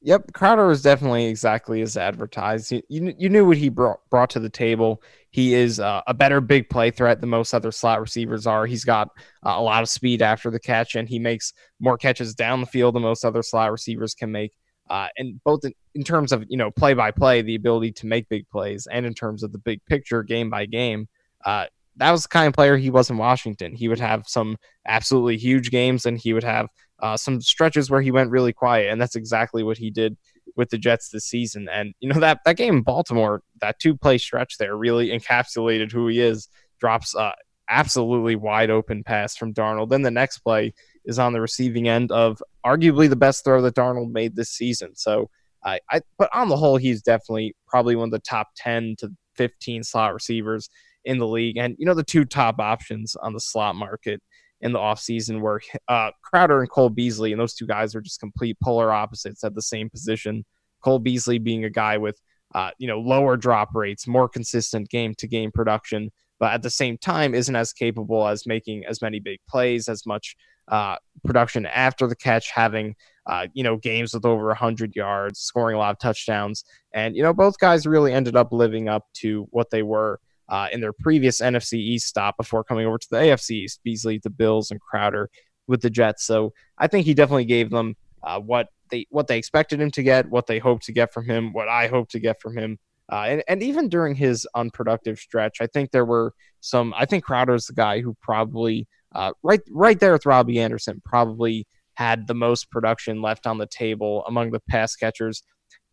Yep, 0.00 0.32
Crowder 0.32 0.66
was 0.66 0.80
definitely 0.80 1.26
exactly 1.26 1.82
as 1.82 1.98
advertised. 1.98 2.72
You, 2.72 2.80
you, 2.88 3.14
you 3.18 3.28
knew 3.28 3.44
what 3.44 3.58
he 3.58 3.68
brought, 3.68 4.00
brought 4.08 4.30
to 4.30 4.40
the 4.40 4.48
table. 4.48 5.02
He 5.28 5.52
is 5.52 5.78
uh, 5.78 6.00
a 6.06 6.14
better 6.14 6.40
big 6.40 6.70
play 6.70 6.90
threat 6.90 7.20
than 7.20 7.28
most 7.28 7.52
other 7.52 7.70
slot 7.70 8.00
receivers 8.00 8.46
are. 8.46 8.64
He's 8.64 8.84
got 8.84 9.08
uh, 9.44 9.56
a 9.56 9.60
lot 9.60 9.82
of 9.82 9.90
speed 9.90 10.22
after 10.22 10.50
the 10.50 10.60
catch, 10.60 10.94
and 10.94 11.06
he 11.06 11.18
makes 11.18 11.52
more 11.80 11.98
catches 11.98 12.34
down 12.34 12.62
the 12.62 12.66
field 12.66 12.94
than 12.94 13.02
most 13.02 13.26
other 13.26 13.42
slot 13.42 13.70
receivers 13.70 14.14
can 14.14 14.32
make. 14.32 14.52
Uh, 14.88 15.08
and 15.16 15.42
both 15.44 15.64
in, 15.64 15.72
in, 15.94 16.04
terms 16.04 16.32
of 16.32 16.44
you 16.48 16.56
know 16.56 16.70
play 16.70 16.94
by 16.94 17.10
play, 17.10 17.42
the 17.42 17.54
ability 17.54 17.92
to 17.92 18.06
make 18.06 18.28
big 18.28 18.48
plays, 18.48 18.86
and 18.86 19.04
in 19.04 19.14
terms 19.14 19.42
of 19.42 19.52
the 19.52 19.58
big 19.58 19.84
picture, 19.86 20.22
game 20.22 20.48
by 20.48 20.64
game, 20.66 21.08
uh, 21.44 21.66
that 21.96 22.10
was 22.10 22.22
the 22.22 22.28
kind 22.28 22.46
of 22.46 22.54
player 22.54 22.76
he 22.76 22.90
was 22.90 23.10
in 23.10 23.16
Washington. 23.16 23.74
He 23.74 23.88
would 23.88 24.00
have 24.00 24.28
some 24.28 24.56
absolutely 24.86 25.38
huge 25.38 25.70
games, 25.70 26.06
and 26.06 26.18
he 26.18 26.32
would 26.32 26.44
have 26.44 26.68
uh, 27.00 27.16
some 27.16 27.40
stretches 27.40 27.90
where 27.90 28.00
he 28.00 28.10
went 28.10 28.30
really 28.30 28.52
quiet, 28.52 28.90
and 28.90 29.00
that's 29.00 29.16
exactly 29.16 29.62
what 29.62 29.78
he 29.78 29.90
did 29.90 30.16
with 30.54 30.70
the 30.70 30.78
Jets 30.78 31.10
this 31.10 31.24
season. 31.24 31.68
And 31.70 31.94
you 32.00 32.08
know 32.08 32.20
that 32.20 32.40
that 32.44 32.56
game 32.56 32.76
in 32.76 32.82
Baltimore, 32.82 33.42
that 33.60 33.78
two 33.78 33.96
play 33.96 34.18
stretch 34.18 34.58
there, 34.58 34.76
really 34.76 35.08
encapsulated 35.08 35.90
who 35.92 36.08
he 36.08 36.20
is. 36.20 36.48
Drops 36.78 37.14
uh, 37.14 37.32
absolutely 37.68 38.36
wide 38.36 38.70
open 38.70 39.02
pass 39.02 39.36
from 39.36 39.54
Darnold. 39.54 39.88
Then 39.88 40.02
the 40.02 40.10
next 40.10 40.38
play 40.38 40.74
is 41.06 41.18
on 41.18 41.32
the 41.32 41.40
receiving 41.40 41.88
end 41.88 42.12
of 42.12 42.42
arguably 42.64 43.08
the 43.08 43.16
best 43.16 43.44
throw 43.44 43.62
that 43.62 43.74
Darnold 43.74 44.12
made 44.12 44.36
this 44.36 44.50
season. 44.50 44.94
So 44.94 45.30
I, 45.64 45.80
I 45.90 46.00
but 46.18 46.28
on 46.34 46.48
the 46.48 46.56
whole, 46.56 46.76
he's 46.76 47.02
definitely 47.02 47.54
probably 47.66 47.96
one 47.96 48.08
of 48.08 48.12
the 48.12 48.18
top 48.20 48.48
ten 48.56 48.94
to 48.98 49.10
fifteen 49.34 49.82
slot 49.82 50.12
receivers 50.14 50.68
in 51.04 51.18
the 51.18 51.26
league. 51.26 51.56
And 51.56 51.76
you 51.78 51.86
know 51.86 51.94
the 51.94 52.04
two 52.04 52.24
top 52.24 52.60
options 52.60 53.16
on 53.16 53.32
the 53.32 53.40
slot 53.40 53.76
market 53.76 54.20
in 54.60 54.72
the 54.72 54.78
offseason 54.78 55.40
were 55.40 55.60
uh, 55.88 56.10
Crowder 56.22 56.60
and 56.60 56.70
Cole 56.70 56.90
Beasley, 56.90 57.32
and 57.32 57.40
those 57.40 57.54
two 57.54 57.66
guys 57.66 57.94
are 57.94 58.00
just 58.00 58.20
complete 58.20 58.56
polar 58.62 58.92
opposites 58.92 59.44
at 59.44 59.54
the 59.54 59.62
same 59.62 59.90
position. 59.90 60.44
Cole 60.82 60.98
Beasley 60.98 61.38
being 61.38 61.64
a 61.64 61.70
guy 61.70 61.98
with 61.98 62.20
uh, 62.54 62.70
you 62.78 62.86
know 62.86 63.00
lower 63.00 63.36
drop 63.36 63.74
rates, 63.74 64.06
more 64.06 64.28
consistent 64.28 64.88
game 64.88 65.14
to 65.16 65.26
game 65.26 65.50
production, 65.52 66.10
but 66.38 66.52
at 66.52 66.62
the 66.62 66.70
same 66.70 66.96
time 66.98 67.34
isn't 67.34 67.56
as 67.56 67.72
capable 67.72 68.26
as 68.26 68.46
making 68.46 68.84
as 68.86 69.02
many 69.02 69.18
big 69.20 69.40
plays, 69.48 69.88
as 69.88 70.06
much 70.06 70.36
uh, 70.68 70.96
production 71.24 71.66
after 71.66 72.06
the 72.06 72.16
catch, 72.16 72.50
having 72.50 72.94
uh, 73.26 73.46
you 73.54 73.62
know 73.62 73.76
games 73.76 74.14
with 74.14 74.24
over 74.24 74.46
100 74.46 74.94
yards, 74.94 75.40
scoring 75.40 75.76
a 75.76 75.78
lot 75.78 75.90
of 75.90 75.98
touchdowns, 75.98 76.64
and 76.92 77.16
you 77.16 77.22
know 77.22 77.32
both 77.32 77.58
guys 77.58 77.86
really 77.86 78.12
ended 78.12 78.36
up 78.36 78.52
living 78.52 78.88
up 78.88 79.04
to 79.14 79.46
what 79.50 79.70
they 79.70 79.82
were 79.82 80.20
uh, 80.48 80.68
in 80.72 80.80
their 80.80 80.92
previous 80.92 81.40
NFC 81.40 81.74
East 81.74 82.06
stop 82.06 82.36
before 82.36 82.64
coming 82.64 82.86
over 82.86 82.98
to 82.98 83.08
the 83.10 83.16
AFC 83.16 83.50
East. 83.50 83.80
Beasley, 83.82 84.18
the 84.22 84.30
Bills, 84.30 84.70
and 84.70 84.80
Crowder 84.80 85.30
with 85.66 85.82
the 85.82 85.90
Jets. 85.90 86.24
So 86.24 86.52
I 86.78 86.86
think 86.86 87.06
he 87.06 87.14
definitely 87.14 87.46
gave 87.46 87.70
them 87.70 87.96
uh, 88.22 88.40
what 88.40 88.68
they 88.90 89.06
what 89.10 89.26
they 89.26 89.38
expected 89.38 89.80
him 89.80 89.90
to 89.92 90.02
get, 90.02 90.28
what 90.28 90.46
they 90.46 90.58
hoped 90.58 90.84
to 90.86 90.92
get 90.92 91.12
from 91.12 91.24
him, 91.24 91.52
what 91.52 91.68
I 91.68 91.88
hope 91.88 92.08
to 92.10 92.20
get 92.20 92.40
from 92.40 92.56
him. 92.56 92.78
Uh, 93.10 93.24
and, 93.28 93.44
and 93.46 93.62
even 93.62 93.88
during 93.88 94.16
his 94.16 94.46
unproductive 94.56 95.18
stretch, 95.18 95.58
I 95.60 95.68
think 95.68 95.90
there 95.90 96.04
were 96.04 96.32
some. 96.60 96.92
I 96.96 97.06
think 97.06 97.24
Crowder's 97.24 97.66
the 97.66 97.72
guy 97.72 98.00
who 98.00 98.16
probably 98.20 98.86
uh, 99.16 99.32
right 99.42 99.60
right 99.70 99.98
there 99.98 100.12
with 100.12 100.26
Robbie 100.26 100.60
Anderson 100.60 101.00
probably 101.04 101.66
had 101.94 102.26
the 102.26 102.34
most 102.34 102.70
production 102.70 103.22
left 103.22 103.46
on 103.46 103.56
the 103.56 103.66
table 103.66 104.22
among 104.28 104.50
the 104.50 104.60
pass 104.68 104.94
catchers 104.94 105.42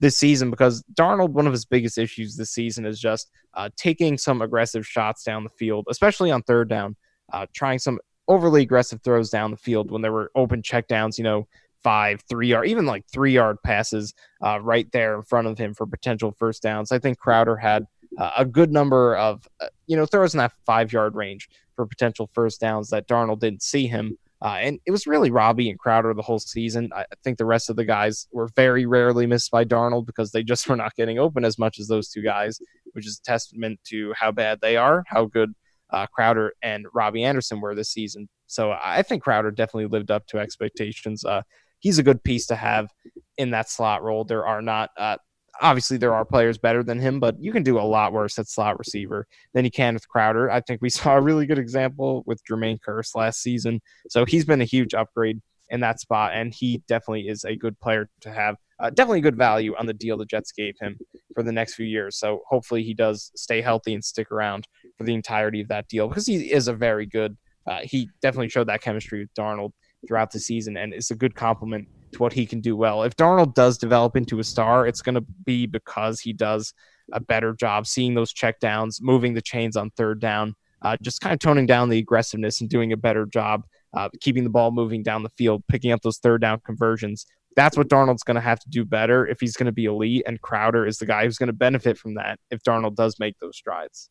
this 0.02 0.18
season 0.18 0.50
because 0.52 0.84
Darnold, 0.94 1.30
one 1.30 1.48
of 1.48 1.54
his 1.54 1.64
biggest 1.64 1.98
issues 1.98 2.36
this 2.36 2.52
season 2.52 2.86
is 2.86 3.00
just 3.00 3.32
uh, 3.54 3.70
taking 3.78 4.18
some 4.18 4.42
aggressive 4.42 4.86
shots 4.86 5.24
down 5.24 5.46
the 5.46 5.50
field, 5.50 5.86
especially 5.90 6.30
on 6.30 6.42
third 6.44 6.68
down, 6.68 6.98
uh, 7.32 7.46
trying 7.54 7.80
some 7.80 7.98
overly 8.28 8.64
aggressive 8.64 9.02
throws 9.02 9.30
down 9.30 9.52
the 9.52 9.58
field 9.58 9.90
when 9.90 10.02
there 10.02 10.12
were 10.12 10.30
open 10.36 10.62
checkdowns, 10.62 11.18
you 11.18 11.24
know, 11.24 11.48
five, 11.82 12.22
three 12.30 12.48
yard, 12.48 12.68
even 12.68 12.86
like 12.86 13.06
three 13.08 13.32
yard 13.32 13.58
passes 13.64 14.14
uh, 14.46 14.60
right 14.60 14.88
there 14.92 15.16
in 15.16 15.24
front 15.24 15.48
of 15.48 15.58
him 15.58 15.74
for 15.74 15.86
potential 15.86 16.34
first 16.38 16.62
downs. 16.62 16.92
I 16.92 17.00
think 17.00 17.18
Crowder 17.18 17.56
had 17.56 17.86
uh, 18.18 18.32
a 18.38 18.46
good 18.46 18.72
number 18.72 19.16
of, 19.18 19.48
uh, 19.62 19.68
you 19.88 19.96
know, 19.96 20.06
throws 20.06 20.34
in 20.34 20.38
that 20.40 20.54
five 20.66 20.92
yard 20.94 21.16
range 21.16 21.50
for 21.76 21.86
potential 21.86 22.30
first 22.34 22.60
downs 22.62 22.90
that 22.90 23.08
Darnold 23.08 23.40
didn't 23.40 23.64
see 23.64 23.88
him 23.88 24.18
Uh, 24.44 24.58
and 24.60 24.80
it 24.86 24.92
was 24.92 25.08
really 25.08 25.32
Robbie 25.32 25.70
and 25.70 25.80
Crowder 25.80 26.14
the 26.14 26.22
whole 26.22 26.38
season. 26.38 26.90
I 26.94 27.06
think 27.24 27.38
the 27.38 27.46
rest 27.46 27.70
of 27.70 27.78
the 27.78 27.86
guys 27.86 28.28
were 28.34 28.50
very 28.58 28.86
rarely 28.86 29.26
missed 29.26 29.52
by 29.52 29.64
Darnold 29.64 30.06
because 30.06 30.32
they 30.32 30.44
just 30.52 30.68
were 30.68 30.76
not 30.76 30.96
getting 30.96 31.18
open 31.18 31.46
as 31.46 31.58
much 31.58 31.80
as 31.80 31.88
those 31.88 32.10
two 32.10 32.22
guys, 32.22 32.60
which 32.92 33.08
is 33.08 33.20
a 33.20 33.24
testament 33.24 33.80
to 33.86 34.14
how 34.18 34.34
bad 34.34 34.60
they 34.60 34.76
are, 34.76 35.06
how 35.08 35.26
good 35.26 35.54
uh, 35.92 36.08
Crowder 36.08 36.54
and 36.62 36.88
Robbie 36.94 37.24
Anderson 37.24 37.62
were 37.62 37.74
this 37.74 37.90
season. 37.90 38.28
So 38.48 38.72
I 38.72 39.02
think 39.02 39.24
Crowder 39.24 39.52
definitely 39.52 39.88
lived 39.88 40.12
up 40.12 40.28
to 40.28 40.40
expectations. 40.40 41.24
Uh, 41.24 41.44
he's 41.80 41.98
a 41.98 42.04
good 42.04 42.22
piece 42.24 42.46
to 42.48 42.56
have 42.58 42.90
in 43.38 43.52
that 43.52 43.70
slot 43.70 44.04
role. 44.04 44.26
There 44.26 44.46
are 44.46 44.62
not 44.62 44.90
uh, 44.98 45.18
obviously 45.62 45.98
there 45.98 46.14
are 46.14 46.26
players 46.26 46.58
better 46.58 46.84
than 46.84 47.00
him, 47.00 47.20
but 47.20 47.40
you 47.40 47.52
can 47.52 47.64
do 47.64 47.80
a 47.80 47.82
lot 47.82 48.14
worse 48.14 48.38
at 48.40 48.48
slot 48.48 48.78
receiver 48.80 49.28
than 49.54 49.66
you 49.66 49.72
can 49.72 49.94
with 49.94 50.08
Crowder. 50.08 50.50
I 50.50 50.62
think 50.62 50.82
we 50.82 50.90
saw 50.90 51.18
a 51.18 51.22
really 51.22 51.46
good 51.46 51.60
example 51.60 52.24
with 52.26 52.42
Jermaine 52.46 52.80
Kearse 52.80 53.16
last 53.16 53.42
season. 53.42 53.82
So 54.10 54.26
he's 54.26 54.46
been 54.46 54.62
a 54.62 54.66
huge 54.66 54.94
upgrade 54.94 55.42
in 55.70 55.80
that 55.80 56.00
spot, 56.00 56.34
and 56.34 56.54
he 56.54 56.84
definitely 56.88 57.28
is 57.28 57.44
a 57.46 57.56
good 57.56 57.80
player 57.80 58.10
to 58.22 58.32
have. 58.32 58.58
Uh, 58.80 58.90
definitely 58.90 59.22
good 59.22 59.38
value 59.38 59.74
on 59.78 59.86
the 59.86 59.94
deal 59.94 60.18
the 60.18 60.26
Jets 60.26 60.52
gave 60.52 60.76
him 60.80 60.98
for 61.34 61.42
the 61.42 61.52
next 61.52 61.76
few 61.76 61.86
years. 61.86 62.18
So 62.18 62.42
hopefully 62.48 62.84
he 62.84 62.94
does 62.94 63.32
stay 63.36 63.62
healthy 63.62 63.94
and 63.94 64.04
stick 64.04 64.32
around 64.32 64.68
for 64.98 65.04
the 65.04 65.14
entirety 65.14 65.62
of 65.62 65.70
that 65.70 65.88
deal 65.88 66.08
because 66.08 66.28
he 66.28 66.52
is 66.52 66.68
a 66.68 66.74
very 66.74 67.06
good. 67.06 67.38
Uh, 67.66 67.80
he 67.84 68.10
definitely 68.22 68.50
showed 68.50 68.68
that 68.68 68.82
chemistry 68.82 69.22
with 69.22 69.34
Darnold 69.36 69.72
throughout 70.06 70.32
the 70.32 70.40
season, 70.40 70.76
and 70.76 70.94
it's 70.94 71.12
a 71.12 71.16
good 71.16 71.34
compliment 71.34 71.88
what 72.20 72.34
he 72.34 72.46
can 72.46 72.62
do 72.62 72.76
well. 72.76 73.04
If 73.04 73.16
Darnold 73.16 73.54
does 73.54 73.78
develop 73.78 74.16
into 74.16 74.40
a 74.40 74.44
star, 74.44 74.88
it's 74.88 75.02
going 75.02 75.16
to 75.16 75.26
be 75.46 75.66
because 75.66 76.20
he 76.20 76.34
does 76.34 76.74
a 77.12 77.20
better 77.20 77.54
job 77.54 77.88
seeing 77.88 78.14
those 78.14 78.34
checkdowns, 78.34 79.02
moving 79.02 79.34
the 79.34 79.42
chains 79.42 79.76
on 79.76 79.92
third 79.92 80.20
down, 80.20 80.56
uh, 80.82 80.98
just 81.02 81.22
kind 81.22 81.34
of 81.34 81.40
toning 81.40 81.66
down 81.66 81.90
the 81.90 81.98
aggressiveness 81.98 82.62
and 82.62 82.70
doing 82.70 82.94
a 82.94 82.98
better 82.98 83.26
job 83.26 83.64
uh, 83.94 84.10
keeping 84.22 84.44
the 84.44 84.50
ball 84.50 84.72
moving 84.72 85.04
down 85.04 85.24
the 85.24 85.30
field, 85.30 85.64
picking 85.68 85.92
up 85.92 86.02
those 86.02 86.18
third 86.18 86.42
down 86.42 86.60
conversions. 86.66 87.26
That's 87.56 87.78
what 87.78 87.88
Darnold's 87.88 88.24
going 88.24 88.36
to 88.36 88.42
have 88.42 88.60
to 88.60 88.70
do 88.70 88.84
better 88.84 89.28
if 89.28 89.40
he's 89.40 89.56
going 89.56 89.68
to 89.68 89.72
be 89.72 89.86
elite. 89.86 90.24
And 90.26 90.42
Crowder 90.42 90.88
is 90.88 90.98
the 90.98 91.06
guy 91.06 91.26
who's 91.26 91.38
going 91.38 91.48
to 91.48 91.54
benefit 91.54 91.98
from 91.98 92.16
that 92.16 92.40
if 92.50 92.64
Darnold 92.64 92.96
does 92.96 93.20
make 93.20 93.38
those 93.40 93.56
strides. 93.56 94.10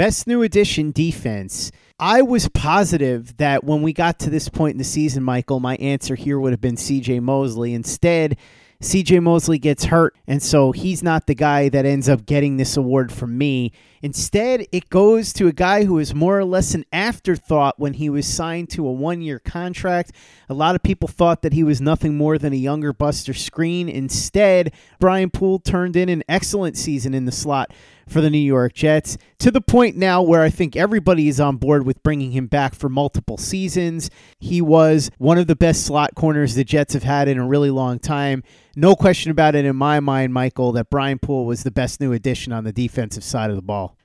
Best 0.00 0.26
new 0.26 0.40
addition 0.40 0.92
defense. 0.92 1.70
I 1.98 2.22
was 2.22 2.48
positive 2.48 3.36
that 3.36 3.64
when 3.64 3.82
we 3.82 3.92
got 3.92 4.18
to 4.20 4.30
this 4.30 4.48
point 4.48 4.72
in 4.72 4.78
the 4.78 4.84
season, 4.84 5.22
Michael, 5.22 5.60
my 5.60 5.76
answer 5.76 6.14
here 6.14 6.40
would 6.40 6.54
have 6.54 6.60
been 6.62 6.76
CJ 6.76 7.20
Mosley. 7.20 7.74
Instead, 7.74 8.38
CJ 8.82 9.22
Mosley 9.22 9.58
gets 9.58 9.84
hurt, 9.84 10.16
and 10.26 10.42
so 10.42 10.72
he's 10.72 11.02
not 11.02 11.26
the 11.26 11.34
guy 11.34 11.68
that 11.68 11.84
ends 11.84 12.08
up 12.08 12.24
getting 12.24 12.56
this 12.56 12.78
award 12.78 13.12
from 13.12 13.36
me. 13.36 13.72
Instead, 14.00 14.64
it 14.72 14.88
goes 14.88 15.34
to 15.34 15.48
a 15.48 15.52
guy 15.52 15.84
who 15.84 15.98
is 15.98 16.14
more 16.14 16.38
or 16.38 16.46
less 16.46 16.72
an 16.72 16.86
afterthought 16.90 17.78
when 17.78 17.92
he 17.92 18.08
was 18.08 18.26
signed 18.26 18.70
to 18.70 18.86
a 18.86 18.92
one 18.92 19.20
year 19.20 19.38
contract. 19.38 20.12
A 20.48 20.54
lot 20.54 20.74
of 20.74 20.82
people 20.82 21.08
thought 21.08 21.42
that 21.42 21.52
he 21.52 21.62
was 21.62 21.82
nothing 21.82 22.16
more 22.16 22.38
than 22.38 22.54
a 22.54 22.56
younger 22.56 22.94
Buster 22.94 23.34
Skrine. 23.34 23.92
Instead, 23.92 24.72
Brian 24.98 25.28
Poole 25.28 25.58
turned 25.58 25.94
in 25.94 26.08
an 26.08 26.24
excellent 26.26 26.78
season 26.78 27.12
in 27.12 27.26
the 27.26 27.32
slot 27.32 27.70
for 28.10 28.20
the 28.20 28.30
New 28.30 28.38
York 28.38 28.74
Jets 28.74 29.16
to 29.38 29.50
the 29.50 29.60
point 29.60 29.96
now 29.96 30.22
where 30.22 30.42
I 30.42 30.50
think 30.50 30.76
everybody 30.76 31.28
is 31.28 31.40
on 31.40 31.56
board 31.56 31.86
with 31.86 32.02
bringing 32.02 32.32
him 32.32 32.46
back 32.46 32.74
for 32.74 32.88
multiple 32.88 33.38
seasons. 33.38 34.10
He 34.38 34.60
was 34.60 35.10
one 35.18 35.38
of 35.38 35.46
the 35.46 35.56
best 35.56 35.86
slot 35.86 36.14
corners 36.14 36.54
the 36.54 36.64
Jets 36.64 36.94
have 36.94 37.02
had 37.02 37.28
in 37.28 37.38
a 37.38 37.46
really 37.46 37.70
long 37.70 37.98
time. 37.98 38.42
No 38.76 38.96
question 38.96 39.30
about 39.30 39.54
it 39.54 39.64
in 39.64 39.76
my 39.76 40.00
mind, 40.00 40.34
Michael, 40.34 40.72
that 40.72 40.90
Brian 40.90 41.18
Poole 41.18 41.46
was 41.46 41.62
the 41.62 41.70
best 41.70 42.00
new 42.00 42.12
addition 42.12 42.52
on 42.52 42.64
the 42.64 42.72
defensive 42.72 43.24
side 43.24 43.50
of 43.50 43.56
the 43.56 43.62
ball. 43.62 43.96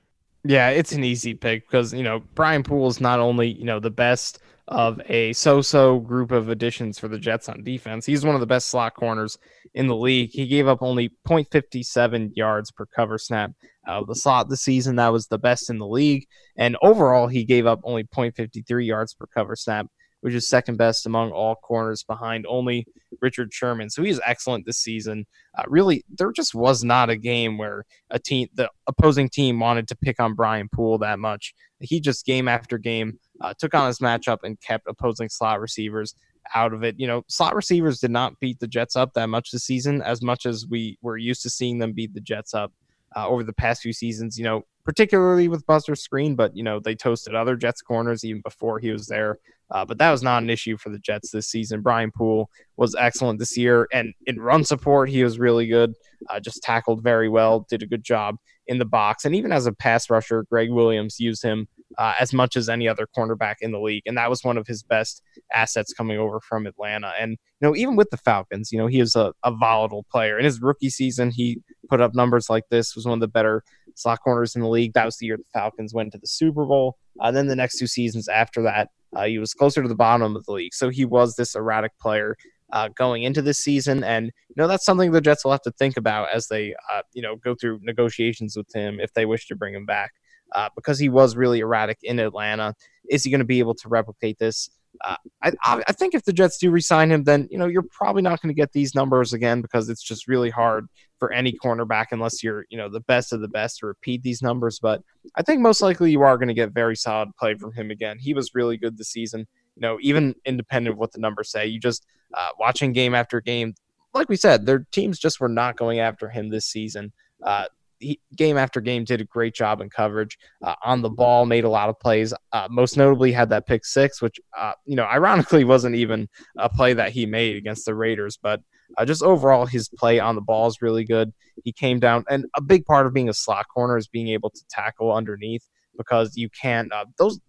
Yeah, 0.44 0.70
it's 0.70 0.92
an 0.92 1.02
easy 1.02 1.34
pick 1.34 1.68
because, 1.68 1.92
you 1.92 2.04
know, 2.04 2.22
Brian 2.34 2.62
Poole 2.62 2.86
is 2.88 3.00
not 3.00 3.18
only, 3.18 3.48
you 3.48 3.64
know, 3.64 3.80
the 3.80 3.90
best 3.90 4.38
of 4.68 5.00
a 5.06 5.32
so-so 5.32 6.00
group 6.00 6.32
of 6.32 6.48
additions 6.48 6.98
for 6.98 7.08
the 7.08 7.18
Jets 7.18 7.48
on 7.48 7.62
defense. 7.62 8.04
He's 8.04 8.24
one 8.24 8.34
of 8.34 8.40
the 8.40 8.46
best 8.46 8.68
slot 8.68 8.94
corners 8.94 9.38
in 9.74 9.86
the 9.86 9.96
league. 9.96 10.30
He 10.32 10.46
gave 10.46 10.66
up 10.66 10.82
only 10.82 11.10
0.57 11.26 12.30
yards 12.34 12.70
per 12.70 12.86
cover 12.86 13.18
snap 13.18 13.52
of 13.86 14.06
the 14.06 14.14
slot 14.14 14.48
this 14.48 14.62
season. 14.62 14.96
That 14.96 15.12
was 15.12 15.28
the 15.28 15.38
best 15.38 15.70
in 15.70 15.78
the 15.78 15.86
league. 15.86 16.26
And 16.56 16.76
overall, 16.82 17.28
he 17.28 17.44
gave 17.44 17.66
up 17.66 17.80
only 17.84 18.04
0.53 18.04 18.86
yards 18.86 19.14
per 19.14 19.26
cover 19.26 19.56
snap, 19.56 19.86
which 20.20 20.34
is 20.34 20.48
second 20.48 20.76
best 20.76 21.06
among 21.06 21.30
all 21.30 21.56
corners 21.56 22.02
behind 22.02 22.46
only 22.48 22.86
Richard 23.20 23.52
Sherman. 23.52 23.90
So 23.90 24.02
he's 24.02 24.20
excellent 24.26 24.66
this 24.66 24.78
season. 24.78 25.26
Uh, 25.56 25.64
really, 25.68 26.04
there 26.08 26.32
just 26.32 26.54
was 26.54 26.84
not 26.84 27.10
a 27.10 27.16
game 27.16 27.58
where 27.58 27.84
a 28.10 28.18
team, 28.18 28.48
the 28.54 28.70
opposing 28.86 29.28
team, 29.28 29.60
wanted 29.60 29.88
to 29.88 29.96
pick 29.96 30.20
on 30.20 30.34
Brian 30.34 30.68
Poole 30.68 30.98
that 30.98 31.18
much. 31.18 31.54
He 31.80 32.00
just 32.00 32.26
game 32.26 32.48
after 32.48 32.78
game 32.78 33.18
uh, 33.40 33.54
took 33.58 33.74
on 33.74 33.86
his 33.86 33.98
matchup 33.98 34.38
and 34.42 34.60
kept 34.60 34.86
opposing 34.88 35.28
slot 35.28 35.60
receivers 35.60 36.14
out 36.54 36.72
of 36.72 36.82
it. 36.84 36.98
You 36.98 37.06
know, 37.06 37.22
slot 37.28 37.54
receivers 37.54 38.00
did 38.00 38.10
not 38.10 38.38
beat 38.40 38.60
the 38.60 38.68
Jets 38.68 38.96
up 38.96 39.12
that 39.14 39.28
much 39.28 39.50
this 39.50 39.64
season, 39.64 40.02
as 40.02 40.22
much 40.22 40.46
as 40.46 40.66
we 40.68 40.98
were 41.02 41.16
used 41.16 41.42
to 41.42 41.50
seeing 41.50 41.78
them 41.78 41.92
beat 41.92 42.14
the 42.14 42.20
Jets 42.20 42.54
up 42.54 42.72
uh, 43.14 43.28
over 43.28 43.44
the 43.44 43.52
past 43.52 43.82
few 43.82 43.92
seasons. 43.92 44.38
You 44.38 44.44
know, 44.44 44.62
particularly 44.84 45.48
with 45.48 45.66
Buster 45.66 45.92
Skrine, 45.92 46.36
but 46.36 46.56
you 46.56 46.62
know 46.62 46.80
they 46.80 46.94
toasted 46.94 47.34
other 47.34 47.56
Jets 47.56 47.82
corners 47.82 48.24
even 48.24 48.42
before 48.42 48.78
he 48.78 48.90
was 48.90 49.06
there. 49.06 49.38
Uh, 49.70 49.84
but 49.84 49.98
that 49.98 50.12
was 50.12 50.22
not 50.22 50.44
an 50.44 50.50
issue 50.50 50.76
for 50.76 50.90
the 50.90 50.98
Jets 50.98 51.30
this 51.30 51.48
season. 51.48 51.80
Brian 51.80 52.12
Poole 52.12 52.48
was 52.76 52.94
excellent 52.94 53.40
this 53.40 53.56
year, 53.56 53.88
and 53.92 54.14
in 54.26 54.38
run 54.38 54.64
support, 54.64 55.08
he 55.08 55.24
was 55.24 55.38
really 55.38 55.66
good. 55.66 55.92
Uh, 56.30 56.38
just 56.38 56.62
tackled 56.62 57.02
very 57.02 57.28
well, 57.28 57.66
did 57.68 57.82
a 57.82 57.86
good 57.86 58.04
job 58.04 58.36
in 58.68 58.78
the 58.78 58.84
box, 58.84 59.24
and 59.24 59.34
even 59.34 59.52
as 59.52 59.66
a 59.66 59.72
pass 59.72 60.08
rusher, 60.08 60.44
Gregg 60.44 60.70
Williams 60.70 61.18
used 61.20 61.42
him 61.42 61.68
uh, 61.98 62.14
as 62.20 62.32
much 62.32 62.56
as 62.56 62.68
any 62.68 62.88
other 62.88 63.06
cornerback 63.16 63.56
in 63.60 63.72
the 63.72 63.80
league. 63.80 64.02
And 64.06 64.16
that 64.18 64.30
was 64.30 64.44
one 64.44 64.56
of 64.56 64.66
his 64.66 64.82
best 64.82 65.22
assets 65.52 65.92
coming 65.92 66.18
over 66.18 66.40
from 66.40 66.66
Atlanta. 66.66 67.12
And, 67.18 67.32
you 67.32 67.68
know, 67.68 67.76
even 67.76 67.96
with 67.96 68.10
the 68.10 68.16
Falcons, 68.16 68.70
you 68.70 68.78
know, 68.78 68.86
he 68.86 69.00
is 69.00 69.16
a, 69.16 69.32
a 69.42 69.52
volatile 69.52 70.04
player. 70.10 70.38
In 70.38 70.44
his 70.44 70.60
rookie 70.60 70.90
season, 70.90 71.30
he 71.30 71.60
put 71.88 72.00
up 72.00 72.14
numbers 72.14 72.50
like 72.50 72.64
this, 72.70 72.94
was 72.94 73.06
one 73.06 73.14
of 73.14 73.20
the 73.20 73.28
better 73.28 73.62
slot 73.94 74.20
corners 74.22 74.54
in 74.54 74.62
the 74.62 74.68
league. 74.68 74.92
That 74.92 75.06
was 75.06 75.16
the 75.16 75.26
year 75.26 75.36
the 75.36 75.44
Falcons 75.52 75.94
went 75.94 76.12
to 76.12 76.18
the 76.18 76.26
Super 76.26 76.66
Bowl. 76.66 76.96
Uh, 77.20 77.30
then 77.30 77.46
the 77.46 77.56
next 77.56 77.78
two 77.78 77.86
seasons 77.86 78.28
after 78.28 78.62
that, 78.62 78.90
uh, 79.14 79.24
he 79.24 79.38
was 79.38 79.54
closer 79.54 79.82
to 79.82 79.88
the 79.88 79.94
bottom 79.94 80.36
of 80.36 80.44
the 80.44 80.52
league. 80.52 80.74
So 80.74 80.90
he 80.90 81.04
was 81.04 81.36
this 81.36 81.54
erratic 81.54 81.98
player. 81.98 82.36
Uh, 82.72 82.88
going 82.96 83.22
into 83.22 83.40
this 83.40 83.58
season, 83.58 84.02
and 84.02 84.26
you 84.26 84.54
know 84.56 84.66
that's 84.66 84.84
something 84.84 85.12
the 85.12 85.20
Jets 85.20 85.44
will 85.44 85.52
have 85.52 85.62
to 85.62 85.70
think 85.70 85.96
about 85.96 86.30
as 86.34 86.48
they, 86.48 86.74
uh, 86.92 87.02
you 87.12 87.22
know, 87.22 87.36
go 87.36 87.54
through 87.54 87.78
negotiations 87.84 88.56
with 88.56 88.66
him 88.74 88.98
if 88.98 89.14
they 89.14 89.24
wish 89.24 89.46
to 89.46 89.54
bring 89.54 89.72
him 89.72 89.86
back 89.86 90.10
uh, 90.54 90.68
because 90.74 90.98
he 90.98 91.08
was 91.08 91.36
really 91.36 91.60
erratic 91.60 91.98
in 92.02 92.18
Atlanta. 92.18 92.74
Is 93.08 93.24
he 93.24 93.30
going 93.30 93.40
to 93.40 93.44
be 93.44 93.58
able 93.58 93.74
to 93.74 93.88
replicate 93.88 94.38
this? 94.38 94.70
Uh, 95.04 95.16
I, 95.42 95.52
I 95.62 95.92
think 95.92 96.14
if 96.14 96.24
the 96.24 96.32
Jets 96.32 96.58
do 96.58 96.70
resign 96.70 97.10
him, 97.10 97.24
then 97.24 97.48
you 97.50 97.58
know 97.58 97.66
you're 97.66 97.84
probably 97.90 98.22
not 98.22 98.40
going 98.40 98.48
to 98.48 98.58
get 98.58 98.72
these 98.72 98.94
numbers 98.94 99.32
again 99.32 99.60
because 99.60 99.88
it's 99.88 100.02
just 100.02 100.28
really 100.28 100.50
hard 100.50 100.86
for 101.18 101.32
any 101.32 101.52
cornerback 101.52 102.06
unless 102.10 102.42
you're 102.42 102.64
you 102.68 102.78
know 102.78 102.88
the 102.88 103.00
best 103.00 103.32
of 103.32 103.40
the 103.40 103.48
best 103.48 103.78
to 103.78 103.86
repeat 103.86 104.22
these 104.22 104.42
numbers. 104.42 104.78
But 104.80 105.02
I 105.34 105.42
think 105.42 105.60
most 105.60 105.82
likely 105.82 106.10
you 106.10 106.22
are 106.22 106.38
going 106.38 106.48
to 106.48 106.54
get 106.54 106.72
very 106.72 106.96
solid 106.96 107.28
play 107.38 107.54
from 107.54 107.72
him 107.72 107.90
again. 107.90 108.18
He 108.18 108.34
was 108.34 108.54
really 108.54 108.76
good 108.76 108.96
this 108.96 109.10
season. 109.10 109.46
You 109.76 109.82
know, 109.82 109.98
even 110.00 110.34
independent 110.44 110.94
of 110.94 110.98
what 110.98 111.12
the 111.12 111.20
numbers 111.20 111.50
say, 111.50 111.66
you 111.66 111.78
just 111.78 112.06
uh, 112.34 112.48
watching 112.58 112.92
game 112.92 113.14
after 113.14 113.40
game. 113.40 113.74
Like 114.14 114.28
we 114.30 114.36
said, 114.36 114.64
their 114.64 114.86
teams 114.92 115.18
just 115.18 115.40
were 115.40 115.48
not 115.48 115.76
going 115.76 116.00
after 116.00 116.30
him 116.30 116.48
this 116.48 116.64
season. 116.64 117.12
Uh, 117.42 117.66
he, 117.98 118.20
game 118.36 118.56
after 118.56 118.80
game 118.80 119.04
did 119.04 119.20
a 119.20 119.24
great 119.24 119.54
job 119.54 119.80
in 119.80 119.90
coverage 119.90 120.38
uh, 120.62 120.74
on 120.84 121.02
the 121.02 121.10
ball, 121.10 121.46
made 121.46 121.64
a 121.64 121.68
lot 121.68 121.88
of 121.88 121.98
plays. 121.98 122.34
Uh, 122.52 122.68
most 122.70 122.96
notably, 122.96 123.32
had 123.32 123.50
that 123.50 123.66
pick 123.66 123.84
six, 123.84 124.20
which 124.20 124.38
uh, 124.56 124.72
you 124.84 124.96
know, 124.96 125.04
ironically, 125.04 125.64
wasn't 125.64 125.94
even 125.94 126.28
a 126.58 126.68
play 126.68 126.92
that 126.94 127.12
he 127.12 127.26
made 127.26 127.56
against 127.56 127.84
the 127.84 127.94
Raiders, 127.94 128.38
but 128.40 128.60
uh, 128.98 129.04
just 129.04 129.22
overall, 129.22 129.66
his 129.66 129.88
play 129.88 130.20
on 130.20 130.34
the 130.34 130.40
ball 130.40 130.66
is 130.66 130.82
really 130.82 131.04
good. 131.04 131.32
He 131.64 131.72
came 131.72 131.98
down, 131.98 132.24
and 132.28 132.46
a 132.56 132.62
big 132.62 132.84
part 132.84 133.06
of 133.06 133.14
being 133.14 133.28
a 133.28 133.34
slot 133.34 133.66
corner 133.72 133.96
is 133.96 134.08
being 134.08 134.28
able 134.28 134.50
to 134.50 134.60
tackle 134.70 135.12
underneath 135.12 135.66
because 135.96 136.36
you 136.36 136.48
can't. 136.50 136.92
Uh, 136.92 137.06
those 137.18 137.40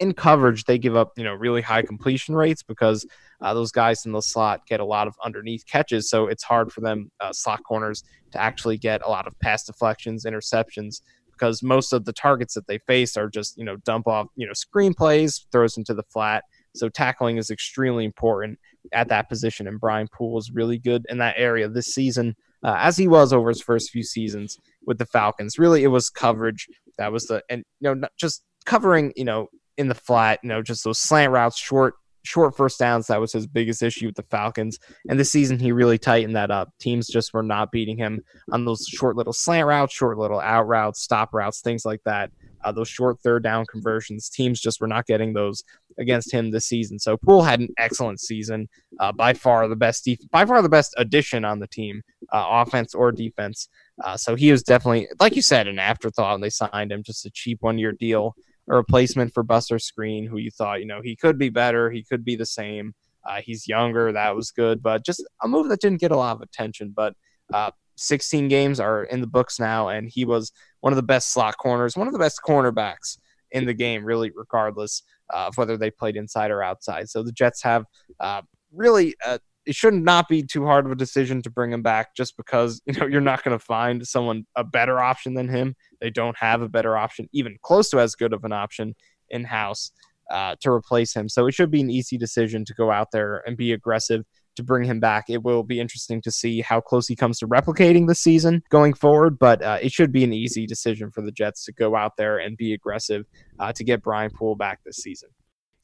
in 0.00 0.12
coverage, 0.12 0.64
they 0.64 0.78
give 0.78 0.96
up 0.96 1.12
you 1.16 1.24
know 1.24 1.34
really 1.34 1.62
high 1.62 1.82
completion 1.82 2.34
rates 2.34 2.62
because 2.62 3.06
uh, 3.40 3.54
those 3.54 3.72
guys 3.72 4.06
in 4.06 4.12
the 4.12 4.20
slot 4.20 4.66
get 4.66 4.80
a 4.80 4.84
lot 4.84 5.06
of 5.06 5.14
underneath 5.24 5.64
catches, 5.66 6.08
so 6.08 6.26
it's 6.26 6.42
hard 6.42 6.72
for 6.72 6.80
them 6.80 7.10
uh, 7.20 7.32
slot 7.32 7.62
corners 7.64 8.04
to 8.32 8.40
actually 8.40 8.78
get 8.78 9.04
a 9.04 9.08
lot 9.08 9.26
of 9.26 9.38
pass 9.40 9.64
deflections, 9.64 10.24
interceptions, 10.24 11.00
because 11.32 11.62
most 11.62 11.92
of 11.92 12.04
the 12.04 12.12
targets 12.12 12.54
that 12.54 12.66
they 12.66 12.78
face 12.78 13.16
are 13.16 13.28
just 13.28 13.56
you 13.56 13.64
know 13.64 13.76
dump 13.78 14.06
off 14.06 14.28
you 14.36 14.46
know 14.46 14.52
screen 14.52 14.94
plays, 14.94 15.46
throws 15.52 15.76
into 15.76 15.94
the 15.94 16.04
flat. 16.04 16.44
So 16.74 16.88
tackling 16.88 17.38
is 17.38 17.50
extremely 17.50 18.04
important 18.04 18.58
at 18.92 19.08
that 19.08 19.28
position, 19.28 19.66
and 19.66 19.80
Brian 19.80 20.08
Poole 20.12 20.38
is 20.38 20.50
really 20.52 20.78
good 20.78 21.06
in 21.08 21.18
that 21.18 21.34
area 21.36 21.68
this 21.68 21.86
season, 21.86 22.36
uh, 22.62 22.76
as 22.78 22.96
he 22.96 23.08
was 23.08 23.32
over 23.32 23.48
his 23.48 23.62
first 23.62 23.90
few 23.90 24.02
seasons 24.02 24.58
with 24.86 24.98
the 24.98 25.06
Falcons. 25.06 25.58
Really, 25.58 25.82
it 25.82 25.88
was 25.88 26.08
coverage 26.08 26.68
that 26.98 27.12
was 27.12 27.26
the 27.26 27.42
and 27.48 27.64
you 27.80 27.88
know 27.88 27.94
not 27.94 28.12
just 28.16 28.44
covering 28.66 29.12
you 29.16 29.24
know 29.24 29.48
in 29.78 29.88
the 29.88 29.94
flat, 29.94 30.40
you 30.42 30.50
know, 30.50 30.60
just 30.60 30.84
those 30.84 31.00
slant 31.00 31.32
routes, 31.32 31.56
short 31.58 31.94
short 32.24 32.54
first 32.54 32.78
downs. 32.78 33.06
That 33.06 33.20
was 33.20 33.32
his 33.32 33.46
biggest 33.46 33.82
issue 33.82 34.06
with 34.06 34.16
the 34.16 34.22
Falcons. 34.24 34.78
And 35.08 35.18
this 35.18 35.32
season, 35.32 35.58
he 35.58 35.72
really 35.72 35.96
tightened 35.96 36.36
that 36.36 36.50
up. 36.50 36.68
Teams 36.78 37.06
just 37.06 37.32
were 37.32 37.42
not 37.42 37.72
beating 37.72 37.96
him 37.96 38.20
on 38.52 38.66
those 38.66 38.84
short 38.86 39.16
little 39.16 39.32
slant 39.32 39.66
routes, 39.66 39.94
short 39.94 40.18
little 40.18 40.40
out 40.40 40.66
routes, 40.66 41.00
stop 41.00 41.32
routes, 41.32 41.62
things 41.62 41.86
like 41.86 42.02
that. 42.04 42.30
uh, 42.64 42.72
those 42.72 42.88
short 42.88 43.20
third 43.20 43.42
down 43.42 43.64
conversions. 43.66 44.28
Teams 44.28 44.60
just 44.60 44.80
were 44.80 44.86
not 44.86 45.06
getting 45.06 45.32
those 45.32 45.62
against 45.98 46.32
him 46.32 46.50
this 46.50 46.66
season. 46.66 46.98
So 46.98 47.16
Poole 47.16 47.42
had 47.42 47.60
an 47.60 47.68
excellent 47.78 48.20
season, 48.20 48.68
uh, 49.00 49.12
by 49.12 49.32
far 49.34 49.66
the 49.68 49.76
best, 49.76 50.04
def- 50.04 50.30
by 50.30 50.44
far 50.44 50.62
the 50.62 50.68
best 50.68 50.94
addition 50.96 51.44
on 51.44 51.58
the 51.58 51.66
team, 51.66 52.02
uh, 52.32 52.46
offense 52.48 52.94
or 52.94 53.10
defense. 53.12 53.68
Uh, 54.04 54.16
so 54.16 54.34
he 54.34 54.52
was 54.52 54.62
definitely, 54.62 55.08
like 55.18 55.34
you 55.34 55.42
said, 55.42 55.66
an 55.66 55.78
afterthought 55.78 56.32
when 56.34 56.40
they 56.40 56.50
signed 56.50 56.92
him, 56.92 57.02
just 57.02 57.26
a 57.26 57.30
cheap 57.30 57.58
one 57.60 57.78
year 57.78 57.92
deal, 57.92 58.34
a 58.68 58.76
replacement 58.76 59.32
for 59.32 59.42
Buster 59.42 59.76
Skrine, 59.76 60.28
who 60.28 60.38
you 60.38 60.50
thought, 60.50 60.80
you 60.80 60.86
know, 60.86 61.00
he 61.02 61.16
could 61.16 61.38
be 61.38 61.48
better, 61.48 61.90
he 61.90 62.02
could 62.02 62.24
be 62.24 62.36
the 62.36 62.46
same. 62.46 62.94
Uh, 63.26 63.40
he's 63.42 63.68
younger, 63.68 64.12
that 64.12 64.34
was 64.34 64.50
good, 64.50 64.82
but 64.82 65.04
just 65.04 65.24
a 65.42 65.48
move 65.48 65.68
that 65.68 65.80
didn't 65.80 66.00
get 66.00 66.12
a 66.12 66.16
lot 66.16 66.36
of 66.36 66.42
attention. 66.42 66.92
But 66.94 67.14
uh, 67.52 67.70
16 67.96 68.48
games 68.48 68.80
are 68.80 69.04
in 69.04 69.20
the 69.20 69.26
books 69.26 69.58
now, 69.58 69.88
and 69.88 70.08
he 70.08 70.24
was 70.24 70.52
one 70.80 70.92
of 70.92 70.96
the 70.96 71.02
best 71.02 71.32
slot 71.32 71.56
corners, 71.58 71.96
one 71.96 72.06
of 72.06 72.12
the 72.12 72.18
best 72.18 72.40
cornerbacks 72.46 73.18
in 73.50 73.66
the 73.66 73.74
game, 73.74 74.04
really, 74.04 74.30
regardless 74.34 75.02
uh, 75.32 75.46
of 75.48 75.56
whether 75.56 75.76
they 75.76 75.90
played 75.90 76.16
inside 76.16 76.50
or 76.50 76.62
outside. 76.62 77.08
So 77.08 77.22
the 77.22 77.32
Jets 77.32 77.62
have 77.62 77.84
uh, 78.20 78.42
really. 78.72 79.14
Uh, 79.24 79.38
it 79.68 79.74
should 79.74 79.92
not 79.92 80.28
be 80.28 80.42
too 80.42 80.64
hard 80.64 80.86
of 80.86 80.92
a 80.92 80.96
decision 80.96 81.42
to 81.42 81.50
bring 81.50 81.72
him 81.72 81.82
back 81.82 82.16
just 82.16 82.38
because 82.38 82.80
you 82.86 82.94
know 82.94 83.06
you're 83.06 83.20
not 83.20 83.44
going 83.44 83.56
to 83.56 83.64
find 83.64 84.04
someone 84.06 84.46
a 84.56 84.64
better 84.64 84.98
option 84.98 85.34
than 85.34 85.48
him. 85.48 85.76
They 86.00 86.10
don't 86.10 86.36
have 86.38 86.62
a 86.62 86.68
better 86.68 86.96
option, 86.96 87.28
even 87.32 87.58
close 87.62 87.90
to 87.90 88.00
as 88.00 88.14
good 88.14 88.32
of 88.32 88.44
an 88.44 88.52
option 88.52 88.94
in 89.28 89.44
house 89.44 89.92
uh, 90.30 90.56
to 90.60 90.70
replace 90.70 91.14
him. 91.14 91.28
So 91.28 91.46
it 91.46 91.52
should 91.52 91.70
be 91.70 91.82
an 91.82 91.90
easy 91.90 92.16
decision 92.16 92.64
to 92.64 92.74
go 92.74 92.90
out 92.90 93.08
there 93.12 93.42
and 93.46 93.58
be 93.58 93.72
aggressive 93.72 94.24
to 94.56 94.62
bring 94.62 94.84
him 94.84 95.00
back. 95.00 95.26
It 95.28 95.42
will 95.42 95.62
be 95.62 95.80
interesting 95.80 96.22
to 96.22 96.30
see 96.30 96.62
how 96.62 96.80
close 96.80 97.06
he 97.06 97.14
comes 97.14 97.38
to 97.40 97.46
replicating 97.46 98.08
the 98.08 98.14
season 98.14 98.62
going 98.70 98.94
forward, 98.94 99.38
but 99.38 99.62
uh, 99.62 99.78
it 99.82 99.92
should 99.92 100.12
be 100.12 100.24
an 100.24 100.32
easy 100.32 100.66
decision 100.66 101.10
for 101.10 101.20
the 101.20 101.30
Jets 101.30 101.66
to 101.66 101.72
go 101.72 101.94
out 101.94 102.16
there 102.16 102.38
and 102.38 102.56
be 102.56 102.72
aggressive 102.72 103.26
uh, 103.58 103.72
to 103.72 103.84
get 103.84 104.02
Brian 104.02 104.30
Poole 104.30 104.56
back 104.56 104.80
this 104.84 104.96
season. 104.96 105.28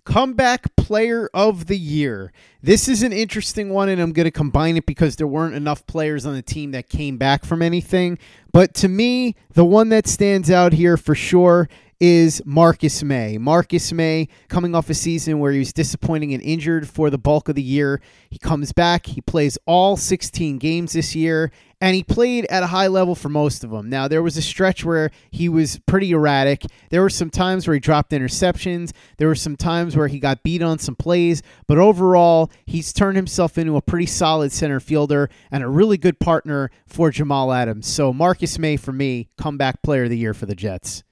Comeback 0.04 0.76
Player 0.76 1.30
of 1.32 1.66
the 1.66 1.78
Year. 1.78 2.32
This 2.62 2.88
is 2.88 3.02
an 3.02 3.12
interesting 3.12 3.70
one, 3.70 3.88
and 3.88 4.00
I'm 4.00 4.12
going 4.12 4.24
to 4.24 4.30
combine 4.30 4.76
it 4.76 4.86
because 4.86 5.16
there 5.16 5.26
weren't 5.26 5.54
enough 5.54 5.86
players 5.86 6.26
on 6.26 6.34
the 6.34 6.42
team 6.42 6.72
that 6.72 6.88
came 6.88 7.16
back 7.16 7.44
from 7.44 7.62
anything. 7.62 8.18
But 8.52 8.74
to 8.74 8.88
me, 8.88 9.34
the 9.54 9.64
one 9.64 9.88
that 9.88 10.06
stands 10.06 10.50
out 10.50 10.72
here 10.72 10.96
for 10.96 11.14
sure 11.14 11.68
is 12.00 12.42
Marcus 12.44 13.02
Maye. 13.02 13.38
Marcus 13.38 13.92
Maye, 13.92 14.28
coming 14.48 14.74
off 14.74 14.90
a 14.90 14.94
season 14.94 15.38
where 15.38 15.52
he 15.52 15.58
was 15.58 15.72
disappointing 15.72 16.34
and 16.34 16.42
injured 16.42 16.86
for 16.88 17.08
the 17.08 17.16
bulk 17.16 17.48
of 17.48 17.54
the 17.54 17.62
year. 17.62 18.00
He 18.28 18.38
comes 18.38 18.72
back, 18.72 19.06
he 19.06 19.22
plays 19.22 19.56
all 19.64 19.96
16 19.96 20.58
games 20.58 20.92
this 20.92 21.14
year, 21.14 21.50
and 21.84 21.94
he 21.94 22.02
played 22.02 22.46
at 22.46 22.62
a 22.62 22.68
high 22.68 22.86
level 22.86 23.14
for 23.14 23.28
most 23.28 23.62
of 23.62 23.68
them. 23.68 23.90
Now, 23.90 24.08
there 24.08 24.22
was 24.22 24.38
a 24.38 24.42
stretch 24.42 24.86
where 24.86 25.10
he 25.30 25.50
was 25.50 25.78
pretty 25.80 26.12
erratic. 26.12 26.62
There 26.88 27.02
were 27.02 27.10
some 27.10 27.28
times 27.28 27.66
where 27.66 27.74
he 27.74 27.80
dropped 27.80 28.10
interceptions, 28.12 28.92
there 29.18 29.28
were 29.28 29.34
some 29.34 29.54
times 29.54 29.94
where 29.94 30.08
he 30.08 30.18
got 30.18 30.42
beat 30.42 30.62
on 30.62 30.78
some 30.78 30.96
plays, 30.96 31.42
but 31.66 31.76
overall, 31.76 32.50
he's 32.64 32.94
turned 32.94 33.16
himself 33.16 33.58
into 33.58 33.76
a 33.76 33.82
pretty 33.82 34.06
solid 34.06 34.50
center 34.50 34.80
fielder 34.80 35.28
and 35.50 35.62
a 35.62 35.68
really 35.68 35.98
good 35.98 36.18
partner 36.18 36.70
for 36.86 37.10
Jamal 37.10 37.52
Adams. 37.52 37.86
So, 37.86 38.14
Marcus 38.14 38.58
Maye, 38.58 38.78
for 38.78 38.92
me, 38.92 39.28
comeback 39.36 39.82
player 39.82 40.04
of 40.04 40.10
the 40.10 40.16
year 40.16 40.32
for 40.32 40.46
the 40.46 40.54
Jets. 40.54 41.04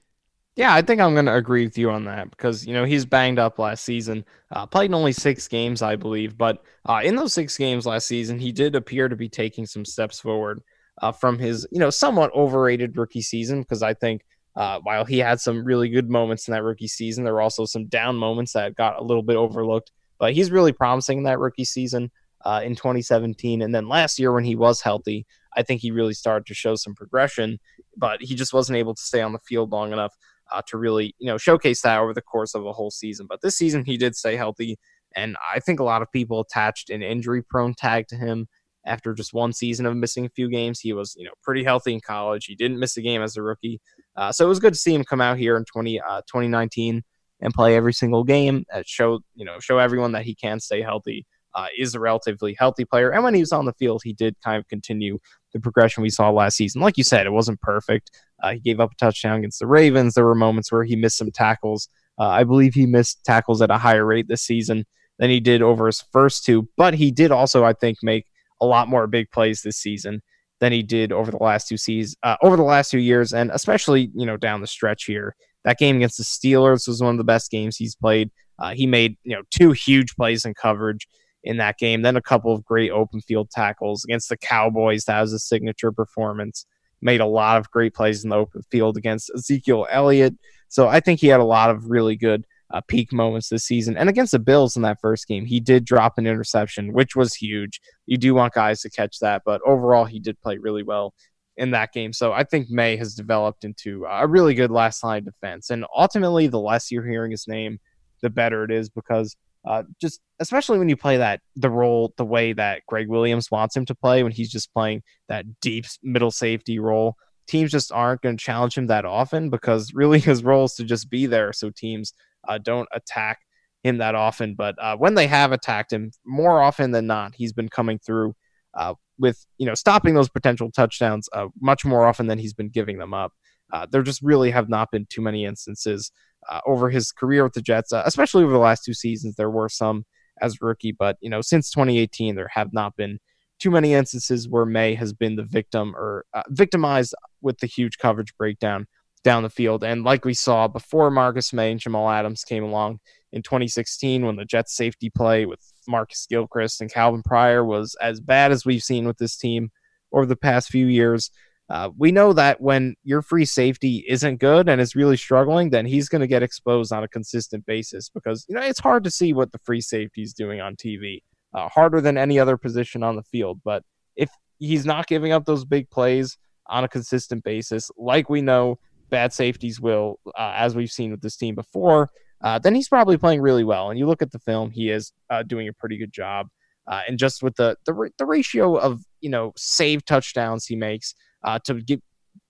Yeah, 0.55 0.73
I 0.73 0.83
think 0.83 1.01
I'm 1.01 1.13
going 1.13 1.25
to 1.25 1.33
agree 1.33 1.63
with 1.65 1.79
you 1.79 1.89
on 1.89 2.05
that 2.05 2.29
because, 2.29 2.65
you 2.65 2.73
know, 2.73 2.85
he's 2.85 3.05
banged 3.05 3.39
up 3.39 3.57
last 3.57 3.83
season. 3.83 4.23
Uh, 4.51 4.67
played 4.67 4.91
in 4.91 4.93
only 4.93 5.11
six 5.11 5.47
games, 5.47 5.81
I 5.81 5.95
believe. 5.95 6.37
But 6.37 6.63
uh, 6.85 7.01
in 7.03 7.15
those 7.15 7.33
six 7.33 7.57
games 7.57 7.87
last 7.87 8.07
season, 8.07 8.37
he 8.37 8.51
did 8.51 8.75
appear 8.75 9.09
to 9.09 9.15
be 9.15 9.29
taking 9.29 9.65
some 9.65 9.83
steps 9.83 10.19
forward 10.19 10.61
uh, 11.01 11.11
from 11.11 11.39
his, 11.39 11.67
you 11.71 11.79
know, 11.79 11.89
somewhat 11.89 12.31
overrated 12.35 12.97
rookie 12.97 13.23
season 13.23 13.61
because 13.61 13.81
I 13.81 13.95
think 13.95 14.25
uh, 14.55 14.79
while 14.83 15.05
he 15.05 15.17
had 15.17 15.39
some 15.39 15.65
really 15.65 15.89
good 15.89 16.11
moments 16.11 16.47
in 16.47 16.51
that 16.51 16.61
rookie 16.61 16.87
season, 16.87 17.23
there 17.23 17.33
were 17.33 17.41
also 17.41 17.65
some 17.65 17.87
down 17.87 18.15
moments 18.15 18.53
that 18.53 18.75
got 18.75 18.99
a 18.99 19.03
little 19.03 19.23
bit 19.23 19.37
overlooked. 19.37 19.91
But 20.19 20.33
he's 20.33 20.51
really 20.51 20.71
promising 20.71 21.17
in 21.17 21.23
that 21.23 21.39
rookie 21.39 21.65
season 21.65 22.11
uh, 22.45 22.61
in 22.63 22.75
2017. 22.75 23.63
And 23.63 23.73
then 23.73 23.87
last 23.87 24.19
year, 24.19 24.31
when 24.31 24.43
he 24.43 24.55
was 24.55 24.81
healthy, 24.81 25.25
I 25.55 25.63
think 25.63 25.81
he 25.81 25.89
really 25.89 26.13
started 26.13 26.45
to 26.45 26.53
show 26.53 26.75
some 26.75 26.93
progression, 26.93 27.59
but 27.97 28.21
he 28.21 28.35
just 28.35 28.53
wasn't 28.53 28.77
able 28.77 28.93
to 28.93 29.01
stay 29.01 29.21
on 29.21 29.33
the 29.33 29.39
field 29.39 29.71
long 29.71 29.91
enough 29.93 30.15
uh, 30.53 30.61
to 30.67 30.77
really 30.77 31.15
you 31.17 31.27
know 31.27 31.37
showcase 31.37 31.81
that 31.81 31.99
over 31.99 32.13
the 32.13 32.21
course 32.21 32.53
of 32.55 32.65
a 32.65 32.71
whole 32.71 32.91
season. 32.91 33.25
But 33.27 33.41
this 33.41 33.57
season 33.57 33.83
he 33.85 33.97
did 33.97 34.15
stay 34.15 34.35
healthy, 34.35 34.77
and 35.15 35.35
I 35.53 35.59
think 35.59 35.79
a 35.79 35.83
lot 35.83 36.01
of 36.01 36.11
people 36.11 36.39
attached 36.39 36.89
an 36.89 37.01
injury-prone 37.01 37.73
tag 37.73 38.07
to 38.09 38.15
him 38.15 38.47
after 38.85 39.13
just 39.13 39.33
one 39.33 39.53
season 39.53 39.85
of 39.85 39.95
missing 39.95 40.25
a 40.25 40.29
few 40.29 40.49
games. 40.49 40.79
He 40.79 40.93
was 40.93 41.15
you 41.17 41.25
know 41.25 41.31
pretty 41.41 41.63
healthy 41.63 41.93
in 41.93 42.01
college. 42.01 42.45
He 42.45 42.55
didn't 42.55 42.79
miss 42.79 42.95
a 42.95 43.01
game 43.01 43.21
as 43.21 43.35
a 43.35 43.41
rookie, 43.41 43.81
uh, 44.15 44.31
so 44.31 44.45
it 44.45 44.49
was 44.49 44.59
good 44.59 44.73
to 44.73 44.79
see 44.79 44.93
him 44.93 45.03
come 45.03 45.21
out 45.21 45.37
here 45.37 45.57
in 45.57 45.65
20, 45.65 45.99
uh, 45.99 46.21
2019 46.21 47.03
and 47.41 47.53
play 47.53 47.75
every 47.75 47.93
single 47.93 48.23
game. 48.23 48.63
Uh, 48.71 48.83
show 48.85 49.19
you 49.35 49.45
know 49.45 49.59
show 49.59 49.79
everyone 49.79 50.11
that 50.13 50.23
he 50.23 50.35
can 50.35 50.59
stay 50.59 50.81
healthy. 50.81 51.25
Uh, 51.55 51.67
is 51.77 51.93
a 51.93 51.99
relatively 51.99 52.55
healthy 52.57 52.83
player, 52.83 53.11
and 53.11 53.23
when 53.23 53.35
he 53.35 53.39
was 53.39 53.51
on 53.51 53.65
the 53.65 53.73
field, 53.73 54.01
he 54.03 54.11
did 54.11 54.35
kind 54.43 54.57
of 54.57 54.67
continue 54.67 55.19
the 55.53 55.59
progression 55.59 56.01
we 56.01 56.09
saw 56.09 56.31
last 56.31 56.57
season. 56.57 56.81
Like 56.81 56.97
you 56.97 57.03
said, 57.03 57.27
it 57.27 57.31
wasn't 57.31 57.61
perfect. 57.61 58.09
Uh, 58.43 58.53
he 58.53 58.59
gave 58.59 58.79
up 58.79 58.91
a 58.91 58.95
touchdown 58.95 59.39
against 59.39 59.59
the 59.59 59.67
Ravens. 59.67 60.13
There 60.13 60.25
were 60.25 60.35
moments 60.35 60.71
where 60.71 60.83
he 60.83 60.95
missed 60.95 61.17
some 61.17 61.31
tackles. 61.31 61.87
Uh, 62.19 62.27
I 62.27 62.43
believe 62.43 62.73
he 62.73 62.85
missed 62.85 63.23
tackles 63.25 63.61
at 63.61 63.71
a 63.71 63.77
higher 63.77 64.05
rate 64.05 64.27
this 64.27 64.43
season 64.43 64.85
than 65.17 65.29
he 65.29 65.39
did 65.39 65.61
over 65.61 65.87
his 65.87 66.03
first 66.11 66.45
two, 66.45 66.67
but 66.77 66.93
he 66.93 67.09
did 67.09 67.31
also, 67.31 67.63
I 67.63 67.73
think, 67.73 67.97
make 68.03 68.25
a 68.61 68.65
lot 68.65 68.87
more 68.87 69.07
big 69.07 69.31
plays 69.31 69.61
this 69.61 69.77
season 69.77 70.21
than 70.59 70.71
he 70.71 70.83
did 70.83 71.11
over 71.11 71.31
the 71.31 71.37
last 71.37 71.67
two 71.67 71.77
seasons, 71.77 72.15
uh, 72.23 72.37
over 72.41 72.55
the 72.55 72.63
last 72.63 72.91
two 72.91 72.99
years, 72.99 73.33
and 73.33 73.51
especially 73.51 74.11
you 74.15 74.25
know 74.25 74.37
down 74.37 74.61
the 74.61 74.67
stretch 74.67 75.05
here. 75.05 75.35
That 75.65 75.77
game 75.77 75.97
against 75.97 76.17
the 76.17 76.23
Steelers 76.23 76.87
was 76.87 77.01
one 77.01 77.13
of 77.13 77.17
the 77.17 77.23
best 77.23 77.49
games 77.51 77.77
he's 77.77 77.95
played. 77.95 78.31
Uh, 78.59 78.73
he 78.73 78.87
made 78.87 79.17
you 79.23 79.35
know 79.35 79.43
two 79.49 79.71
huge 79.71 80.15
plays 80.15 80.45
in 80.45 80.53
coverage 80.53 81.07
in 81.43 81.57
that 81.57 81.77
game. 81.77 82.01
Then 82.01 82.15
a 82.15 82.21
couple 82.21 82.53
of 82.53 82.63
great 82.63 82.91
open 82.91 83.21
field 83.21 83.49
tackles 83.49 84.03
against 84.05 84.29
the 84.29 84.37
Cowboys. 84.37 85.05
That 85.05 85.21
was 85.21 85.33
a 85.33 85.39
signature 85.39 85.91
performance. 85.91 86.65
Made 87.03 87.21
a 87.21 87.25
lot 87.25 87.57
of 87.57 87.69
great 87.69 87.93
plays 87.93 88.23
in 88.23 88.29
the 88.29 88.37
open 88.37 88.61
field 88.71 88.97
against 88.97 89.29
Ezekiel 89.35 89.87
Elliott. 89.91 90.35
So 90.69 90.87
I 90.87 90.99
think 90.99 91.19
he 91.19 91.27
had 91.27 91.39
a 91.39 91.45
lot 91.45 91.69
of 91.69 91.89
really 91.89 92.15
good 92.15 92.45
uh, 92.73 92.81
peak 92.87 93.13
moments 93.13 93.49
this 93.49 93.65
season. 93.65 93.95
And 93.97 94.09
against 94.09 94.31
the 94.31 94.39
Bills 94.39 94.75
in 94.75 94.81
that 94.81 94.99
first 94.99 95.27
game, 95.27 95.45
he 95.45 95.59
did 95.59 95.85
drop 95.85 96.17
an 96.17 96.25
interception, 96.25 96.93
which 96.93 97.15
was 97.15 97.35
huge. 97.35 97.79
You 98.07 98.17
do 98.17 98.33
want 98.33 98.53
guys 98.53 98.81
to 98.81 98.89
catch 98.89 99.19
that, 99.19 99.43
but 99.45 99.61
overall, 99.65 100.05
he 100.05 100.19
did 100.19 100.41
play 100.41 100.57
really 100.57 100.81
well 100.81 101.13
in 101.57 101.71
that 101.71 101.93
game. 101.93 102.13
So 102.13 102.33
I 102.33 102.43
think 102.43 102.69
Maye 102.69 102.97
has 102.97 103.13
developed 103.13 103.63
into 103.63 104.05
a 104.09 104.25
really 104.25 104.55
good 104.55 104.71
last 104.71 105.03
line 105.03 105.23
defense. 105.23 105.69
And 105.69 105.85
ultimately, 105.95 106.47
the 106.47 106.59
less 106.59 106.91
you're 106.91 107.07
hearing 107.07 107.31
his 107.31 107.47
name, 107.47 107.79
the 108.21 108.29
better 108.29 108.63
it 108.63 108.71
is 108.71 108.89
because 108.89 109.35
uh, 109.65 109.83
just 110.01 110.19
especially 110.39 110.77
when 110.77 110.89
you 110.89 110.97
play 110.97 111.17
that 111.17 111.39
the 111.55 111.69
role 111.69 112.13
the 112.17 112.25
way 112.25 112.53
that 112.53 112.81
Gregg 112.87 113.07
Williams 113.07 113.49
wants 113.49 113.75
him 113.75 113.85
to 113.85 113.95
play 113.95 114.23
when 114.23 114.31
he's 114.31 114.51
just 114.51 114.73
playing 114.73 115.03
that 115.29 115.45
deep 115.61 115.85
middle 116.01 116.31
safety 116.31 116.79
role. 116.79 117.15
Teams 117.47 117.71
just 117.71 117.91
aren't 117.91 118.21
going 118.21 118.37
to 118.37 118.43
challenge 118.43 118.77
him 118.77 118.87
that 118.87 119.05
often 119.05 119.49
because 119.49 119.91
really 119.93 120.19
his 120.19 120.43
role 120.43 120.65
is 120.65 120.73
to 120.75 120.83
just 120.83 121.09
be 121.09 121.25
there 121.25 121.53
so 121.53 121.69
teams 121.69 122.13
uh, 122.47 122.57
don't 122.57 122.89
attack 122.93 123.39
him 123.83 123.97
that 123.97 124.15
often. 124.15 124.55
But 124.55 124.75
uh, 124.79 124.97
when 124.97 125.15
they 125.15 125.27
have 125.27 125.51
attacked 125.51 125.93
him, 125.93 126.11
more 126.25 126.61
often 126.61 126.91
than 126.91 127.07
not, 127.07 127.33
he's 127.35 127.53
been 127.53 127.69
coming 127.69 127.99
through 127.99 128.33
uh, 128.73 128.95
with 129.19 129.45
you 129.57 129.65
know 129.65 129.75
stopping 129.75 130.13
those 130.13 130.29
potential 130.29 130.71
touchdowns 130.71 131.29
uh, 131.33 131.47
much 131.61 131.85
more 131.85 132.05
often 132.05 132.27
than 132.27 132.39
he's 132.39 132.53
been 132.53 132.69
giving 132.69 132.97
them 132.97 133.13
up. 133.13 133.31
Uh, 133.71 133.87
there 133.89 134.03
just 134.03 134.21
really 134.21 134.51
have 134.51 134.69
not 134.69 134.91
been 134.91 135.05
too 135.09 135.21
many 135.21 135.45
instances 135.45 136.11
uh, 136.49 136.61
over 136.65 136.89
his 136.89 137.11
career 137.11 137.43
with 137.43 137.53
the 137.53 137.61
Jets, 137.61 137.93
uh, 137.93 138.03
especially 138.05 138.43
over 138.43 138.53
the 138.53 138.59
last 138.59 138.83
two 138.83 138.93
seasons. 138.93 139.35
There 139.35 139.49
were 139.49 139.69
some 139.69 140.05
as 140.41 140.61
rookie, 140.61 140.91
but 140.91 141.17
you 141.21 141.29
know 141.29 141.41
since 141.41 141.69
2018 141.71 142.35
there 142.35 142.49
have 142.53 142.73
not 142.73 142.95
been 142.95 143.19
too 143.59 143.71
many 143.71 143.93
instances 143.93 144.49
where 144.49 144.65
Maye 144.65 144.95
has 144.95 145.13
been 145.13 145.35
the 145.35 145.43
victim 145.43 145.95
or 145.95 146.25
uh, 146.33 146.43
victimized 146.49 147.15
with 147.41 147.59
the 147.59 147.67
huge 147.67 147.97
coverage 147.97 148.35
breakdown 148.37 148.87
down 149.23 149.43
the 149.43 149.49
field. 149.49 149.83
And 149.83 150.03
like 150.03 150.25
we 150.25 150.33
saw 150.33 150.67
before 150.67 151.09
Marcus 151.09 151.53
Maye 151.53 151.71
and 151.71 151.79
Jamal 151.79 152.09
Adams 152.09 152.43
came 152.43 152.63
along 152.63 152.99
in 153.31 153.41
2016 153.41 154.25
when 154.25 154.35
the 154.35 154.45
Jets 154.45 154.75
safety 154.75 155.09
play 155.09 155.45
with 155.45 155.59
Marcus 155.87 156.27
Gilchrist 156.29 156.81
and 156.81 156.91
Calvin 156.91 157.23
Pryor 157.23 157.63
was 157.63 157.95
as 158.01 158.19
bad 158.19 158.51
as 158.51 158.65
we've 158.65 158.83
seen 158.83 159.07
with 159.07 159.17
this 159.17 159.37
team 159.37 159.71
over 160.11 160.25
the 160.25 160.35
past 160.35 160.69
few 160.69 160.87
years. 160.87 161.31
Uh, 161.73 161.89
we 161.97 162.11
know 162.11 162.33
that 162.33 162.61
when 162.61 162.93
your 163.03 163.23
free 163.23 163.45
safety 163.45 164.05
isn't 164.07 164.37
good 164.37 164.69
and 164.69 164.79
is 164.79 164.95
really 164.95 165.17
struggling, 165.17 165.71
then 165.71 165.87
he's 165.87 166.07
going 166.07 166.21
to 166.21 166.27
get 166.27 166.43
exposed 166.43 166.93
on 166.93 167.03
a 167.03 167.07
consistent 167.07 167.65
basis 167.65 168.09
because 168.09 168.45
you 168.47 168.53
know 168.53 168.61
it's 168.61 168.79
hard 168.79 169.03
to 169.03 169.09
see 169.09 169.33
what 169.33 169.51
the 169.51 169.57
free 169.57 169.81
safety 169.81 170.21
is 170.21 170.33
doing 170.33 170.61
on 170.61 170.75
TV. 170.75 171.23
Uh, 171.51 171.67
harder 171.69 171.99
than 171.99 172.15
any 172.15 172.37
other 172.37 172.57
position 172.57 173.01
on 173.01 173.15
the 173.15 173.23
field, 173.23 173.59
but 173.63 173.83
if 174.15 174.29
he's 174.59 174.85
not 174.85 175.07
giving 175.07 175.31
up 175.31 175.45
those 175.45 175.65
big 175.65 175.89
plays 175.89 176.37
on 176.67 176.83
a 176.83 176.87
consistent 176.87 177.43
basis, 177.43 177.89
like 177.97 178.29
we 178.29 178.41
know 178.41 178.77
bad 179.09 179.33
safeties 179.33 179.81
will, 179.81 180.19
uh, 180.37 180.53
as 180.55 180.75
we've 180.75 180.91
seen 180.91 181.09
with 181.09 181.21
this 181.21 181.37
team 181.37 181.55
before, 181.55 182.09
uh, 182.43 182.59
then 182.59 182.75
he's 182.75 182.87
probably 182.87 183.17
playing 183.17 183.41
really 183.41 183.63
well. 183.63 183.89
And 183.89 183.97
you 183.97 184.05
look 184.05 184.21
at 184.21 184.31
the 184.31 184.39
film, 184.39 184.69
he 184.69 184.89
is 184.89 185.11
uh, 185.31 185.41
doing 185.41 185.67
a 185.67 185.73
pretty 185.73 185.97
good 185.97 186.13
job. 186.13 186.47
Uh, 186.87 187.01
and 187.07 187.17
just 187.17 187.41
with 187.41 187.55
the, 187.55 187.77
the 187.87 188.11
the 188.19 188.25
ratio 188.25 188.75
of 188.75 189.01
you 189.21 189.29
know 189.29 189.53
save 189.55 190.05
touchdowns 190.05 190.65
he 190.67 190.75
makes 190.75 191.15
uh, 191.43 191.59
to 191.59 191.75
get 191.75 192.01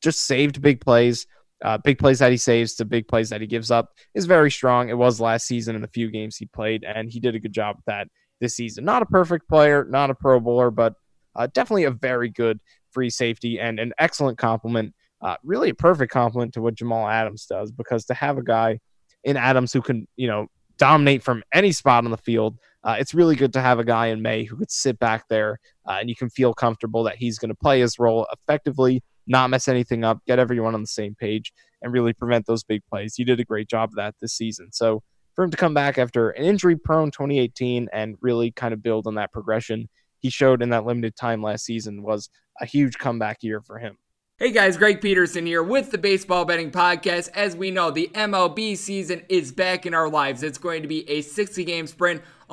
just 0.01 0.21
saved 0.21 0.61
big 0.61 0.81
plays 0.81 1.27
uh, 1.63 1.77
big 1.77 1.97
plays 1.97 2.19
that 2.19 2.31
he 2.31 2.37
saves 2.37 2.75
to 2.75 2.85
big 2.85 3.07
plays 3.07 3.29
that 3.29 3.41
he 3.41 3.47
gives 3.47 3.71
up 3.71 3.93
is 4.13 4.25
very 4.25 4.51
strong. 4.51 4.89
It 4.89 4.97
was 4.97 5.21
last 5.21 5.47
season 5.47 5.75
in 5.75 5.81
the 5.81 5.87
few 5.87 6.11
games 6.11 6.35
he 6.35 6.45
played, 6.45 6.83
and 6.83 7.09
he 7.09 7.19
did 7.19 7.35
a 7.35 7.39
good 7.39 7.53
job 7.53 7.77
with 7.77 7.85
that 7.85 8.07
this 8.41 8.55
season. 8.55 8.83
Not 8.83 9.01
a 9.01 9.05
perfect 9.05 9.47
player, 9.47 9.85
not 9.89 10.09
a 10.09 10.15
Pro 10.15 10.39
Bowler, 10.39 10.71
but 10.71 10.93
uh, 11.35 11.47
definitely 11.53 11.85
a 11.85 11.91
very 11.91 12.29
good 12.29 12.59
free 12.91 13.09
safety 13.09 13.59
and 13.59 13.79
an 13.79 13.93
excellent 13.97 14.37
complement. 14.37 14.93
Uh, 15.21 15.37
really 15.43 15.69
a 15.69 15.75
perfect 15.75 16.11
complement 16.11 16.53
to 16.53 16.61
what 16.61 16.75
Jamal 16.75 17.07
Adams 17.07 17.45
does 17.45 17.71
because 17.71 18.05
to 18.05 18.13
have 18.13 18.37
a 18.37 18.43
guy 18.43 18.79
in 19.23 19.37
Adams 19.37 19.71
who 19.71 19.81
can, 19.81 20.05
you 20.17 20.27
know, 20.27 20.47
dominate 20.77 21.23
from 21.23 21.43
any 21.53 21.71
spot 21.71 22.03
on 22.03 22.11
the 22.11 22.17
field, 22.17 22.57
uh, 22.84 22.95
it's 22.99 23.13
really 23.13 23.36
good 23.36 23.53
to 23.53 23.61
have 23.61 23.79
a 23.79 23.84
guy 23.84 24.07
in 24.07 24.21
Maye 24.21 24.43
who 24.43 24.57
could 24.57 24.71
sit 24.71 24.99
back 24.99 25.27
there 25.29 25.59
uh, 25.88 25.97
and 25.99 26.09
you 26.09 26.15
can 26.15 26.29
feel 26.29 26.53
comfortable 26.53 27.03
that 27.03 27.15
he's 27.15 27.38
going 27.38 27.49
to 27.49 27.55
play 27.55 27.79
his 27.79 27.97
role 27.99 28.27
effectively, 28.31 29.01
not 29.27 29.49
mess 29.49 29.67
anything 29.67 30.03
up, 30.03 30.19
get 30.27 30.39
everyone 30.39 30.73
on 30.73 30.81
the 30.81 30.88
same 30.88 31.15
page, 31.15 31.53
and 31.81 31.93
really 31.93 32.13
prevent 32.13 32.45
those 32.45 32.63
big 32.63 32.81
plays. 32.89 33.15
He 33.15 33.23
did 33.23 33.39
a 33.39 33.45
great 33.45 33.69
job 33.69 33.89
of 33.91 33.95
that 33.95 34.15
this 34.21 34.34
season. 34.34 34.71
So 34.71 35.01
for 35.36 35.43
him 35.43 35.51
to 35.51 35.57
come 35.57 35.73
back 35.73 35.97
after 35.97 36.31
an 36.31 36.43
injury 36.43 36.75
prone 36.75 37.11
2018 37.11 37.89
and 37.93 38.17
really 38.21 38.51
kind 38.51 38.73
of 38.73 38.84
build 38.84 39.07
on 39.07 39.15
that 39.15 39.31
progression 39.31 39.89
he 40.19 40.29
showed 40.29 40.61
in 40.61 40.69
that 40.69 40.86
limited 40.86 41.15
time 41.15 41.43
last 41.43 41.65
season 41.65 42.01
was 42.01 42.29
a 42.61 42.65
huge 42.65 42.97
comeback 42.97 43.43
year 43.43 43.61
for 43.61 43.77
him. 43.77 43.97
Hey 44.39 44.51
guys, 44.51 44.77
Greg 44.77 44.99
Peterson 44.99 45.45
here 45.45 45.61
with 45.61 45.91
the 45.91 45.97
Baseball 45.97 46.43
Betting 46.43 46.71
Podcast. 46.71 47.29
As 47.36 47.55
we 47.55 47.69
know, 47.71 47.91
the 47.91 48.09
MLB 48.13 48.75
season 48.75 49.21
is 49.29 49.51
back 49.51 49.86
in 49.86 49.93
our 49.93 50.09
lives. 50.09 50.41
It's 50.41 50.57
going 50.57 50.81
to 50.81 50.88
be 50.88 51.07
a 51.09 51.21
60 51.21 51.63
game 51.65 51.86
sprint 51.86 52.21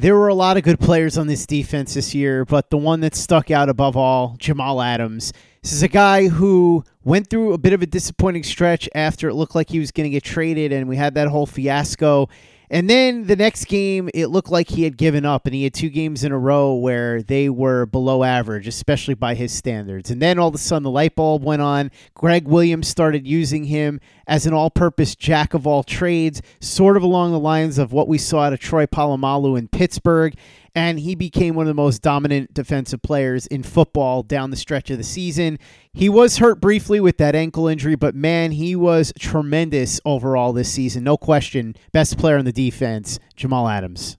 there 0.00 0.14
were 0.14 0.28
a 0.28 0.34
lot 0.34 0.56
of 0.56 0.62
good 0.62 0.78
players 0.78 1.18
on 1.18 1.26
this 1.26 1.44
defense 1.44 1.94
this 1.94 2.14
year, 2.14 2.44
but 2.44 2.70
the 2.70 2.78
one 2.78 3.00
that 3.00 3.14
stuck 3.14 3.50
out 3.50 3.68
above 3.68 3.96
all, 3.96 4.36
Jamal 4.38 4.80
Adams. 4.80 5.32
This 5.62 5.72
is 5.72 5.82
a 5.82 5.88
guy 5.88 6.28
who 6.28 6.84
went 7.02 7.28
through 7.28 7.52
a 7.52 7.58
bit 7.58 7.72
of 7.72 7.82
a 7.82 7.86
disappointing 7.86 8.44
stretch 8.44 8.88
after 8.94 9.28
it 9.28 9.34
looked 9.34 9.54
like 9.54 9.70
he 9.70 9.80
was 9.80 9.90
going 9.90 10.04
to 10.04 10.10
get 10.10 10.22
traded, 10.22 10.72
and 10.72 10.88
we 10.88 10.96
had 10.96 11.14
that 11.14 11.28
whole 11.28 11.46
fiasco 11.46 12.28
and 12.70 12.88
then 12.88 13.26
the 13.26 13.36
next 13.36 13.66
game, 13.66 14.10
it 14.14 14.26
looked 14.26 14.50
like 14.50 14.68
he 14.68 14.84
had 14.84 14.96
given 14.96 15.24
up, 15.24 15.46
and 15.46 15.54
he 15.54 15.64
had 15.64 15.74
two 15.74 15.88
games 15.88 16.24
in 16.24 16.32
a 16.32 16.38
row 16.38 16.74
where 16.74 17.22
they 17.22 17.48
were 17.48 17.86
below 17.86 18.24
average, 18.24 18.66
especially 18.66 19.14
by 19.14 19.34
his 19.34 19.52
standards. 19.52 20.10
And 20.10 20.20
then 20.20 20.38
all 20.38 20.48
of 20.48 20.54
a 20.54 20.58
sudden, 20.58 20.82
the 20.82 20.90
light 20.90 21.14
bulb 21.14 21.42
went 21.42 21.62
on. 21.62 21.90
Gregg 22.14 22.46
Williams 22.46 22.88
started 22.88 23.26
using 23.26 23.64
him 23.64 24.00
as 24.26 24.46
an 24.46 24.52
all 24.52 24.70
purpose 24.70 25.14
jack 25.14 25.54
of 25.54 25.66
all 25.66 25.82
trades, 25.82 26.42
sort 26.60 26.96
of 26.96 27.02
along 27.02 27.32
the 27.32 27.38
lines 27.38 27.78
of 27.78 27.92
what 27.92 28.08
we 28.08 28.18
saw 28.18 28.42
out 28.42 28.52
of 28.52 28.60
Troy 28.60 28.86
Polamalu 28.86 29.58
in 29.58 29.68
Pittsburgh 29.68 30.34
and 30.74 31.00
he 31.00 31.14
became 31.14 31.54
one 31.54 31.66
of 31.66 31.68
the 31.68 31.74
most 31.74 32.02
dominant 32.02 32.54
defensive 32.54 33.02
players 33.02 33.46
in 33.46 33.62
football 33.62 34.22
down 34.22 34.50
the 34.50 34.56
stretch 34.56 34.90
of 34.90 34.98
the 34.98 35.04
season. 35.04 35.58
He 35.92 36.08
was 36.08 36.38
hurt 36.38 36.60
briefly 36.60 37.00
with 37.00 37.18
that 37.18 37.34
ankle 37.34 37.68
injury, 37.68 37.96
but 37.96 38.14
man, 38.14 38.52
he 38.52 38.76
was 38.76 39.12
tremendous 39.18 40.00
overall 40.04 40.52
this 40.52 40.72
season. 40.72 41.04
No 41.04 41.16
question. 41.16 41.74
Best 41.92 42.18
player 42.18 42.36
on 42.36 42.44
the 42.44 42.52
defense, 42.52 43.18
Jamal 43.36 43.68
Adams. 43.68 44.18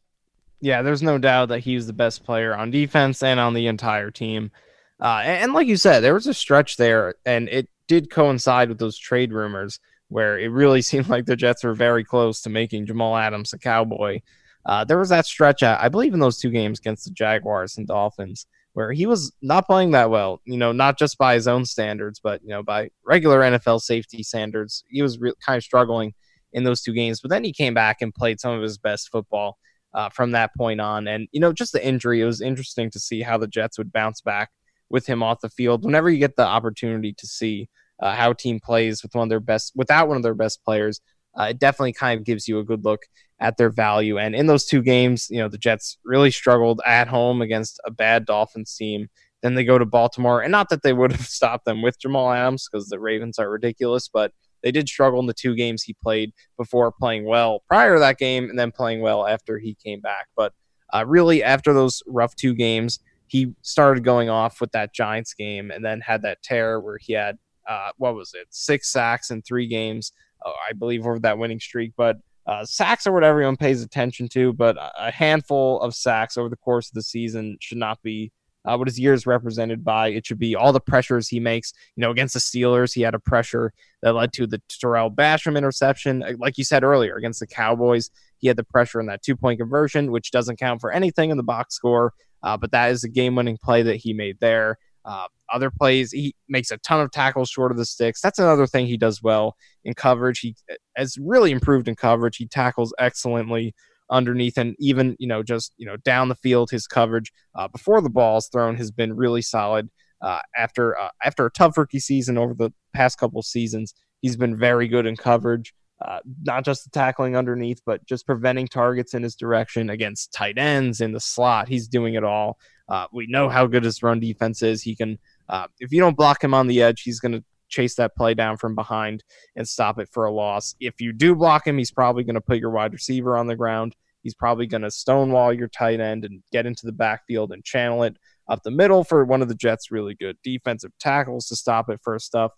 Yeah, 0.62 0.82
there's 0.82 1.04
no 1.04 1.18
doubt 1.18 1.50
that 1.50 1.60
he 1.60 1.76
was 1.76 1.88
the 1.88 1.94
best 1.94 2.24
player 2.24 2.56
on 2.56 2.72
defense 2.72 3.24
and 3.24 3.40
on 3.40 3.54
the 3.54 3.68
entire 3.68 4.12
team. 4.12 4.52
Uh, 5.00 5.22
and, 5.24 5.44
and 5.44 5.54
like 5.54 5.68
you 5.68 5.78
said, 5.78 6.02
there 6.02 6.14
was 6.14 6.28
a 6.28 6.34
stretch 6.34 6.78
there, 6.78 7.16
and 7.26 7.48
it 7.50 7.70
did 7.88 8.12
coincide 8.12 8.70
with 8.70 8.78
those 8.78 8.98
trade 8.98 9.32
rumors 9.32 9.80
where 10.10 10.38
it 10.38 10.48
really 10.48 10.82
seemed 10.84 11.08
like 11.08 11.26
the 11.26 11.36
Jets 11.36 11.64
were 11.64 11.74
very 11.74 12.04
close 12.04 12.42
to 12.42 12.50
making 12.50 12.86
Jamal 12.86 13.16
Adams 13.16 13.54
a 13.54 13.58
Cowboy. 13.58 14.22
Uh, 14.70 14.84
there 14.84 15.00
was 15.00 15.10
that 15.10 15.26
stretch, 15.26 15.64
I 15.64 15.90
believe, 15.90 16.14
in 16.14 16.20
those 16.20 16.38
two 16.38 16.52
games 16.52 16.78
against 16.78 17.04
the 17.04 17.10
Jaguars 17.10 17.76
and 17.76 17.88
Dolphins, 17.88 18.46
where 18.74 18.92
he 18.92 19.08
was 19.08 19.36
not 19.42 19.66
playing 19.66 19.90
that 19.92 20.12
well. 20.12 20.42
You 20.46 20.58
know, 20.58 20.72
not 20.72 21.00
just 21.00 21.18
by 21.18 21.34
his 21.34 21.48
own 21.48 21.66
standards, 21.66 22.20
but 22.24 22.44
you 22.44 22.50
know, 22.50 22.62
by 22.62 22.92
regular 23.04 23.40
NFL 23.40 23.82
safety 23.82 24.22
standards. 24.22 24.84
He 24.88 25.02
was 25.02 25.18
re- 25.18 25.34
kind 25.44 25.58
of 25.58 25.64
struggling 25.64 26.14
in 26.54 26.66
those 26.66 26.84
two 26.84 26.94
games, 26.94 27.20
but 27.20 27.32
then 27.32 27.44
he 27.44 27.52
came 27.52 27.74
back 27.74 27.98
and 28.02 28.14
played 28.14 28.40
some 28.40 28.54
of 28.54 28.62
his 28.62 28.78
best 28.78 29.10
football 29.10 29.58
uh, 29.96 30.10
from 30.10 30.34
that 30.34 30.52
point 30.56 30.80
on. 30.80 31.08
And 31.08 31.28
you 31.32 31.40
know, 31.40 31.52
just 31.52 31.74
the 31.74 31.84
injury, 31.84 32.22
it 32.22 32.26
was 32.26 32.40
interesting 32.40 32.92
to 32.92 33.00
see 33.00 33.24
how 33.24 33.40
the 33.40 33.48
Jets 33.48 33.80
would 33.80 33.92
bounce 33.92 34.22
back 34.22 34.52
with 34.88 35.08
him 35.08 35.24
off 35.24 35.42
the 35.42 35.50
field. 35.50 35.84
Whenever 35.84 36.12
you 36.12 36.20
get 36.20 36.36
the 36.36 36.46
opportunity 36.46 37.12
to 37.18 37.26
see 37.26 37.70
uh, 38.00 38.14
how 38.14 38.32
a 38.32 38.36
team 38.36 38.60
plays 38.60 39.02
with 39.02 39.16
one 39.16 39.24
of 39.24 39.30
their 39.30 39.40
best, 39.40 39.72
without 39.76 40.08
one 40.08 40.18
of 40.18 40.22
their 40.22 40.36
best 40.36 40.64
players, 40.64 41.02
uh, 41.40 41.46
it 41.46 41.58
definitely 41.58 41.94
kind 41.94 42.20
of 42.20 42.24
gives 42.24 42.48
you 42.48 42.60
a 42.60 42.64
good 42.64 42.86
look 42.86 43.02
at 43.40 43.58
their 43.58 43.70
value. 43.70 44.18
And 44.18 44.36
in 44.36 44.48
those 44.48 44.66
two 44.66 44.82
games, 44.82 45.28
you 45.30 45.40
know, 45.40 45.48
the 45.48 45.58
Jets 45.58 45.98
really 46.04 46.32
struggled 46.32 46.82
at 46.86 47.08
home 47.08 47.42
against 47.42 47.80
a 47.86 47.92
bad 47.92 48.26
Dolphins 48.26 48.76
team. 48.76 49.08
Then 49.42 49.56
they 49.56 49.64
go 49.64 49.78
to 49.78 49.86
Baltimore, 49.86 50.42
and 50.42 50.52
not 50.52 50.70
that 50.70 50.84
they 50.84 50.94
would 50.94 51.12
have 51.14 51.28
stopped 51.28 51.66
them 51.66 51.82
with 51.82 52.00
Jamal 52.00 52.32
Adams 52.32 52.68
because 52.70 52.90
the 52.90 53.00
Ravens 53.00 53.40
are 53.40 53.50
ridiculous, 53.50 54.10
but 54.10 54.34
they 54.62 54.72
did 54.72 54.90
struggle 54.90 55.20
in 55.22 55.26
the 55.26 55.34
two 55.34 55.56
games 55.56 55.84
he 55.84 55.96
played 56.04 56.34
before 56.58 56.92
playing 56.92 57.26
well 57.26 57.64
prior 57.68 57.94
to 57.94 58.00
that 58.00 58.18
game 58.18 58.50
and 58.50 58.60
then 58.60 58.72
playing 58.72 59.02
well 59.02 59.26
after 59.26 59.58
he 59.58 59.76
came 59.76 60.02
back. 60.02 60.28
But 60.36 60.54
uh, 60.94 61.06
really, 61.08 61.44
after 61.44 61.74
those 61.74 62.04
rough 62.08 62.36
two 62.36 62.54
games, 62.54 63.00
he 63.28 63.54
started 63.62 64.04
going 64.04 64.30
off 64.30 64.60
with 64.60 64.72
that 64.72 64.94
Giants 64.94 65.34
game 65.34 65.72
and 65.72 65.86
then 65.86 66.02
had 66.02 66.24
that 66.24 66.42
tear 66.42 66.80
where 66.80 66.98
he 66.98 67.14
had, 67.14 67.38
uh, 67.70 67.92
what 67.98 68.16
was 68.16 68.34
it, 68.34 68.48
six 68.50 68.92
sacks 68.92 69.30
in 69.30 69.42
three 69.42 69.68
games, 69.68 70.12
uh, 70.46 70.52
I 70.68 70.74
believe, 70.74 71.06
over 71.06 71.20
that 71.20 71.38
winning 71.38 71.60
streak. 71.60 71.94
But 71.96 72.18
uh, 72.50 72.66
sacks 72.66 73.06
are 73.06 73.12
what 73.12 73.24
everyone 73.24 73.56
pays 73.56 73.84
attention 73.84 74.28
to, 74.28 74.52
but 74.54 74.76
a 74.98 75.12
handful 75.12 75.80
of 75.82 75.94
sacks 75.94 76.36
over 76.36 76.50
the 76.50 76.56
course 76.56 76.88
of 76.88 76.96
the 76.96 77.04
season 77.04 77.56
should 77.62 77.78
not 77.78 78.02
be 78.02 78.32
uh, 78.66 78.76
what 78.76 78.88
his 78.88 79.00
year 79.00 79.14
is 79.14 79.28
represented 79.28 79.84
by. 79.84 80.08
It 80.08 80.26
should 80.26 80.40
be 80.40 80.56
all 80.56 80.74
the 80.74 80.80
pressures 80.80 81.28
he 81.28 81.40
makes. 81.40 81.74
You 81.96 82.02
know, 82.02 82.10
against 82.10 82.34
the 82.34 82.40
Steelers, 82.40 82.92
he 82.92 83.02
had 83.02 83.14
a 83.14 83.20
pressure 83.20 83.72
that 84.02 84.16
led 84.16 84.34
to 84.34 84.48
the 84.48 84.60
Tarell 84.68 85.12
Basham 85.12 85.60
interception. 85.60 86.24
Uh, 86.24 86.34
like 86.40 86.58
you 86.58 86.64
said 86.64 86.84
earlier, 86.84 87.18
against 87.18 87.40
the 87.40 87.46
Cowboys, 87.46 88.10
he 88.40 88.48
had 88.48 88.58
the 88.58 88.64
pressure 88.64 89.00
in 89.00 89.06
that 89.06 89.22
two 89.22 89.36
point 89.36 89.60
conversion, 89.60 90.12
which 90.12 90.32
doesn't 90.32 90.58
count 90.58 90.82
for 90.82 90.92
anything 90.92 91.30
in 91.30 91.38
the 91.38 91.44
box 91.44 91.76
score. 91.76 92.14
Uh, 92.42 92.58
but 92.58 92.72
that 92.72 92.90
is 92.90 93.04
a 93.04 93.10
game 93.10 93.36
winning 93.36 93.60
play 93.62 93.84
that 93.84 93.98
he 93.98 94.12
made 94.12 94.40
there. 94.40 94.80
Uh, 95.06 95.28
other 95.52 95.72
plays, 95.72 96.12
he 96.12 96.36
makes 96.48 96.72
a 96.72 96.78
ton 96.78 97.02
of 97.02 97.12
tackles 97.12 97.50
short 97.50 97.72
of 97.72 97.78
the 97.78 97.86
sticks. 97.86 98.22
That's 98.22 98.40
another 98.40 98.68
thing 98.68 98.86
he 98.86 98.98
does 98.98 99.24
well 99.24 99.56
in 99.84 99.94
coverage. 99.94 100.40
He 100.40 100.56
has 100.96 101.18
really 101.20 101.52
improved 101.52 101.88
in 101.88 101.96
coverage. 101.96 102.38
He 102.38 102.48
tackles 102.48 102.94
excellently 103.00 103.74
underneath 104.10 104.58
and 104.58 104.76
even 104.80 105.16
you 105.20 105.28
know 105.28 105.44
just 105.44 105.74
you 105.78 105.86
know 105.86 105.98
down 105.98 106.30
the 106.30 106.36
field 106.36 106.70
his 106.72 106.88
coverage 106.88 107.32
uh, 107.56 107.68
before 107.68 108.02
the 108.02 108.10
ball 108.10 108.38
is 108.38 108.48
thrown 108.52 108.76
has 108.76 108.92
been 108.92 109.16
really 109.16 109.42
solid 109.42 109.90
uh, 110.22 110.40
after 110.58 110.98
uh, 110.98 111.10
after 111.24 111.46
a 111.46 111.52
tough 111.52 111.78
rookie 111.78 112.00
season 112.00 112.38
over 112.38 112.54
the 112.54 112.72
past 112.94 113.18
couple 113.20 113.42
seasons 113.42 113.94
he's 114.22 114.36
been 114.36 114.58
very 114.58 114.88
good 114.88 115.06
in 115.06 115.16
coverage 115.16 115.74
uh, 116.04 116.20
not 116.44 116.66
just 116.66 116.84
the 116.86 116.90
tackling 116.90 117.36
underneath 117.36 117.82
but 117.86 118.04
just 118.06 118.26
preventing 118.26 118.68
targets 118.68 119.14
in 119.14 119.22
his 119.22 119.36
direction 119.36 119.90
against 119.92 120.34
tight 120.34 120.58
ends 120.58 121.02
in 121.02 121.12
the 121.12 121.20
slot 121.20 121.68
he's 121.68 121.88
doing 121.88 122.16
it 122.16 122.24
all 122.24 122.58
uh, 122.90 123.08
we 123.14 123.28
know 123.28 123.50
how 123.50 123.68
good 123.68 123.84
his 123.84 124.02
run 124.02 124.20
defense 124.20 124.62
is. 124.62 124.82
He 124.82 124.96
can, 124.96 125.18
uh, 125.48 125.68
if 125.80 125.92
you 125.92 126.00
don't 126.00 126.18
block 126.18 126.44
him 126.44 126.54
on 126.54 126.68
the 126.68 126.82
edge, 126.82 127.02
he's 127.02 127.20
going 127.20 127.34
to 127.34 127.44
chase 127.70 127.96
that 127.96 128.16
play 128.16 128.34
down 128.34 128.58
from 128.58 128.76
behind 128.76 129.24
and 129.56 129.68
stop 129.68 130.00
it 130.00 130.10
for 130.12 130.26
a 130.26 130.32
loss. 130.32 130.76
If 130.80 131.00
you 131.00 131.14
do 131.14 131.36
block 131.36 131.68
him, 131.68 131.78
he's 131.78 131.92
probably 131.92 132.24
going 132.24 132.36
to 132.36 132.42
put 132.42 132.58
your 132.58 132.72
wide 132.72 132.94
receiver 132.94 133.38
on 133.38 133.48
the 133.48 133.56
ground. 133.56 133.96
He's 134.24 134.34
probably 134.34 134.68
going 134.68 134.82
to 134.82 134.92
stonewall 134.92 135.54
your 135.54 135.70
tight 135.70 136.00
end 136.00 136.26
and 136.26 136.44
get 136.52 136.66
into 136.66 136.86
the 136.86 136.92
backfield 136.92 137.52
and 137.52 137.64
channel 137.64 138.04
it 138.04 138.18
up 138.50 138.64
the 138.64 138.72
middle 138.72 139.04
for 139.04 139.24
one 139.24 139.42
of 139.42 139.48
the 139.48 139.56
Jets' 139.56 139.92
really 139.92 140.16
good 140.16 140.36
defensive 140.44 140.92
tackles 141.00 141.48
to 141.48 141.56
stop 141.56 141.90
it 141.90 142.00
for 142.04 142.18
stuff. 142.20 142.52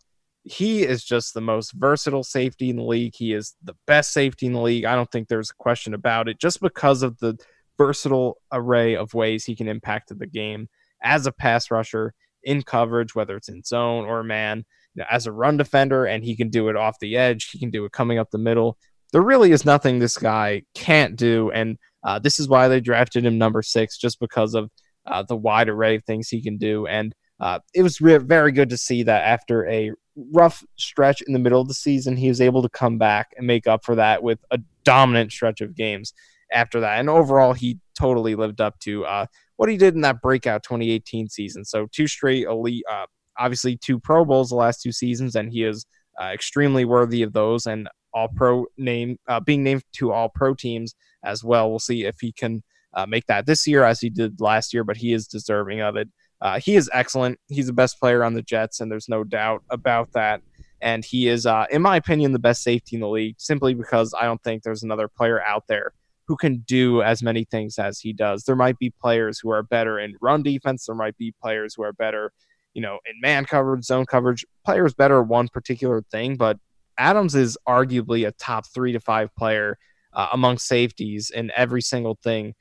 He 0.43 0.81
is 0.83 1.03
just 1.03 1.33
the 1.33 1.41
most 1.41 1.73
versatile 1.73 2.23
safety 2.23 2.71
in 2.71 2.77
the 2.77 2.83
league. 2.83 3.13
He 3.15 3.33
is 3.33 3.55
the 3.63 3.75
best 3.85 4.11
safety 4.11 4.47
in 4.47 4.53
the 4.53 4.61
league. 4.61 4.85
I 4.85 4.95
don't 4.95 5.11
think 5.11 5.27
there's 5.27 5.51
a 5.51 5.55
question 5.61 5.93
about 5.93 6.27
it 6.27 6.39
just 6.39 6.61
because 6.61 7.03
of 7.03 7.19
the 7.19 7.37
versatile 7.81 8.37
array 8.51 8.95
of 8.95 9.13
ways 9.15 9.43
he 9.43 9.55
can 9.55 9.67
impact 9.67 10.15
the 10.15 10.27
game 10.27 10.67
as 11.01 11.25
a 11.25 11.31
pass 11.31 11.71
rusher 11.71 12.13
in 12.43 12.61
coverage, 12.61 13.15
whether 13.15 13.35
it's 13.35 13.49
in 13.49 13.63
zone 13.63 14.05
or 14.05 14.23
man, 14.23 14.63
you 14.93 15.01
know, 15.01 15.05
as 15.09 15.25
a 15.25 15.31
run 15.31 15.57
defender, 15.57 16.05
and 16.05 16.23
he 16.23 16.35
can 16.35 16.49
do 16.49 16.69
it 16.69 16.75
off 16.75 16.99
the 16.99 17.17
edge. 17.17 17.49
He 17.49 17.57
can 17.57 17.71
do 17.71 17.85
it 17.85 17.91
coming 17.91 18.19
up 18.19 18.29
the 18.29 18.37
middle. 18.37 18.77
There 19.11 19.21
really 19.21 19.51
is 19.51 19.65
nothing 19.65 19.97
this 19.97 20.17
guy 20.17 20.61
can't 20.75 21.15
do, 21.15 21.49
and 21.51 21.77
uh, 22.03 22.19
this 22.19 22.39
is 22.39 22.47
why 22.47 22.67
they 22.67 22.81
drafted 22.81 23.25
him 23.25 23.39
number 23.39 23.63
six, 23.63 23.97
just 23.97 24.19
because 24.19 24.53
of 24.53 24.69
uh, 25.07 25.23
the 25.23 25.35
wide 25.35 25.69
array 25.69 25.95
of 25.95 26.03
things 26.03 26.29
he 26.29 26.41
can 26.41 26.57
do. 26.57 26.85
And 26.85 27.15
uh, 27.39 27.59
it 27.73 27.81
was 27.81 27.99
re- 27.99 28.17
very 28.17 28.51
good 28.51 28.69
to 28.69 28.77
see 28.77 29.01
that 29.03 29.23
after 29.23 29.67
a 29.67 29.91
rough 30.31 30.63
stretch 30.77 31.21
in 31.23 31.33
the 31.33 31.39
middle 31.39 31.61
of 31.61 31.67
the 31.67 31.73
season, 31.73 32.15
he 32.15 32.29
was 32.29 32.41
able 32.41 32.61
to 32.61 32.69
come 32.69 32.99
back 32.99 33.29
and 33.37 33.47
make 33.47 33.65
up 33.65 33.83
for 33.83 33.95
that 33.95 34.21
with 34.21 34.39
a 34.51 34.59
dominant 34.83 35.31
stretch 35.31 35.61
of 35.61 35.75
games 35.75 36.13
after 36.51 36.79
that. 36.81 36.99
And 36.99 37.09
overall, 37.09 37.53
he 37.53 37.79
totally 37.97 38.35
lived 38.35 38.61
up 38.61 38.79
to 38.79 39.05
uh, 39.05 39.25
what 39.57 39.69
he 39.69 39.77
did 39.77 39.95
in 39.95 40.01
that 40.01 40.21
breakout 40.21 40.63
2018 40.63 41.29
season. 41.29 41.65
So 41.65 41.87
two 41.91 42.07
straight 42.07 42.45
elite, 42.45 42.83
uh, 42.91 43.05
obviously 43.37 43.77
two 43.77 43.99
Pro 43.99 44.25
Bowls 44.25 44.49
the 44.49 44.55
last 44.55 44.81
two 44.81 44.91
seasons, 44.91 45.35
and 45.35 45.51
he 45.51 45.63
is 45.63 45.85
uh, 46.19 46.25
extremely 46.25 46.85
worthy 46.85 47.23
of 47.23 47.33
those 47.33 47.65
and 47.65 47.87
all 48.13 48.27
pro 48.27 48.65
name 48.77 49.17
uh, 49.27 49.39
being 49.39 49.63
named 49.63 49.83
to 49.93 50.11
all 50.11 50.29
pro 50.29 50.53
teams 50.53 50.95
as 51.23 51.43
well. 51.43 51.69
We'll 51.69 51.79
see 51.79 52.03
if 52.03 52.19
he 52.19 52.31
can 52.31 52.63
uh, 52.93 53.05
make 53.05 53.25
that 53.27 53.45
this 53.45 53.65
year 53.67 53.83
as 53.83 54.01
he 54.01 54.09
did 54.09 54.41
last 54.41 54.73
year, 54.73 54.83
but 54.83 54.97
he 54.97 55.13
is 55.13 55.27
deserving 55.27 55.81
of 55.81 55.95
it. 55.95 56.09
Uh, 56.41 56.59
he 56.59 56.75
is 56.75 56.89
excellent. 56.91 57.39
He's 57.47 57.67
the 57.67 57.73
best 57.73 57.99
player 57.99 58.23
on 58.23 58.33
the 58.33 58.41
Jets, 58.41 58.79
and 58.79 58.91
there's 58.91 59.07
no 59.07 59.23
doubt 59.23 59.63
about 59.69 60.11
that. 60.13 60.41
And 60.81 61.05
he 61.05 61.27
is, 61.27 61.45
uh, 61.45 61.67
in 61.69 61.83
my 61.83 61.95
opinion, 61.95 62.31
the 62.31 62.39
best 62.39 62.63
safety 62.63 62.95
in 62.95 63.01
the 63.01 63.07
league, 63.07 63.35
simply 63.37 63.75
because 63.75 64.15
I 64.19 64.23
don't 64.23 64.41
think 64.43 64.63
there's 64.63 64.81
another 64.81 65.07
player 65.07 65.39
out 65.41 65.65
there 65.67 65.93
who 66.31 66.37
can 66.37 66.63
do 66.65 67.01
as 67.01 67.21
many 67.21 67.43
things 67.43 67.77
as 67.77 67.99
he 67.99 68.13
does. 68.13 68.45
There 68.45 68.55
might 68.55 68.79
be 68.79 68.89
players 69.01 69.37
who 69.37 69.51
are 69.51 69.63
better 69.63 69.99
in 69.99 70.15
run 70.21 70.43
defense. 70.43 70.85
There 70.85 70.95
might 70.95 71.17
be 71.17 71.33
players 71.41 71.73
who 71.75 71.83
are 71.83 71.91
better, 71.91 72.31
you 72.73 72.81
know, 72.81 72.99
in 73.05 73.19
man 73.19 73.43
coverage, 73.43 73.83
zone 73.83 74.05
coverage. 74.05 74.45
Players 74.63 74.93
better 74.93 75.21
one 75.21 75.49
particular 75.49 76.01
thing, 76.09 76.37
but 76.37 76.57
Adams 76.97 77.35
is 77.35 77.57
arguably 77.67 78.25
a 78.25 78.31
top 78.31 78.65
three 78.73 78.93
to 78.93 79.01
five 79.01 79.35
player 79.35 79.77
uh, 80.13 80.29
among 80.31 80.57
safeties 80.57 81.31
in 81.31 81.51
every 81.53 81.81
single 81.81 82.17
thing 82.23 82.53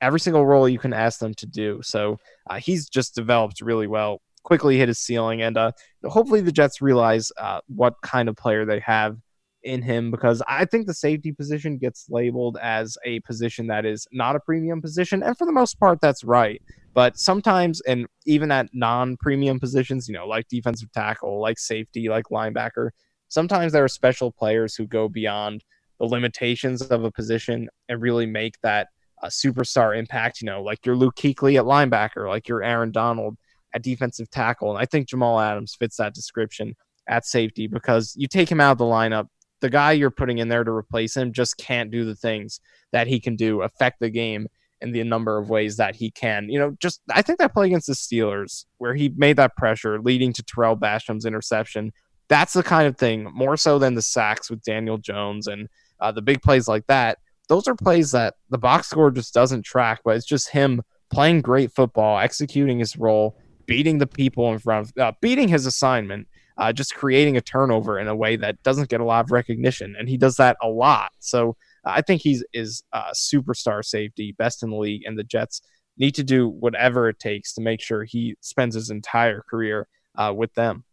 every 0.00 0.20
single 0.20 0.46
role 0.46 0.68
you 0.68 0.78
can 0.78 0.92
ask 0.92 1.18
them 1.18 1.34
to 1.34 1.44
do. 1.44 1.80
So 1.82 2.18
uh, 2.48 2.60
he's 2.60 2.88
just 2.88 3.16
developed 3.16 3.60
really 3.60 3.88
well, 3.88 4.22
quickly 4.44 4.78
hit 4.78 4.88
his 4.88 5.00
ceiling, 5.00 5.42
and 5.42 5.58
uh, 5.58 5.72
hopefully 6.04 6.40
the 6.40 6.52
Jets 6.52 6.80
realize 6.80 7.32
uh, 7.36 7.60
what 7.66 7.94
kind 8.00 8.28
of 8.28 8.36
player 8.36 8.64
they 8.64 8.78
have 8.78 9.16
in 9.62 9.82
him 9.82 10.10
because 10.10 10.42
I 10.46 10.64
think 10.64 10.86
the 10.86 10.94
safety 10.94 11.32
position 11.32 11.78
gets 11.78 12.06
labeled 12.08 12.58
as 12.62 12.96
a 13.04 13.20
position 13.20 13.66
that 13.68 13.84
is 13.84 14.06
not 14.12 14.36
a 14.36 14.40
premium 14.40 14.80
position, 14.80 15.22
and 15.22 15.36
for 15.36 15.46
the 15.46 15.52
most 15.52 15.78
part, 15.80 16.00
that's 16.00 16.24
right. 16.24 16.62
But 16.94 17.18
sometimes, 17.18 17.80
and 17.82 18.06
even 18.26 18.50
at 18.50 18.68
non-premium 18.72 19.60
positions, 19.60 20.08
you 20.08 20.14
know, 20.14 20.26
like 20.26 20.48
defensive 20.48 20.90
tackle, 20.92 21.40
like 21.40 21.58
safety, 21.58 22.08
like 22.08 22.24
linebacker, 22.32 22.90
sometimes 23.28 23.72
there 23.72 23.84
are 23.84 23.88
special 23.88 24.32
players 24.32 24.74
who 24.74 24.86
go 24.86 25.08
beyond 25.08 25.64
the 26.00 26.06
limitations 26.06 26.82
of 26.82 27.04
a 27.04 27.10
position 27.10 27.68
and 27.88 28.02
really 28.02 28.26
make 28.26 28.60
that 28.62 28.88
a 29.22 29.28
superstar 29.28 29.96
impact, 29.96 30.40
you 30.40 30.46
know, 30.46 30.62
like 30.62 30.84
your 30.86 30.96
Luke 30.96 31.16
Kuechly 31.16 31.58
at 31.58 31.64
linebacker, 31.64 32.28
like 32.28 32.48
your 32.48 32.62
Aaron 32.62 32.92
Donald 32.92 33.36
at 33.74 33.82
defensive 33.82 34.30
tackle. 34.30 34.70
And 34.70 34.78
I 34.78 34.86
think 34.86 35.08
Jamal 35.08 35.40
Adams 35.40 35.76
fits 35.78 35.96
that 35.96 36.14
description 36.14 36.74
at 37.08 37.26
safety 37.26 37.66
because 37.66 38.14
you 38.16 38.28
take 38.28 38.50
him 38.50 38.60
out 38.60 38.72
of 38.72 38.78
the 38.78 38.84
lineup, 38.84 39.26
the 39.60 39.70
guy 39.70 39.92
you're 39.92 40.10
putting 40.10 40.38
in 40.38 40.48
there 40.48 40.64
to 40.64 40.70
replace 40.70 41.16
him 41.16 41.32
just 41.32 41.56
can't 41.58 41.90
do 41.90 42.04
the 42.04 42.14
things 42.14 42.60
that 42.92 43.06
he 43.06 43.20
can 43.20 43.36
do, 43.36 43.62
affect 43.62 44.00
the 44.00 44.10
game 44.10 44.48
in 44.80 44.92
the 44.92 45.02
number 45.02 45.38
of 45.38 45.50
ways 45.50 45.76
that 45.76 45.96
he 45.96 46.10
can. 46.10 46.48
You 46.48 46.58
know, 46.58 46.76
just 46.78 47.00
I 47.12 47.22
think 47.22 47.38
that 47.38 47.52
play 47.52 47.66
against 47.66 47.88
the 47.88 47.94
Steelers 47.94 48.64
where 48.78 48.94
he 48.94 49.12
made 49.16 49.36
that 49.36 49.56
pressure 49.56 50.00
leading 50.00 50.32
to 50.34 50.42
Tarell 50.42 50.76
Basham's 50.76 51.26
interception. 51.26 51.92
That's 52.28 52.52
the 52.52 52.62
kind 52.62 52.86
of 52.86 52.96
thing, 52.96 53.30
more 53.32 53.56
so 53.56 53.78
than 53.78 53.94
the 53.94 54.02
sacks 54.02 54.50
with 54.50 54.62
Daniel 54.62 54.98
Jones 54.98 55.46
and 55.46 55.68
uh, 55.98 56.12
the 56.12 56.22
big 56.22 56.42
plays 56.42 56.68
like 56.68 56.86
that 56.86 57.18
those 57.48 57.66
are 57.66 57.74
plays 57.74 58.12
that 58.12 58.34
the 58.50 58.58
box 58.58 58.88
score 58.88 59.10
just 59.10 59.34
doesn't 59.34 59.64
track, 59.64 60.00
but 60.04 60.16
it's 60.16 60.26
just 60.26 60.50
him 60.50 60.82
playing 61.10 61.40
great 61.40 61.72
football, 61.72 62.18
executing 62.18 62.78
his 62.78 62.96
role, 62.96 63.36
beating 63.66 63.98
the 63.98 64.06
people 64.06 64.52
in 64.52 64.58
front 64.58 64.86
of, 64.86 65.02
uh, 65.02 65.12
beating 65.20 65.48
his 65.48 65.66
assignment, 65.66 66.28
uh, 66.58 66.72
just 66.72 66.94
creating 66.94 67.36
a 67.36 67.40
turnover 67.40 67.98
in 67.98 68.08
a 68.08 68.16
way 68.16 68.36
that 68.36 68.62
doesn't 68.62 68.90
get 68.90 69.00
a 69.00 69.04
lot 69.04 69.24
of 69.24 69.30
recognition, 69.30 69.94
and 69.98 70.08
he 70.08 70.16
does 70.16 70.36
that 70.36 70.56
a 70.62 70.68
lot. 70.68 71.12
So 71.20 71.56
I 71.84 72.02
think 72.02 72.20
he's 72.22 72.44
is 72.52 72.82
a 72.92 73.12
superstar 73.14 73.84
safety, 73.84 74.34
best 74.36 74.62
in 74.62 74.70
the 74.70 74.76
league, 74.76 75.02
and 75.06 75.18
the 75.18 75.24
Jets 75.24 75.62
need 75.96 76.14
to 76.14 76.24
do 76.24 76.48
whatever 76.48 77.08
it 77.08 77.18
takes 77.18 77.54
to 77.54 77.60
make 77.60 77.80
sure 77.80 78.04
he 78.04 78.36
spends 78.40 78.74
his 78.74 78.90
entire 78.90 79.42
career 79.48 79.88
uh, 80.16 80.32
with 80.36 80.52
them. 80.54 80.84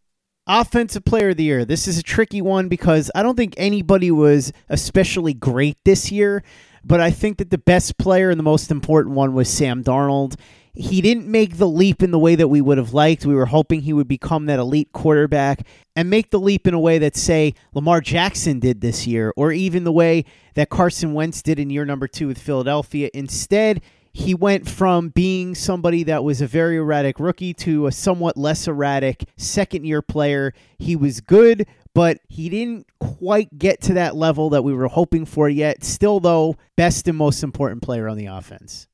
Offensive 0.47 1.05
player 1.05 1.29
of 1.29 1.37
the 1.37 1.43
year. 1.43 1.65
This 1.65 1.87
is 1.87 1.97
a 1.97 2.03
tricky 2.03 2.41
one 2.41 2.67
because 2.67 3.09
I 3.15 3.23
don't 3.23 3.35
think 3.35 3.55
anybody 3.57 4.11
was 4.11 4.53
especially 4.69 5.33
great 5.33 5.77
this 5.85 6.11
year, 6.11 6.43
but 6.83 7.01
I 7.01 7.09
think 7.09 7.39
that 7.39 7.49
the 7.49 7.57
best 7.57 7.97
player 7.97 8.29
and 8.29 8.39
the 8.39 8.43
most 8.43 8.69
important 8.69 9.15
one 9.15 9.33
was 9.33 9.49
Sam 9.49 9.83
Darnold. 9.83 10.35
He 10.75 11.01
didn't 11.01 11.27
make 11.27 11.57
the 11.57 11.67
leap 11.67 12.03
in 12.03 12.11
the 12.11 12.19
way 12.19 12.35
that 12.35 12.49
we 12.49 12.59
would 12.59 12.77
have 12.77 12.93
liked. 12.93 13.25
We 13.25 13.33
were 13.33 13.45
hoping 13.45 13.81
he 13.81 13.93
would 13.93 14.07
become 14.07 14.45
that 14.47 14.59
elite 14.59 14.91
quarterback 14.91 15.65
and 15.95 16.09
make 16.09 16.31
the 16.31 16.39
leap 16.39 16.67
in 16.67 16.73
a 16.73 16.79
way 16.79 16.97
that, 16.97 17.15
say, 17.15 17.53
Lamar 17.73 18.01
Jackson 18.01 18.59
did 18.59 18.81
this 18.81 19.07
year, 19.07 19.33
or 19.37 19.51
even 19.53 19.85
the 19.85 19.91
way 19.91 20.25
that 20.55 20.69
Carson 20.69 21.13
Wentz 21.13 21.41
did 21.41 21.59
in 21.59 21.69
year 21.69 21.85
number 21.85 22.07
two 22.07 22.27
with 22.27 22.37
Philadelphia. 22.37 23.09
Instead, 23.13 23.81
he 24.11 24.33
went 24.33 24.67
from 24.69 25.09
being 25.09 25.55
somebody 25.55 26.03
that 26.03 26.23
was 26.23 26.41
a 26.41 26.47
very 26.47 26.77
erratic 26.77 27.19
rookie 27.19 27.53
to 27.53 27.87
a 27.87 27.91
somewhat 27.91 28.37
less 28.37 28.67
erratic 28.67 29.25
second 29.37 29.85
year 29.85 30.01
player. 30.01 30.53
He 30.77 30.95
was 30.95 31.19
good, 31.21 31.67
but 31.93 32.19
he 32.27 32.49
didn't 32.49 32.87
quite 32.99 33.57
get 33.57 33.81
to 33.83 33.93
that 33.95 34.15
level 34.15 34.49
that 34.51 34.63
we 34.63 34.73
were 34.73 34.87
hoping 34.87 35.25
for 35.25 35.49
yet. 35.49 35.83
Still, 35.83 36.19
though, 36.19 36.55
best 36.75 37.07
and 37.07 37.17
most 37.17 37.43
important 37.43 37.81
player 37.81 38.07
on 38.07 38.17
the 38.17 38.27
offense. 38.27 38.87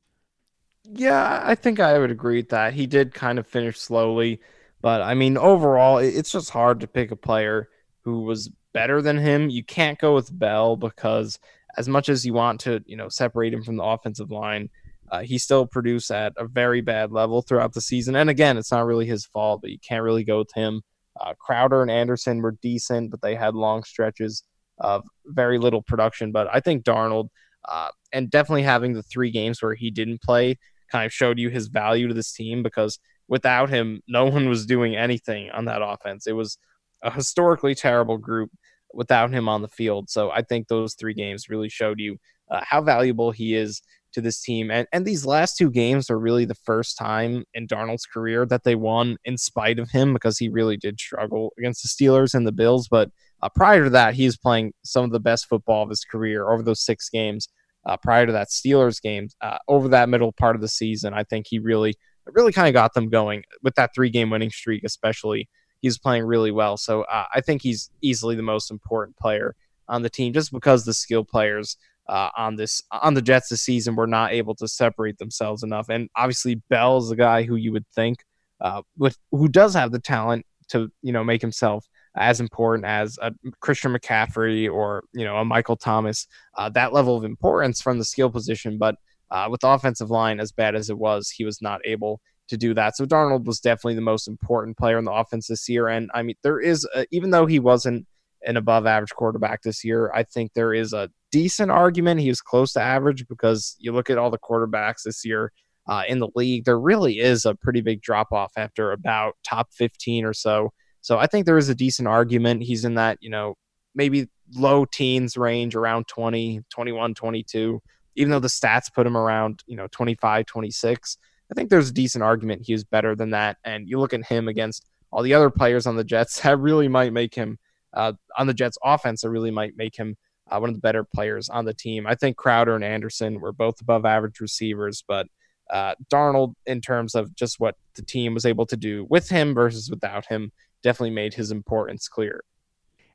Yeah, 0.93 1.41
I 1.43 1.55
think 1.55 1.79
I 1.79 1.97
would 1.97 2.11
agree 2.11 2.37
with 2.37 2.49
that. 2.49 2.73
He 2.73 2.85
did 2.85 3.13
kind 3.13 3.39
of 3.39 3.47
finish 3.47 3.79
slowly, 3.79 4.41
but 4.81 5.01
I 5.01 5.13
mean, 5.13 5.37
overall, 5.37 5.99
it's 5.99 6.31
just 6.31 6.49
hard 6.49 6.81
to 6.81 6.87
pick 6.87 7.11
a 7.11 7.15
player 7.15 7.69
who 8.03 8.21
was 8.23 8.49
better 8.73 9.01
than 9.01 9.17
him. 9.17 9.49
You 9.49 9.63
can't 9.63 9.99
go 9.99 10.13
with 10.15 10.37
Bell 10.37 10.75
because 10.75 11.39
as 11.77 11.87
much 11.87 12.09
as 12.09 12.25
you 12.25 12.33
want 12.33 12.59
to, 12.61 12.83
you 12.85 12.97
know, 12.97 13.07
separate 13.07 13.53
him 13.53 13.63
from 13.63 13.77
the 13.77 13.83
offensive 13.83 14.31
line, 14.31 14.69
uh, 15.09 15.21
he 15.21 15.37
still 15.37 15.65
produced 15.65 16.11
at 16.11 16.33
a 16.37 16.45
very 16.45 16.81
bad 16.81 17.11
level 17.11 17.41
throughout 17.41 17.73
the 17.73 17.81
season. 17.81 18.15
And 18.15 18.29
again, 18.29 18.57
it's 18.57 18.71
not 18.71 18.85
really 18.85 19.05
his 19.05 19.25
fault, 19.25 19.61
but 19.61 19.71
you 19.71 19.79
can't 19.79 20.03
really 20.03 20.23
go 20.25 20.39
with 20.39 20.53
him. 20.53 20.81
Uh, 21.19 21.33
Crowder 21.39 21.81
and 21.81 21.91
Anderson 21.91 22.41
were 22.41 22.57
decent, 22.61 23.11
but 23.11 23.21
they 23.21 23.35
had 23.35 23.55
long 23.55 23.83
stretches 23.83 24.43
of 24.79 25.03
very 25.25 25.57
little 25.57 25.81
production. 25.81 26.31
But 26.33 26.47
I 26.51 26.59
think 26.59 26.83
Darnold, 26.83 27.29
uh, 27.67 27.89
and 28.11 28.29
definitely 28.29 28.63
having 28.63 28.93
the 28.93 29.03
three 29.03 29.31
games 29.31 29.61
where 29.61 29.75
he 29.75 29.91
didn't 29.91 30.21
play, 30.21 30.57
kind 30.91 31.05
of 31.05 31.13
showed 31.13 31.39
you 31.39 31.49
his 31.49 31.67
value 31.67 32.07
to 32.07 32.13
this 32.13 32.31
team 32.31 32.63
because 32.63 32.99
without 33.27 33.69
him, 33.69 34.01
no 34.07 34.25
one 34.29 34.49
was 34.49 34.65
doing 34.65 34.95
anything 34.95 35.49
on 35.51 35.65
that 35.65 35.81
offense. 35.81 36.27
It 36.27 36.33
was 36.33 36.57
a 37.03 37.11
historically 37.11 37.75
terrible 37.75 38.17
group 38.17 38.51
without 38.93 39.31
him 39.31 39.47
on 39.47 39.61
the 39.61 39.67
field. 39.67 40.09
So 40.09 40.31
I 40.31 40.41
think 40.41 40.67
those 40.67 40.93
three 40.93 41.13
games 41.13 41.49
really 41.49 41.69
showed 41.69 41.99
you 41.99 42.17
uh, 42.49 42.61
how 42.63 42.81
valuable 42.81 43.31
he 43.31 43.55
is 43.55 43.81
to 44.13 44.21
this 44.21 44.41
team. 44.41 44.69
And 44.69 44.87
and 44.91 45.05
these 45.05 45.25
last 45.25 45.57
two 45.57 45.69
games 45.69 46.09
are 46.09 46.19
really 46.19 46.45
the 46.45 46.55
first 46.55 46.97
time 46.97 47.45
in 47.53 47.67
Darnold's 47.67 48.05
career 48.05 48.45
that 48.45 48.63
they 48.63 48.75
won 48.75 49.17
in 49.25 49.37
spite 49.37 49.79
of 49.79 49.89
him 49.89 50.13
because 50.13 50.37
he 50.37 50.49
really 50.49 50.77
did 50.77 50.99
struggle 50.99 51.53
against 51.57 51.81
the 51.83 51.87
Steelers 51.89 52.33
and 52.33 52.45
the 52.45 52.51
Bills. 52.51 52.87
But 52.89 53.09
uh, 53.41 53.49
prior 53.55 53.85
to 53.85 53.89
that, 53.91 54.13
he 54.13 54.25
was 54.25 54.37
playing 54.37 54.73
some 54.83 55.05
of 55.05 55.11
the 55.11 55.19
best 55.19 55.47
football 55.47 55.83
of 55.83 55.89
his 55.89 56.03
career 56.03 56.49
over 56.49 56.61
those 56.61 56.83
six 56.83 57.09
games. 57.09 57.47
Uh, 57.85 57.97
prior 57.97 58.27
to 58.27 58.31
that 58.31 58.49
Steelers 58.49 59.01
game, 59.01 59.27
uh, 59.41 59.57
over 59.67 59.87
that 59.89 60.07
middle 60.07 60.31
part 60.31 60.55
of 60.55 60.61
the 60.61 60.67
season, 60.67 61.13
I 61.13 61.23
think 61.23 61.47
he 61.49 61.59
really, 61.59 61.95
really 62.27 62.51
kind 62.51 62.67
of 62.67 62.73
got 62.73 62.93
them 62.93 63.09
going 63.09 63.43
with 63.63 63.75
that 63.75 63.91
three 63.95 64.09
game 64.09 64.29
winning 64.29 64.51
streak, 64.51 64.83
especially. 64.83 65.49
He's 65.81 65.97
playing 65.97 66.25
really 66.25 66.51
well. 66.51 66.77
So 66.77 67.01
uh, 67.03 67.25
I 67.33 67.41
think 67.41 67.63
he's 67.63 67.89
easily 68.03 68.35
the 68.35 68.43
most 68.43 68.69
important 68.69 69.17
player 69.17 69.55
on 69.87 70.03
the 70.03 70.11
team 70.11 70.31
just 70.31 70.51
because 70.51 70.85
the 70.85 70.93
skill 70.93 71.23
players 71.23 71.75
uh, 72.07 72.29
on 72.37 72.55
this 72.55 72.83
on 72.91 73.13
the 73.13 73.21
Jets 73.21 73.49
this 73.49 73.61
season 73.61 73.95
were 73.95 74.07
not 74.07 74.31
able 74.31 74.53
to 74.55 74.67
separate 74.67 75.17
themselves 75.17 75.63
enough. 75.63 75.89
And 75.89 76.09
obviously, 76.15 76.55
Bell 76.69 76.97
is 76.97 77.09
a 77.09 77.15
guy 77.15 77.43
who 77.43 77.55
you 77.55 77.71
would 77.71 77.87
think 77.95 78.23
uh, 78.59 78.81
with 78.97 79.17
who 79.31 79.47
does 79.47 79.73
have 79.73 79.91
the 79.91 79.99
talent 79.99 80.45
to 80.69 80.91
you 81.01 81.11
know 81.11 81.23
make 81.23 81.41
himself 81.41 81.87
as 82.15 82.39
important 82.39 82.85
as 82.85 83.17
a 83.21 83.31
Christian 83.59 83.93
McCaffrey 83.93 84.71
or 84.71 85.03
you 85.13 85.23
know 85.23 85.37
a 85.37 85.45
Michael 85.45 85.77
Thomas. 85.77 86.27
Uh, 86.57 86.69
that 86.69 86.93
level 86.93 87.15
of 87.15 87.23
importance 87.23 87.81
from 87.81 87.97
the 87.97 88.05
skill 88.05 88.29
position, 88.29 88.77
but 88.77 88.95
uh, 89.29 89.47
with 89.49 89.61
the 89.61 89.67
offensive 89.67 90.09
line 90.09 90.39
as 90.39 90.51
bad 90.51 90.75
as 90.75 90.89
it 90.89 90.97
was, 90.97 91.29
he 91.29 91.45
was 91.45 91.61
not 91.61 91.79
able 91.85 92.19
to 92.49 92.57
do 92.57 92.73
that. 92.73 92.97
So 92.97 93.05
Darnold 93.05 93.45
was 93.45 93.61
definitely 93.61 93.95
the 93.95 94.01
most 94.01 94.27
important 94.27 94.77
player 94.77 94.99
in 94.99 95.05
the 95.05 95.11
offense 95.11 95.47
this 95.47 95.69
year. 95.69 95.87
And 95.87 96.11
I 96.13 96.21
mean, 96.21 96.35
there 96.43 96.59
is 96.59 96.85
a, 96.93 97.05
even 97.11 97.31
though 97.31 97.45
he 97.45 97.59
wasn't 97.59 98.05
an 98.45 98.57
above 98.57 98.85
average 98.85 99.11
quarterback 99.11 99.61
this 99.61 99.85
year, 99.85 100.11
I 100.13 100.23
think 100.23 100.51
there 100.53 100.73
is 100.73 100.91
a 100.91 101.09
decent 101.31 101.71
argument. 101.71 102.19
He 102.19 102.27
was 102.27 102.41
close 102.41 102.73
to 102.73 102.81
average 102.81 103.25
because 103.27 103.77
you 103.79 103.93
look 103.93 104.09
at 104.09 104.17
all 104.17 104.29
the 104.29 104.37
quarterbacks 104.37 105.03
this 105.05 105.23
year 105.23 105.53
uh, 105.87 106.03
in 106.07 106.19
the 106.19 106.29
league, 106.35 106.65
there 106.65 106.79
really 106.79 107.19
is 107.19 107.45
a 107.45 107.55
pretty 107.55 107.81
big 107.81 108.01
drop 108.01 108.31
off 108.31 108.51
after 108.57 108.91
about 108.91 109.35
top 109.43 109.69
15 109.71 110.25
or 110.25 110.33
so. 110.33 110.73
So 111.01 111.17
I 111.17 111.27
think 111.27 111.45
there 111.45 111.57
is 111.57 111.69
a 111.69 111.75
decent 111.75 112.07
argument. 112.07 112.63
He's 112.63 112.85
in 112.85 112.95
that, 112.95 113.17
you 113.21 113.29
know, 113.29 113.55
maybe 113.95 114.27
low 114.55 114.85
teens 114.85 115.37
range 115.37 115.75
around 115.75 116.07
20, 116.07 116.61
21, 116.69 117.13
22, 117.13 117.81
even 118.15 118.31
though 118.31 118.39
the 118.39 118.47
stats 118.47 118.93
put 118.93 119.07
him 119.07 119.17
around, 119.17 119.63
you 119.65 119.75
know, 119.75 119.87
25, 119.91 120.45
26. 120.45 121.17
I 121.51 121.53
think 121.53 121.69
there's 121.69 121.89
a 121.89 121.93
decent 121.93 122.23
argument 122.23 122.61
he 122.65 122.73
was 122.73 122.83
better 122.83 123.15
than 123.15 123.31
that. 123.31 123.57
And 123.65 123.89
you 123.89 123.99
look 123.99 124.13
at 124.13 124.25
him 124.25 124.47
against 124.47 124.85
all 125.11 125.23
the 125.23 125.33
other 125.33 125.49
players 125.49 125.85
on 125.85 125.97
the 125.97 126.03
Jets, 126.03 126.39
that 126.41 126.59
really 126.59 126.87
might 126.87 127.13
make 127.13 127.35
him 127.35 127.57
uh, 127.93 128.13
on 128.37 128.47
the 128.47 128.53
Jets 128.53 128.77
offense. 128.83 129.21
That 129.21 129.29
really 129.29 129.51
might 129.51 129.75
make 129.75 129.95
him 129.95 130.15
uh, 130.49 130.59
one 130.59 130.69
of 130.69 130.75
the 130.75 130.81
better 130.81 131.03
players 131.03 131.49
on 131.49 131.65
the 131.65 131.73
team. 131.73 132.05
I 132.07 132.15
think 132.15 132.37
Crowder 132.37 132.75
and 132.75 132.83
Anderson 132.83 133.39
were 133.39 133.51
both 133.53 133.81
above 133.81 134.05
average 134.05 134.39
receivers, 134.39 135.03
but 135.07 135.27
uh, 135.69 135.95
Darnold, 136.11 136.53
in 136.65 136.81
terms 136.81 137.15
of 137.15 137.33
just 137.35 137.59
what 137.59 137.75
the 137.95 138.01
team 138.01 138.33
was 138.33 138.45
able 138.45 138.65
to 138.65 138.75
do 138.75 139.05
with 139.09 139.29
him 139.29 139.53
versus 139.53 139.89
without 139.89 140.25
him, 140.25 140.51
definitely 140.81 141.15
made 141.15 141.33
his 141.35 141.51
importance 141.51 142.07
clear. 142.07 142.41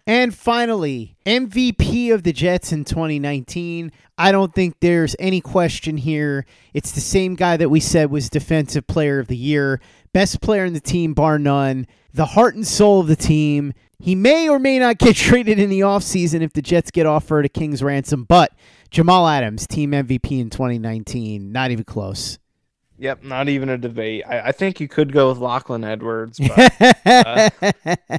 And 0.08 0.32
finally, 0.32 1.16
MVP 1.26 2.14
of 2.14 2.22
the 2.22 2.32
Jets 2.32 2.70
in 2.70 2.84
2019. 2.84 3.90
I 4.16 4.30
don't 4.30 4.54
think 4.54 4.76
there's 4.80 5.16
any 5.18 5.40
question 5.40 5.96
here. 5.96 6.46
It's 6.72 6.92
the 6.92 7.00
same 7.00 7.34
guy 7.34 7.56
that 7.56 7.70
we 7.70 7.80
said 7.80 8.10
was 8.10 8.30
Defensive 8.30 8.86
Player 8.86 9.18
of 9.18 9.26
the 9.26 9.36
Year, 9.36 9.80
best 10.12 10.40
player 10.40 10.64
in 10.64 10.74
the 10.74 10.80
team, 10.80 11.12
bar 11.12 11.40
none, 11.40 11.88
the 12.14 12.24
heart 12.24 12.54
and 12.54 12.64
soul 12.64 13.00
of 13.00 13.08
the 13.08 13.16
team. 13.16 13.72
He 13.98 14.14
may 14.14 14.48
or 14.48 14.60
may 14.60 14.78
not 14.78 14.98
get 14.98 15.16
traded 15.16 15.58
in 15.58 15.70
the 15.70 15.80
offseason 15.80 16.40
if 16.40 16.52
the 16.52 16.62
Jets 16.62 16.92
get 16.92 17.06
offered 17.06 17.44
a 17.44 17.48
King's 17.48 17.82
ransom, 17.82 18.22
but 18.22 18.52
Jamal 18.92 19.26
Adams, 19.26 19.66
team 19.66 19.90
MVP 19.90 20.38
in 20.38 20.50
2019, 20.50 21.50
not 21.50 21.72
even 21.72 21.84
close. 21.84 22.38
Yep, 22.99 23.24
not 23.24 23.49
even 23.49 23.68
a 23.68 23.78
debate. 23.78 24.24
I, 24.26 24.40
I 24.40 24.53
think 24.53 24.80
you 24.80 24.88
could 24.88 25.12
go 25.12 25.28
with 25.28 25.38
Lachlan 25.38 25.84
Edwards, 25.84 26.38
but, 26.38 26.97
uh, 27.05 27.51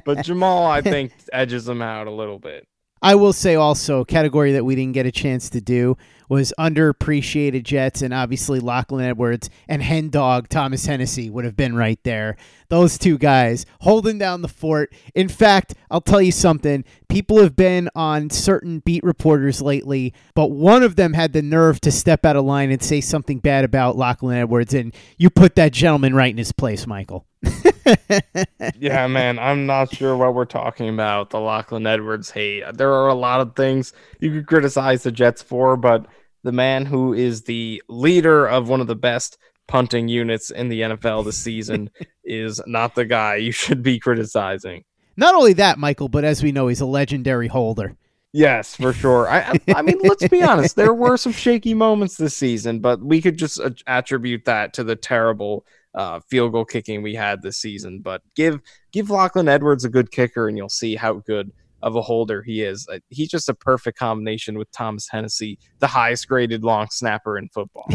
but 0.04 0.22
Jamal, 0.22 0.66
I 0.66 0.80
think, 0.82 1.12
edges 1.32 1.68
him 1.68 1.82
out 1.82 2.06
a 2.06 2.12
little 2.12 2.38
bit. 2.38 2.66
I 3.00 3.14
will 3.14 3.32
say 3.32 3.54
also, 3.54 4.04
category 4.04 4.52
that 4.52 4.64
we 4.64 4.74
didn't 4.74 4.94
get 4.94 5.06
a 5.06 5.12
chance 5.12 5.50
to 5.50 5.60
do 5.60 5.96
was 6.28 6.52
underappreciated 6.58 7.62
Jets, 7.62 8.02
and 8.02 8.12
obviously 8.12 8.60
Lachlan 8.60 9.04
Edwards 9.04 9.48
and 9.68 9.82
Hen 9.82 10.10
Dog 10.10 10.48
Thomas 10.48 10.84
Hennessy 10.84 11.30
would 11.30 11.44
have 11.44 11.56
been 11.56 11.76
right 11.76 11.98
there. 12.02 12.36
Those 12.70 12.98
two 12.98 13.16
guys 13.16 13.64
holding 13.80 14.18
down 14.18 14.42
the 14.42 14.48
fort. 14.48 14.92
In 15.14 15.28
fact, 15.28 15.74
I'll 15.90 16.02
tell 16.02 16.20
you 16.20 16.32
something. 16.32 16.84
People 17.08 17.38
have 17.38 17.56
been 17.56 17.88
on 17.94 18.28
certain 18.28 18.80
beat 18.80 19.02
reporters 19.02 19.62
lately, 19.62 20.12
but 20.34 20.50
one 20.50 20.82
of 20.82 20.96
them 20.96 21.14
had 21.14 21.32
the 21.32 21.40
nerve 21.40 21.80
to 21.80 21.90
step 21.90 22.26
out 22.26 22.36
of 22.36 22.44
line 22.44 22.70
and 22.70 22.82
say 22.82 23.00
something 23.00 23.38
bad 23.38 23.64
about 23.64 23.96
Lachlan 23.96 24.36
Edwards, 24.36 24.74
and 24.74 24.94
you 25.16 25.30
put 25.30 25.54
that 25.54 25.72
gentleman 25.72 26.14
right 26.14 26.30
in 26.30 26.36
his 26.36 26.52
place, 26.52 26.86
Michael. 26.86 27.26
yeah, 28.78 29.06
man, 29.06 29.38
I'm 29.38 29.64
not 29.64 29.94
sure 29.94 30.16
what 30.16 30.34
we're 30.34 30.44
talking 30.44 30.88
about. 30.88 31.30
The 31.30 31.40
Lachlan 31.40 31.86
Edwards 31.86 32.30
hate. 32.30 32.64
There 32.74 32.92
are 32.92 33.08
a 33.08 33.14
lot 33.14 33.40
of 33.40 33.56
things 33.56 33.92
you 34.20 34.30
could 34.30 34.46
criticize 34.46 35.02
the 35.04 35.12
Jets 35.12 35.40
for, 35.40 35.76
but 35.76 36.06
the 36.44 36.52
man 36.52 36.86
who 36.86 37.12
is 37.12 37.42
the 37.42 37.82
leader 37.88 38.46
of 38.46 38.68
one 38.68 38.80
of 38.80 38.86
the 38.86 38.94
best 38.94 39.38
punting 39.68 40.08
units 40.08 40.50
in 40.50 40.68
the 40.68 40.80
NFL 40.80 41.24
this 41.24 41.38
season 41.38 41.90
is 42.24 42.60
not 42.66 42.94
the 42.96 43.04
guy 43.04 43.36
you 43.36 43.52
should 43.52 43.82
be 43.82 44.00
criticizing. 44.00 44.84
Not 45.16 45.34
only 45.34 45.52
that, 45.54 45.78
Michael, 45.78 46.08
but 46.08 46.24
as 46.24 46.42
we 46.42 46.52
know, 46.52 46.68
he's 46.68 46.80
a 46.80 46.86
legendary 46.86 47.48
holder. 47.48 47.96
Yes, 48.32 48.76
for 48.76 48.92
sure. 48.92 49.28
I, 49.28 49.58
I 49.74 49.82
mean, 49.82 49.98
let's 50.02 50.28
be 50.28 50.42
honest. 50.42 50.76
There 50.76 50.92
were 50.92 51.16
some 51.16 51.32
shaky 51.32 51.74
moments 51.74 52.16
this 52.16 52.36
season, 52.36 52.80
but 52.80 53.00
we 53.00 53.22
could 53.22 53.38
just 53.38 53.60
attribute 53.86 54.44
that 54.44 54.74
to 54.74 54.84
the 54.84 54.96
terrible 54.96 55.64
uh, 55.94 56.20
field 56.28 56.52
goal 56.52 56.64
kicking 56.64 57.02
we 57.02 57.14
had 57.14 57.42
this 57.42 57.56
season. 57.56 58.00
But 58.00 58.22
give 58.36 58.60
give 58.92 59.10
Lachlan 59.10 59.48
Edwards 59.48 59.84
a 59.84 59.88
good 59.88 60.10
kicker, 60.10 60.46
and 60.46 60.58
you'll 60.58 60.68
see 60.68 60.94
how 60.94 61.14
good 61.14 61.52
of 61.82 61.96
a 61.96 62.02
holder 62.02 62.42
he 62.42 62.62
is. 62.62 62.86
Uh, 62.90 62.98
he's 63.08 63.28
just 63.28 63.48
a 63.48 63.54
perfect 63.54 63.98
combination 63.98 64.58
with 64.58 64.70
Thomas 64.72 65.08
Hennessy, 65.10 65.58
the 65.78 65.86
highest 65.86 66.28
graded 66.28 66.64
long 66.64 66.88
snapper 66.90 67.38
in 67.38 67.48
football. 67.48 67.88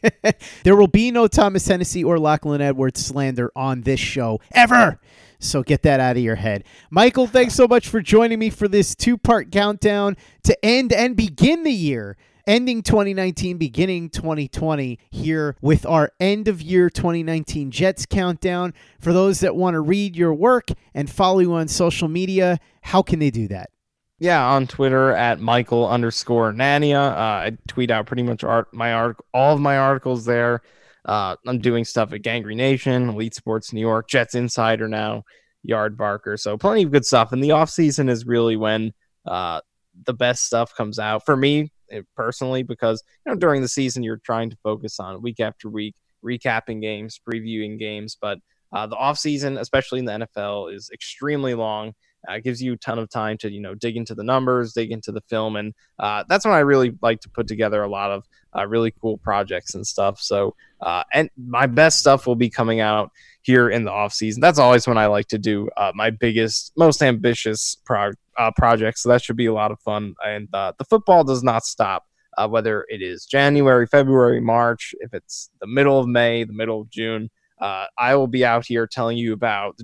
there 0.64 0.76
will 0.76 0.86
be 0.86 1.10
no 1.10 1.26
Thomas 1.26 1.66
Hennessy 1.66 2.04
or 2.04 2.18
Lachlan 2.18 2.60
Edwards 2.60 3.04
slander 3.04 3.50
on 3.54 3.82
this 3.82 4.00
show 4.00 4.40
ever. 4.52 5.00
So 5.40 5.62
get 5.62 5.82
that 5.82 6.00
out 6.00 6.16
of 6.16 6.22
your 6.22 6.34
head. 6.34 6.64
Michael, 6.90 7.26
thanks 7.26 7.54
so 7.54 7.68
much 7.68 7.88
for 7.88 8.00
joining 8.00 8.38
me 8.38 8.50
for 8.50 8.66
this 8.66 8.94
two 8.94 9.16
part 9.16 9.52
countdown 9.52 10.16
to 10.44 10.64
end 10.64 10.92
and 10.92 11.16
begin 11.16 11.62
the 11.62 11.72
year 11.72 12.16
ending 12.48 12.82
2019, 12.82 13.58
beginning 13.58 14.08
2020 14.08 14.98
here 15.10 15.54
with 15.60 15.84
our 15.84 16.10
end 16.18 16.48
of 16.48 16.62
year 16.62 16.88
2019 16.88 17.70
Jets 17.70 18.06
countdown. 18.06 18.72
For 18.98 19.12
those 19.12 19.40
that 19.40 19.54
want 19.54 19.74
to 19.74 19.80
read 19.80 20.16
your 20.16 20.32
work 20.32 20.70
and 20.94 21.08
follow 21.08 21.40
you 21.40 21.52
on 21.52 21.68
social 21.68 22.08
media, 22.08 22.58
how 22.80 23.02
can 23.02 23.18
they 23.18 23.30
do 23.30 23.46
that? 23.48 23.70
Yeah, 24.18 24.44
on 24.44 24.66
Twitter 24.66 25.12
at 25.12 25.38
Michael 25.38 25.86
underscore 25.86 26.52
Nania. 26.52 27.12
Uh, 27.12 27.14
I 27.16 27.58
tweet 27.68 27.90
out 27.90 28.06
pretty 28.06 28.24
much 28.24 28.42
art, 28.42 28.72
my 28.72 28.94
art, 28.94 29.18
all 29.32 29.54
of 29.54 29.60
my 29.60 29.76
articles 29.76 30.24
there. 30.24 30.62
Uh, 31.04 31.36
I'm 31.46 31.60
doing 31.60 31.84
stuff 31.84 32.12
at 32.12 32.22
Gang 32.22 32.42
Green 32.42 32.58
Nation, 32.58 33.10
Elite 33.10 33.34
Sports 33.34 33.72
New 33.72 33.80
York, 33.80 34.08
Jets 34.08 34.34
Insider 34.34 34.88
now, 34.88 35.22
Yardbarker. 35.68 36.38
So 36.38 36.56
plenty 36.56 36.82
of 36.82 36.90
good 36.90 37.04
stuff. 37.04 37.30
And 37.30 37.44
the 37.44 37.52
off 37.52 37.70
season 37.70 38.08
is 38.08 38.26
really 38.26 38.56
when 38.56 38.92
uh, 39.24 39.60
the 40.04 40.14
best 40.14 40.46
stuff 40.46 40.74
comes 40.74 40.98
out 40.98 41.24
for 41.24 41.36
me 41.36 41.70
personally 42.16 42.62
because 42.62 43.02
you 43.24 43.32
know 43.32 43.38
during 43.38 43.62
the 43.62 43.68
season 43.68 44.02
you're 44.02 44.20
trying 44.24 44.50
to 44.50 44.56
focus 44.62 44.98
on 45.00 45.22
week 45.22 45.40
after 45.40 45.68
week 45.68 45.94
recapping 46.24 46.80
games, 46.80 47.20
previewing 47.26 47.78
games, 47.78 48.16
but 48.20 48.38
uh, 48.72 48.86
the 48.86 48.96
off 48.96 49.18
season, 49.18 49.56
especially 49.56 49.98
in 50.00 50.04
the 50.04 50.12
NFL, 50.12 50.74
is 50.74 50.90
extremely 50.92 51.54
long. 51.54 51.92
Uh, 52.28 52.34
it 52.34 52.44
gives 52.44 52.60
you 52.60 52.74
a 52.74 52.76
ton 52.76 52.98
of 52.98 53.08
time 53.08 53.38
to 53.38 53.50
you 53.50 53.60
know 53.60 53.74
dig 53.74 53.96
into 53.96 54.14
the 54.14 54.24
numbers, 54.24 54.72
dig 54.72 54.90
into 54.90 55.12
the 55.12 55.22
film, 55.28 55.56
and 55.56 55.72
uh, 55.98 56.24
that's 56.28 56.44
when 56.44 56.54
I 56.54 56.60
really 56.60 56.92
like 57.00 57.20
to 57.20 57.30
put 57.30 57.46
together 57.46 57.82
a 57.82 57.88
lot 57.88 58.10
of 58.10 58.24
uh, 58.56 58.66
really 58.66 58.92
cool 59.00 59.18
projects 59.18 59.74
and 59.74 59.86
stuff. 59.86 60.20
So, 60.20 60.54
uh, 60.80 61.04
and 61.12 61.30
my 61.36 61.66
best 61.66 61.98
stuff 61.98 62.26
will 62.26 62.36
be 62.36 62.50
coming 62.50 62.80
out 62.80 63.10
here 63.42 63.70
in 63.70 63.84
the 63.84 63.90
off 63.90 64.12
season. 64.12 64.40
That's 64.40 64.58
always 64.58 64.86
when 64.86 64.98
I 64.98 65.06
like 65.06 65.28
to 65.28 65.38
do 65.38 65.68
uh, 65.76 65.92
my 65.94 66.10
biggest, 66.10 66.72
most 66.76 67.02
ambitious 67.02 67.76
pro- 67.84 68.12
uh, 68.36 68.50
projects. 68.56 69.02
So 69.02 69.08
that 69.08 69.22
should 69.22 69.36
be 69.36 69.46
a 69.46 69.52
lot 69.52 69.70
of 69.70 69.80
fun. 69.80 70.14
And 70.24 70.48
uh, 70.52 70.72
the 70.78 70.84
football 70.84 71.24
does 71.24 71.42
not 71.42 71.64
stop, 71.64 72.06
uh, 72.36 72.48
whether 72.48 72.86
it 72.88 73.02
is 73.02 73.26
January, 73.26 73.86
February, 73.86 74.40
March, 74.40 74.94
if 75.00 75.14
it's 75.14 75.50
the 75.60 75.66
middle 75.66 75.98
of 75.98 76.06
May, 76.06 76.44
the 76.44 76.52
middle 76.52 76.82
of 76.82 76.90
June. 76.90 77.30
Uh, 77.60 77.86
I 77.98 78.14
will 78.14 78.28
be 78.28 78.44
out 78.44 78.66
here 78.66 78.86
telling 78.86 79.18
you 79.18 79.32
about 79.32 79.78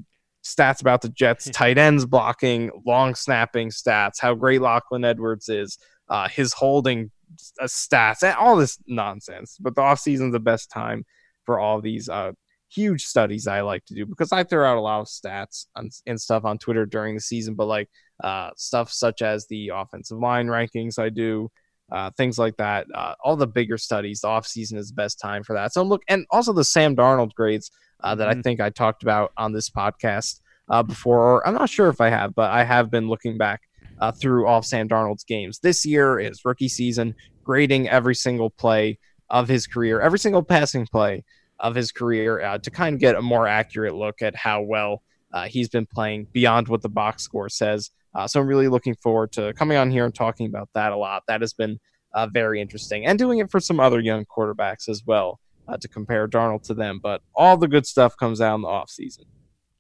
stats 0.44 0.80
about 0.80 1.02
the 1.02 1.08
Jets, 1.08 1.48
tight 1.52 1.78
ends 1.78 2.06
blocking, 2.06 2.70
long 2.86 3.14
snapping 3.14 3.70
stats, 3.70 4.20
how 4.20 4.34
great 4.34 4.60
Lachlan 4.60 5.04
Edwards 5.04 5.48
is, 5.48 5.78
uh, 6.08 6.28
his 6.28 6.52
holding 6.52 7.10
uh, 7.61 7.64
stats, 7.64 8.22
and 8.22 8.37
all 8.37 8.57
this 8.57 8.78
nonsense. 8.87 9.57
But 9.61 9.74
the 9.74 9.82
offseason 9.82 10.26
is 10.26 10.32
the 10.32 10.41
best 10.41 10.70
time 10.70 11.05
for 11.45 11.59
all 11.59 11.80
these 11.80 12.09
uh, 12.09 12.32
huge 12.74 13.05
studies 13.05 13.47
I 13.47 13.61
like 13.61 13.85
to 13.87 13.95
do 13.95 14.07
because 14.07 14.32
I 14.32 14.45
throw 14.45 14.68
out 14.68 14.76
a 14.76 14.80
lot 14.80 15.01
of 15.01 15.07
stats 15.07 15.66
on, 15.76 15.91
and 16.07 16.20
stuff 16.20 16.45
on 16.45 16.59
Twitter 16.59 16.87
during 16.87 17.14
the 17.14 17.20
season, 17.20 17.55
but 17.55 17.66
like 17.66 17.89
uh, 18.22 18.51
stuff 18.57 18.93
such 18.93 19.22
as 19.22 19.47
the 19.47 19.70
offensive 19.74 20.18
line 20.18 20.47
rankings 20.47 20.99
I 20.99 21.09
do, 21.09 21.51
uh, 21.93 22.11
things 22.16 22.39
like 22.39 22.57
that. 22.57 22.87
Uh, 22.95 23.14
all 23.22 23.37
the 23.37 23.47
bigger 23.47 23.78
studies, 23.78 24.20
the 24.20 24.28
offseason 24.28 24.76
is 24.76 24.89
the 24.89 24.95
best 24.95 25.20
time 25.20 25.43
for 25.43 25.55
that. 25.55 25.72
So 25.72 25.82
look, 25.82 26.03
and 26.09 26.26
also 26.30 26.53
the 26.53 26.64
Sam 26.64 26.97
Darnold 26.97 27.35
grades 27.35 27.70
uh, 28.03 28.14
that 28.14 28.28
mm-hmm. 28.28 28.39
I 28.39 28.43
think 28.43 28.61
I 28.61 28.70
talked 28.70 29.03
about 29.03 29.32
on 29.37 29.53
this 29.53 29.70
podcast 29.70 30.41
uh, 30.68 30.82
before, 30.82 31.18
or 31.18 31.47
I'm 31.47 31.55
not 31.55 31.70
sure 31.70 31.89
if 31.89 32.01
I 32.01 32.09
have, 32.09 32.35
but 32.35 32.51
I 32.51 32.64
have 32.64 32.91
been 32.91 33.09
looking 33.09 33.39
back 33.39 33.62
uh, 34.01 34.12
through 34.12 34.47
all 34.47 34.62
Sam 34.62 34.88
Darnold's 34.88 35.24
games. 35.24 35.59
This 35.59 35.84
year 35.84 36.18
his 36.18 36.45
rookie 36.45 36.68
season, 36.68 37.14
grading 37.42 37.88
every 37.88 38.14
single 38.14 38.51
play 38.51 38.99
of 39.30 39.49
his 39.49 39.66
career, 39.66 40.01
every 40.01 40.18
single 40.18 40.42
passing 40.42 40.86
play 40.86 41.24
of 41.61 41.74
his 41.74 41.92
career 41.92 42.40
uh, 42.40 42.59
to 42.59 42.70
kind 42.70 42.95
of 42.95 43.01
get 43.01 43.14
a 43.14 43.22
more 43.22 43.47
accurate 43.47 43.95
look 43.95 44.22
at 44.22 44.34
how 44.34 44.62
well 44.62 45.03
uh, 45.32 45.45
he's 45.45 45.68
been 45.68 45.86
playing 45.86 46.26
beyond 46.32 46.68
what 46.68 46.82
the 46.82 46.88
box 46.88 47.22
score 47.22 47.49
says. 47.49 47.90
Uh, 48.14 48.26
so 48.26 48.40
I'm 48.40 48.47
really 48.47 48.68
looking 48.68 48.95
forward 48.97 49.32
to 49.32 49.53
coming 49.55 49.76
on 49.76 49.90
here 49.90 50.05
and 50.05 50.14
talking 50.14 50.47
about 50.47 50.68
that 50.74 50.92
a 50.92 50.97
lot. 50.97 51.24
That 51.26 51.40
has 51.40 51.53
been 51.53 51.78
uh, 52.14 52.28
very 52.28 52.61
interesting 52.61 53.07
and 53.07 53.18
doing 53.18 53.38
it 53.38 53.51
for 53.51 53.59
some 53.61 53.80
other 53.80 54.01
young 54.01 54.24
quarterbacks 54.24 54.88
as 54.88 55.03
well 55.05 55.40
uh, 55.66 55.76
to 55.76 55.88
compare 55.88 56.28
Darnold 56.28 56.62
to 56.64 56.74
them. 56.74 57.01
But 57.03 57.22
all 57.34 57.57
the 57.57 57.68
good 57.68 57.86
stuff 57.86 58.16
comes 58.16 58.40
out 58.40 58.55
in 58.57 58.62
the 58.62 58.68
offseason. 58.68 59.24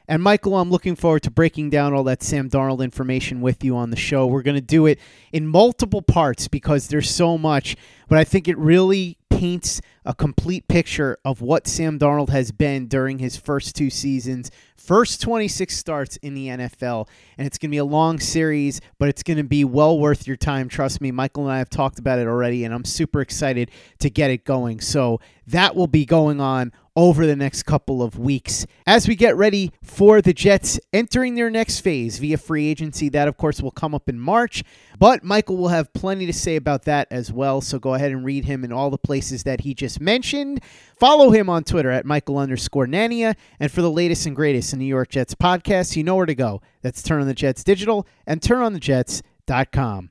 And 0.06 0.22
Michael, 0.22 0.56
I'm 0.56 0.70
looking 0.70 0.96
forward 0.96 1.22
to 1.22 1.30
breaking 1.30 1.70
down 1.70 1.94
all 1.94 2.04
that 2.04 2.22
Sam 2.22 2.50
Darnold 2.50 2.84
information 2.84 3.40
with 3.40 3.64
you 3.64 3.76
on 3.76 3.90
the 3.90 3.96
show. 3.96 4.26
We're 4.26 4.42
going 4.42 4.56
to 4.56 4.60
do 4.60 4.84
it 4.86 4.98
in 5.32 5.46
multiple 5.46 6.02
parts 6.02 6.46
because 6.46 6.88
there's 6.88 7.08
so 7.08 7.38
much, 7.38 7.76
but 8.08 8.18
I 8.18 8.24
think 8.24 8.46
it 8.46 8.58
really 8.58 9.16
paints 9.30 9.80
a 10.04 10.14
complete 10.14 10.68
picture 10.68 11.18
of 11.24 11.40
what 11.40 11.66
Sam 11.66 11.98
Darnold 11.98 12.28
has 12.28 12.52
been 12.52 12.86
during 12.86 13.18
his 13.18 13.36
first 13.36 13.74
two 13.74 13.90
seasons, 13.90 14.50
first 14.76 15.22
26 15.22 15.76
starts 15.76 16.16
in 16.18 16.34
the 16.34 16.48
NFL. 16.48 17.08
And 17.38 17.46
it's 17.46 17.58
going 17.58 17.70
to 17.70 17.74
be 17.74 17.78
a 17.78 17.84
long 17.84 18.20
series, 18.20 18.80
but 18.98 19.08
it's 19.08 19.22
going 19.22 19.38
to 19.38 19.44
be 19.44 19.64
well 19.64 19.98
worth 19.98 20.26
your 20.26 20.36
time. 20.36 20.68
Trust 20.68 21.00
me, 21.00 21.10
Michael 21.10 21.44
and 21.44 21.52
I 21.52 21.58
have 21.58 21.70
talked 21.70 21.98
about 21.98 22.18
it 22.18 22.26
already, 22.26 22.64
and 22.64 22.74
I'm 22.74 22.84
super 22.84 23.20
excited 23.20 23.70
to 24.00 24.10
get 24.10 24.30
it 24.30 24.44
going. 24.44 24.80
So 24.80 25.20
that 25.46 25.74
will 25.74 25.86
be 25.86 26.04
going 26.04 26.40
on 26.40 26.72
over 26.96 27.26
the 27.26 27.36
next 27.36 27.64
couple 27.64 28.02
of 28.02 28.18
weeks 28.18 28.66
as 28.86 29.08
we 29.08 29.16
get 29.16 29.36
ready 29.36 29.72
for 29.82 30.22
the 30.22 30.32
Jets 30.32 30.78
entering 30.92 31.34
their 31.34 31.50
next 31.50 31.80
phase 31.80 32.18
via 32.18 32.38
free 32.38 32.68
agency. 32.68 33.08
That, 33.08 33.28
of 33.28 33.36
course, 33.36 33.60
will 33.60 33.70
come 33.70 33.94
up 33.94 34.08
in 34.08 34.18
March, 34.18 34.62
but 34.98 35.24
Michael 35.24 35.56
will 35.56 35.68
have 35.68 35.92
plenty 35.92 36.26
to 36.26 36.32
say 36.32 36.56
about 36.56 36.84
that 36.84 37.08
as 37.10 37.32
well. 37.32 37.60
So 37.60 37.78
go 37.78 37.94
ahead 37.94 38.12
and 38.12 38.24
read 38.24 38.44
him 38.44 38.64
in 38.64 38.72
all 38.72 38.90
the 38.90 38.98
places 38.98 39.42
that 39.44 39.62
he 39.62 39.74
just 39.74 40.00
mentioned. 40.00 40.60
Follow 40.98 41.30
him 41.30 41.50
on 41.50 41.64
Twitter 41.64 41.90
at 41.90 42.06
Michael 42.06 42.38
underscore 42.38 42.86
Nania. 42.86 43.34
And 43.58 43.70
for 43.70 43.82
the 43.82 43.90
latest 43.90 44.26
and 44.26 44.36
greatest 44.36 44.72
in 44.72 44.78
New 44.78 44.84
York 44.84 45.08
Jets 45.08 45.34
podcasts, 45.34 45.96
you 45.96 46.04
know 46.04 46.16
where 46.16 46.26
to 46.26 46.34
go. 46.34 46.62
That's 46.82 47.02
Turn 47.02 47.20
on 47.20 47.26
the 47.26 47.34
Jets 47.34 47.64
Digital 47.64 48.06
and 48.26 48.40
turnonthejets.com. 48.40 50.10